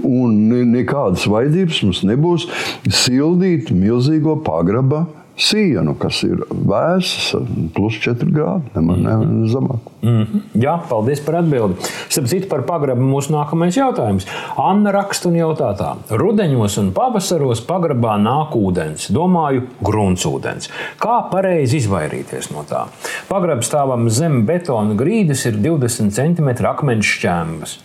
un 0.08 0.40
nekādas 0.74 1.28
vajadzības 1.30 1.84
mums 1.86 2.04
nebūs 2.08 2.50
sildīt 2.88 3.74
milzīgo 3.76 4.40
pagraba 4.46 5.06
sienu, 5.40 5.96
kas 6.00 6.22
ir 6.28 6.42
vēsas, 6.52 7.32
plus 7.76 7.98
4 8.04 8.28
grādi, 8.34 8.70
nemaz 8.76 9.00
ne, 9.04 9.16
ne 9.26 9.50
zemāk. 9.52 9.88
Mm 10.02 10.24
-hmm. 10.24 10.42
Jā, 10.64 10.80
paldies 10.90 11.20
par 11.26 11.36
atbildi. 11.36 11.76
Starp 12.10 12.28
citu, 12.28 12.48
par 12.50 12.62
pagrabu 12.68 13.02
mūsu 13.02 13.34
nākamais 13.34 13.78
jautājums. 13.78 14.28
Anna 14.58 14.92
raksta 14.92 15.28
un 15.28 15.36
jautā 15.36 15.74
tā. 15.78 15.96
Rudeņos 16.10 16.78
un 16.80 16.92
pavasaros 16.92 17.62
pagrabā 17.68 18.16
nāk 18.22 18.56
ūdens, 18.56 19.12
domāju, 19.12 19.62
gruntsūdens. 19.82 20.70
Kā 21.00 21.30
pareizi 21.32 21.78
izvairīties 21.78 22.52
no 22.52 22.64
tā? 22.70 22.86
Pagrabs 23.28 23.68
stāvam 23.72 24.10
zem 24.10 24.46
betona 24.46 24.96
grīdas 24.96 25.46
ir 25.46 25.54
20 25.54 26.12
cm 26.12 26.66
akmens 26.66 27.06
šķēmas. 27.06 27.80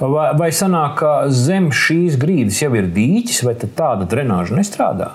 Vai, 0.00 0.28
vai 0.38 0.50
sanāk, 0.50 0.94
ka 0.94 1.30
zem 1.30 1.70
šīs 1.70 2.18
grīdas 2.18 2.62
jau 2.62 2.74
ir 2.74 2.84
dīķis, 2.94 3.44
vai 3.44 3.54
tāda 3.54 4.08
drenāža 4.08 4.56
nestrādā? 4.56 5.10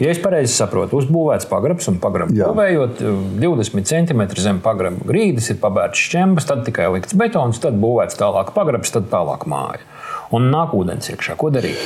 Ja 0.00 0.08
es 0.14 0.20
pareizi 0.22 0.54
saprotu, 0.56 0.96
uzbūvēts 1.02 1.48
pagrabs 1.50 1.90
un 1.92 1.98
pagrabs 2.00 2.32
būvējot 2.32 3.02
20 3.42 3.84
cm 3.90 4.22
zem 4.40 4.60
pagraba 4.64 5.04
grīdas, 5.04 5.50
ir 5.52 5.60
pabērts 5.60 6.06
šķembas, 6.08 6.48
tad 6.48 6.64
tikai 6.64 6.88
likts 6.94 7.16
betons, 7.20 7.60
tad 7.60 7.76
būvēts 7.82 8.16
tālāk 8.20 8.54
pagrabs, 8.56 8.94
tad 8.96 9.10
tālāk 9.12 9.44
māja. 9.50 9.84
Un 10.32 10.48
nāk 10.54 10.72
ūdens 10.78 11.10
iekšā. 11.12 11.36
Ko 11.36 11.50
darīt? 11.52 11.76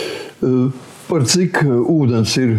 Par 1.08 1.26
cik 1.28 1.64
ūdens 1.66 2.36
ir 2.38 2.54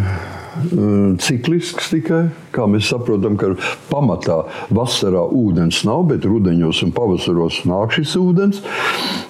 ciklisks 1.23 1.89
tikai. 1.91 2.21
Kā 2.55 2.67
mēs 2.69 2.89
saprotam, 2.91 3.35
ka 3.39 3.53
pamatā 3.89 4.41
vasarā 4.75 5.23
ūdens 5.35 5.83
nav, 5.87 6.05
bet 6.11 6.27
rudenos 6.27 6.81
un 6.85 6.93
pavasaros 6.95 7.63
nāk 7.69 7.95
šis 7.95 8.15
ūdens. 8.19 8.63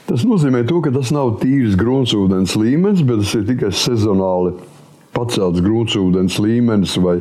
Tas 0.09 0.25
nozīmē, 0.27 0.63
to, 0.69 0.81
ka 0.85 0.93
tas 0.95 1.13
nav 1.15 1.37
tīrs 1.41 1.77
gruntsūdens 1.79 2.57
līmenis, 2.59 3.05
bet 3.05 3.23
tas 3.23 3.35
ir 3.37 3.45
tikai 3.49 3.73
sezonāli 3.73 4.55
pacelts 5.15 5.63
grūtsūdens 5.65 6.39
līmenis 6.43 6.95
vai 7.01 7.17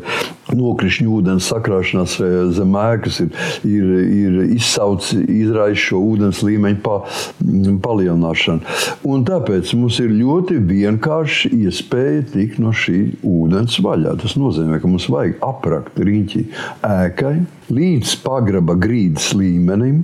nokrišņu 0.54 1.14
ūdens 1.18 1.48
sakrāšanās 1.50 2.16
e, 2.22 2.30
zem 2.54 2.76
ēkas 2.78 3.20
ir, 3.24 3.30
ir, 3.68 3.92
ir 4.04 4.38
izsaucis, 4.54 5.24
izraisa 5.30 5.80
šo 5.88 6.00
ūdens 6.12 6.42
līmeņa 6.46 6.80
pa, 6.84 7.00
palielināšanu. 7.84 8.76
Un 9.10 9.24
tāpēc 9.28 9.74
mums 9.78 10.00
ir 10.04 10.14
ļoti 10.14 10.60
vienkārši 10.68 11.52
iespēja 11.64 12.24
tikt 12.34 12.60
no 12.62 12.74
šī 12.76 13.00
ūdens 13.26 13.80
vaļā. 13.84 14.16
Tas 14.22 14.36
nozīmē, 14.40 14.80
ka 14.82 14.90
mums 14.90 15.08
vajag 15.12 15.38
aprakt 15.44 16.00
riņķi 16.00 16.46
ēkai 16.88 17.36
līdz 17.74 18.18
pagraba 18.24 18.76
grīdas 18.78 19.32
līmenim 19.38 20.02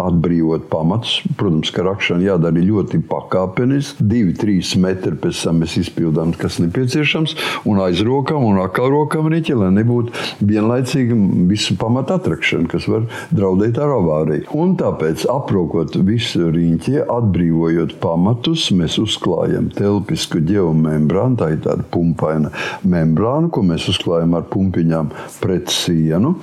atbrīvot 0.00 0.66
pamatus. 0.70 1.20
Protams, 1.38 1.70
ka 1.74 1.84
rakšana 1.86 2.26
jādara 2.26 2.62
ļoti 2.64 3.00
pakāpeniski. 3.08 4.06
Divi, 4.10 4.34
trīs 4.38 4.74
metri 4.80 5.14
pēc 5.20 5.44
tam 5.46 5.62
mēs 5.62 5.76
izpildām, 5.80 6.34
kas 6.38 6.58
nepieciešams, 6.62 7.36
un 7.70 7.80
aizrokam 7.84 8.44
un 8.48 8.60
atkal 8.62 8.90
rokam 8.92 9.28
riņķi, 9.32 9.56
lai 9.60 9.70
nebūtu 9.78 10.46
vienlaicīgi 10.46 11.18
visu 11.50 11.76
pamatu 11.80 12.16
atrakšana, 12.18 12.68
kas 12.70 12.88
var 12.90 13.06
draudēt 13.34 13.78
ar 13.82 13.94
avāriju. 13.98 14.48
Un 14.58 14.74
tāpēc, 14.80 15.26
aprokot 15.30 15.96
visu 16.06 16.50
riņķi, 16.54 16.98
atbrīvojot 17.14 17.96
pamatus, 18.02 18.68
mēs 18.74 18.98
uzklājam 19.02 19.70
telpisku 19.74 20.42
geomembrānu, 20.44 21.38
tā 21.40 21.52
ir 21.54 21.62
tāda 21.66 21.86
pumpaina 21.94 22.52
membrāna, 22.82 23.50
ko 23.54 23.64
mēs 23.66 23.88
uzklājam 23.92 24.34
ar 24.38 24.48
pumpiņām 24.50 25.12
pret 25.42 25.70
sienu, 25.72 26.34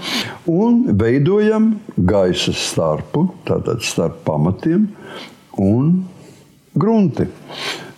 un 0.52 0.84
veidojam 1.02 1.74
gaisa 1.98 2.54
starpu 2.56 3.28
tātad 3.48 3.84
starp 3.86 4.22
pamatiem 4.28 4.88
un 5.62 5.94
grunti. 6.74 7.28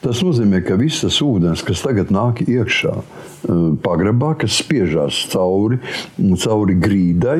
Tas 0.03 0.19
nozīmē, 0.19 0.59
ka 0.65 0.75
viss 0.75 1.03
tas 1.05 1.21
ūdens, 1.23 1.63
kas 1.63 1.83
tagad 1.85 2.09
nāk 2.11 2.41
iekšā 2.43 2.95
eh, 2.97 3.05
pagrabā, 3.85 4.33
kas 4.41 4.57
spiežās 4.59 5.21
cauri, 5.31 5.79
cauri 6.43 6.75
grīdai, 6.75 7.39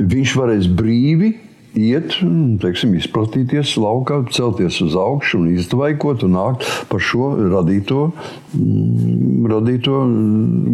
viņš 0.00 0.34
varēs 0.40 0.66
brīvi 0.74 1.36
iet, 1.78 2.16
teiksim, 2.62 2.96
izplatīties 2.98 3.76
laukā, 3.78 4.24
celties 4.34 4.80
uz 4.82 4.96
augšu 4.98 5.38
un 5.38 5.50
izdvaikot 5.54 6.24
un 6.26 6.34
nākt 6.34 6.66
par 6.90 7.02
šo 7.04 7.32
radīto, 7.52 8.10
mm, 8.56 9.46
radīto 9.50 10.02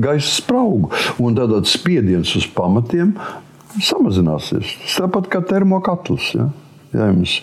gaisa 0.02 0.30
spraugu. 0.38 0.92
Un 1.20 1.36
tādā 1.36 1.60
spiediens 1.68 2.32
uz 2.38 2.48
pamatiem 2.48 3.12
samazināsies. 3.76 4.72
Tāpat 4.96 5.28
kā 5.32 5.42
termokatls. 5.44 6.32
Ja? 6.38 6.48
Ja 6.96 7.10
mēs 7.12 7.38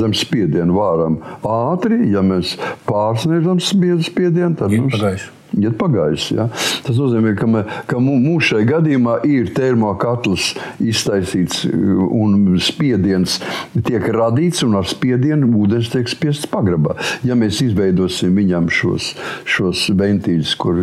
zem 0.00 0.14
spiediena 0.16 0.72
vāram 0.74 1.20
ātri, 1.44 2.00
ja 2.14 2.24
mēs 2.24 2.56
pārsniedzam 2.88 3.60
spiedienu, 3.62 4.54
tad 4.58 4.72
mums 4.72 5.32
iet 5.54 5.76
pagājis. 5.78 6.30
Ja? 6.36 6.48
Tas 6.86 6.98
nozīmē, 6.98 7.34
ka, 7.38 7.48
mē, 7.50 7.62
ka 7.88 8.00
mums 8.02 8.50
šajā 8.50 8.66
gadījumā 8.70 9.18
ir 9.28 9.50
termokatls 9.56 10.52
iztaisīts 10.82 11.64
un 11.66 12.56
spiediens 12.62 13.38
tiek 13.86 14.04
radīts, 14.16 14.64
un 14.66 14.76
ar 14.80 14.88
spiedienu 14.88 15.48
ūdens 15.62 15.90
tiek 15.92 16.08
spiests 16.10 16.48
pagrabā. 16.50 16.96
Ja 17.26 17.36
mēs 17.38 17.60
izveidosim 17.64 18.36
viņam 18.36 18.68
šos, 18.72 19.12
šos 19.48 19.86
ventīļus, 19.96 20.54
kur 20.60 20.80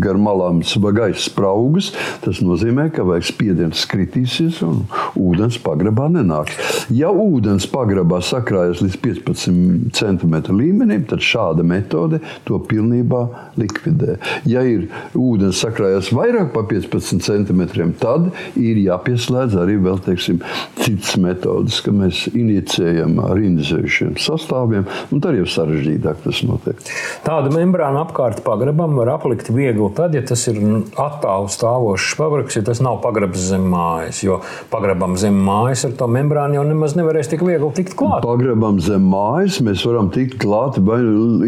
gar 0.00 0.18
malām 0.20 0.62
gaisa 0.98 1.20
spraugas, 1.28 1.92
tas 2.24 2.40
nozīmē, 2.44 2.88
ka 2.94 3.04
vajag 3.06 3.28
spiediens 3.28 3.84
kritīsies 3.90 4.62
un 4.66 4.84
ūdens 5.18 5.58
pagrabā 5.62 6.08
nenāks. 6.12 6.56
Ja 6.94 7.10
ūdens 7.12 7.68
pagrabā 7.70 8.20
sakrājas 8.24 8.82
līdz 8.84 8.98
15 9.04 9.92
cm 9.98 10.38
līmenim, 10.54 11.04
tad 11.08 11.22
šāda 11.24 11.66
metode 11.66 12.22
to 12.48 12.58
pilnībā 12.68 13.24
likvidē 13.60 13.97
vidē. 13.98 14.16
Ja 14.48 14.62
ir 14.66 14.88
ūdens 15.18 15.60
sakrājas 15.62 16.12
vairāk 16.14 16.52
par 16.54 16.66
15 16.70 17.22
centimetriem, 17.24 17.94
tad 17.98 18.30
ir 18.58 18.78
jāpieslēdz 18.84 19.58
arī 19.62 19.78
vēl, 19.82 20.00
teiksim, 20.04 20.40
citas 20.78 21.16
metodes, 21.20 21.80
ka 21.84 21.92
mēs 21.94 22.26
injicējam 22.32 23.18
ar 23.24 23.40
indizējušiem 23.42 24.16
sastāviem, 24.22 24.86
un 25.12 25.22
tad 25.24 25.38
jau 25.38 25.46
sarežģītāk 25.48 26.22
tas 26.24 26.42
notiek. 26.46 26.82
Tādu 27.26 27.52
membrānu 27.54 28.02
apkārt 28.04 28.42
pagrabam 28.46 28.96
var 28.98 29.14
aplikt 29.16 29.50
viegli 29.54 29.88
tad, 29.96 30.14
ja 30.16 30.22
tas 30.26 30.44
ir 30.50 30.60
attālu 30.98 31.50
stāvošs 31.52 32.14
pagrabs, 32.18 32.58
ja 32.58 32.64
tas 32.66 32.82
nav 32.84 33.00
pagrabs 33.04 33.48
zem 33.50 33.66
mājas, 33.72 34.22
jo 34.24 34.40
pagrabam 34.72 35.16
zem 35.20 35.38
mājas 35.44 35.86
ar 35.88 35.96
to 35.98 36.08
membrānu 36.10 36.58
jau 36.58 36.66
nemaz 36.68 36.96
nevarēs 36.98 37.30
tik 37.32 37.44
viegli 37.46 37.70
tikt 37.76 37.96
klāt. 37.98 38.24
Pagrabam 38.26 38.80
zem 38.82 39.06
mājas 39.10 39.60
mēs 39.64 39.84
varam 39.86 40.10
tikt 40.14 40.38
klāt, 40.42 40.78
vai, 40.84 41.00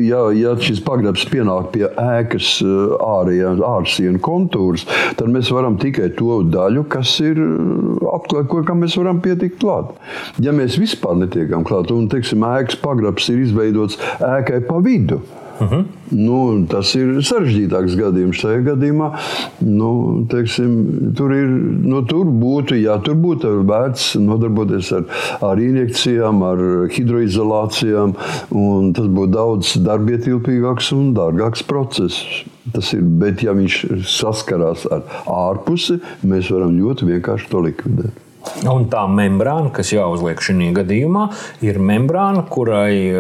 ja, 0.04 0.26
ja 0.36 0.54
šis 0.60 0.82
pagrabs 0.84 1.26
pienāk 1.30 1.70
pie 1.74 1.86
ēkas 1.88 2.39
šīs 2.40 2.98
ārējās 3.04 3.60
ārsienu 3.64 4.20
kontūrus, 4.24 4.86
tad 5.18 5.30
mēs 5.32 5.50
varam 5.54 5.78
tikai 5.80 6.10
to 6.18 6.40
daļu, 6.50 6.86
kas 6.92 7.16
ir 7.24 7.40
apklāta, 8.10 8.62
kam 8.66 8.82
mēs 8.84 8.96
varam 9.00 9.20
pietikt 9.24 9.60
klāt. 9.62 9.92
Ja 10.42 10.54
mēs 10.56 10.78
vispār 10.80 11.18
netiekam 11.20 11.66
klāt, 11.66 11.92
un 11.94 12.08
teiksim, 12.12 12.44
ēkas 12.46 12.80
pagrabs 12.80 13.28
ir 13.32 13.44
izveidots 13.44 14.00
ēkai 14.20 14.64
pa 14.68 14.80
vidu. 14.84 15.20
Uh 15.60 15.66
mhm. 15.66 15.74
-huh. 15.74 15.84
nu, 16.10 16.66
tas 16.66 16.94
ir 16.94 17.08
sarežģītāks 17.20 17.96
gadījums. 17.96 18.38
Šajā 18.40 18.60
gadījumā 18.64 19.10
nu, 19.60 19.90
teiksim, 20.30 21.12
tur, 21.16 21.34
ir, 21.36 21.48
nu, 21.84 22.00
tur 22.08 22.24
būtu, 22.26 22.78
jā, 22.80 22.96
tur 23.04 23.18
būtu 23.20 23.50
vērts 23.68 24.14
nodarboties 24.20 24.92
ar, 24.92 25.04
ar 25.50 25.60
injekcijām, 25.60 26.42
ar 26.42 26.64
hidroizolācijām. 26.94 28.16
Tas 28.96 29.06
būtu 29.06 29.32
daudz 29.34 29.76
darbietilpīgāks 29.84 30.92
un 30.96 31.12
dārgāks 31.14 31.62
process. 31.62 32.24
Tas 32.72 32.92
ir, 32.92 33.02
bet, 33.02 33.42
ja 33.42 33.52
viņš 33.52 33.84
saskarās 34.06 34.86
ar 34.90 35.04
ārpusi, 35.26 36.00
mēs 36.22 36.50
varam 36.50 36.76
ļoti 36.80 37.12
vienkārši 37.12 37.50
to 37.50 37.60
likvidēt. 37.68 38.29
Un 38.70 38.86
tā 38.92 39.02
membrāna, 39.08 39.68
kas 39.74 39.90
jāuzliek 39.92 40.40
šajā 40.40 40.70
gadījumā, 40.78 41.26
ir 41.64 41.76
membrāna, 41.80 42.42
kurai 42.48 43.12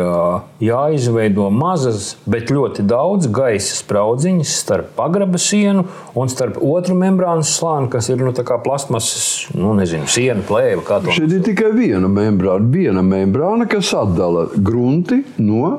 jāizveido 0.64 1.50
mazas, 1.52 2.14
bet 2.30 2.52
ļoti 2.52 2.84
daudz 2.88 3.28
gaisa 3.32 3.76
spraudziņas 3.82 4.54
starp 4.62 4.94
pagraba 4.96 5.40
sienu 5.40 5.84
un 6.18 6.32
starp 6.32 6.58
otru 6.64 6.96
membrānas 6.98 7.52
slāni, 7.58 7.90
kas 7.92 8.08
ir 8.12 8.24
nu, 8.24 8.32
plastmasas, 8.64 9.28
nu, 9.56 9.74
nezinu, 9.78 10.08
siena 10.10 10.44
plēve. 10.48 10.84
Šeit 11.12 11.36
ir 11.36 11.44
tikai 11.46 11.72
viena 11.76 12.08
membrāna, 12.10 12.72
viena 12.72 13.04
membrāna, 13.04 13.68
kas 13.70 13.92
atdala 13.96 14.48
grunti 14.56 15.22
no 15.38 15.78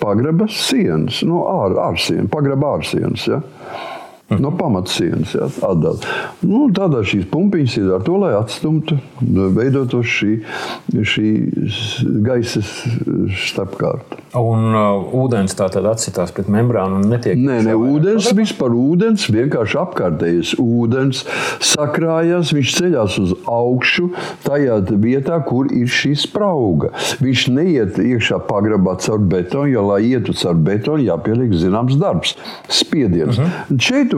pagraba 0.00 0.48
sienas, 0.48 1.20
no 1.28 1.44
ār, 1.50 1.76
ārsienas, 1.90 2.32
pagraba 2.32 2.76
ārsienas. 2.78 3.28
Ja? 3.28 3.42
No 4.38 4.50
pamatsienas 4.56 5.34
ja, 5.34 5.48
atdala. 5.66 5.98
Nu, 6.46 6.68
tādā 6.74 7.02
šīs 7.06 7.26
pumpiņas 7.32 7.76
ir 7.80 7.90
ar 7.96 8.04
to, 8.06 8.16
lai 8.22 8.32
atstumtu, 8.38 8.98
veidotos 9.56 10.06
šī, 10.06 10.32
šī 10.94 11.30
gaisa 12.26 12.62
starpkārta. 12.62 14.20
Un 14.38 14.70
uh, 14.70 15.08
ūdens 15.24 15.56
tā 15.58 15.66
tad 15.74 15.88
atsitās 15.90 16.30
pret 16.34 16.50
membrānu 16.52 17.00
un 17.00 17.08
netiek. 17.10 17.38
Nē, 17.38 17.60
ne, 17.66 17.74
ūdens 17.74 18.30
vispār 18.36 18.74
ūdens, 18.78 19.26
vienkārši 19.34 19.78
apkārtējais 19.80 20.52
ūdens 20.62 21.24
sakrājas, 21.72 22.52
viņš 22.54 22.76
ceļās 22.78 23.18
uz 23.24 23.34
augšu 23.50 24.10
tajā 24.46 24.78
vietā, 25.02 25.40
kur 25.46 25.70
ir 25.74 25.90
šī 25.90 26.14
sprauga. 26.22 26.92
Viņš 27.24 27.46
neiet 27.56 27.98
iekšā 27.98 28.38
pagrabā 28.46 28.94
caur 29.02 29.18
betonu, 29.32 29.72
jo, 29.74 29.84
lai 29.90 30.04
ietu 30.12 30.36
caur 30.38 30.58
betonu, 30.62 31.02
jāpieliek 31.08 31.56
zināms 31.58 31.98
darbs, 31.98 32.36
spiediens. 32.70 33.34
Uh 33.38 33.44
mhm. 33.44 33.50
-huh. 33.50 33.80
Šeit 33.90 34.14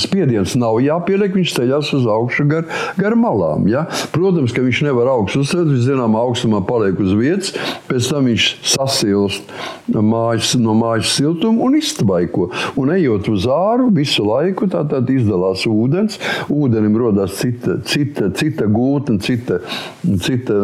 spiediens 0.00 0.54
nav 0.58 0.78
jāpieliek, 0.82 1.34
viņš 1.36 1.54
ceļās 1.58 1.92
uz 1.98 2.06
augšu 2.10 2.46
gar, 2.50 2.66
gar 2.98 3.16
malām. 3.18 3.68
Ja? 3.70 3.86
Protams, 4.14 4.54
ka 4.54 4.64
viņš 4.64 4.82
nevar 4.88 5.10
augstu 5.14 5.42
uzcelt, 5.44 5.70
viņš 5.72 5.86
zināmā 5.88 6.22
augstumā 6.26 6.62
paliek 6.68 7.00
uz 7.02 7.14
vietas, 7.18 7.54
pēc 7.88 8.10
tam 8.12 8.28
viņš 8.30 8.48
sasilst 8.74 9.52
mājas, 9.88 10.54
no 10.60 10.74
mājas 10.78 11.14
siltuma 11.16 11.64
un 11.66 11.78
iztvaiko. 11.78 12.48
Un 12.80 12.92
ejot 12.94 13.28
uz 13.32 13.46
āru, 13.50 13.88
visu 13.94 14.26
laiku 14.26 14.68
tā 14.70 14.84
tad 14.88 15.08
izdalās 15.12 15.64
ūdens, 15.68 16.18
ūdenim 16.52 16.96
rodas 16.98 17.38
cita, 17.40 17.78
cita, 17.88 18.30
cita 18.36 18.68
gūtne, 18.70 19.18
cita, 19.24 19.60
cita 20.24 20.58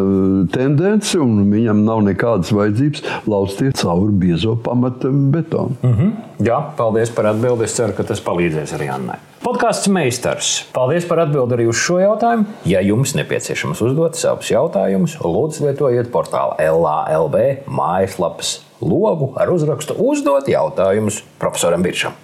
tendence, 0.54 1.16
un 1.20 1.50
viņam 1.52 1.84
nav 1.86 2.04
nekādas 2.08 2.52
vajadzības 2.54 3.04
lausties 3.30 3.80
cauri 3.80 4.12
biezo 4.24 4.56
pamata 4.56 5.10
betonu. 5.10 5.76
Mm 5.82 5.94
-hmm. 5.94 6.12
Jā, 6.43 6.57
paldies 6.78 7.12
par 7.14 7.28
atbildi. 7.30 7.68
Es 7.68 7.76
ceru, 7.76 7.95
ka 7.95 8.07
tas 8.09 8.22
palīdzēs 8.24 8.74
arī 8.74 8.89
Annai. 8.91 9.20
Podkāsts 9.45 9.91
meistars. 9.93 10.51
Paldies 10.74 11.07
par 11.07 11.20
atbildi 11.22 11.55
arī 11.55 11.68
uz 11.70 11.78
šo 11.78 12.01
jautājumu. 12.01 12.49
Ja 12.66 12.80
jums 12.82 13.12
nepieciešams 13.18 13.82
uzdot 13.85 14.18
savus 14.18 14.51
jautājumus, 14.51 15.18
lūdzu 15.22 15.68
lietojiet 15.68 16.11
portāla 16.14 16.57
LALB 16.59 17.66
mājaslapas 17.68 18.57
logu 18.85 19.30
ar 19.39 19.53
uzrakstu 19.53 19.97
Uzdot 20.01 20.49
jautājumus 20.51 21.22
profesoram 21.39 21.85
Biršam. 21.85 22.16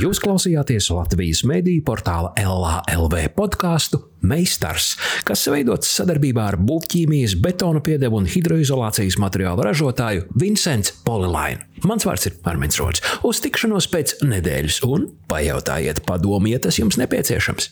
Jūs 0.00 0.16
klausījāties 0.22 0.86
Latvijas 0.94 1.42
mediju 1.44 1.82
portāla 1.84 2.30
LALV 2.40 3.16
podkāstu 3.36 3.98
Meistars, 4.24 4.94
kas 5.28 5.42
veidots 5.52 5.90
sadarbībā 5.98 6.46
ar 6.52 6.56
būvķīmijas, 6.60 7.34
betona 7.44 7.82
piedevu 7.84 8.22
un 8.22 8.28
hidroizolācijas 8.30 9.18
materiālu 9.20 9.66
ražotāju 9.66 10.24
Vincents 10.40 10.94
Polilainu. 11.04 11.66
Mans 11.84 12.08
vārds 12.08 12.30
ir 12.30 12.38
Armins 12.48 12.80
Rods. 12.80 13.04
Uz 13.28 13.42
tikšanos 13.44 13.90
pēc 13.92 14.16
nedēļas 14.24 14.80
un 14.88 15.10
pajautājiet 15.28 16.04
padomu, 16.08 16.48
ja 16.54 16.62
tas 16.64 16.80
jums 16.80 17.00
nepieciešams. 17.00 17.70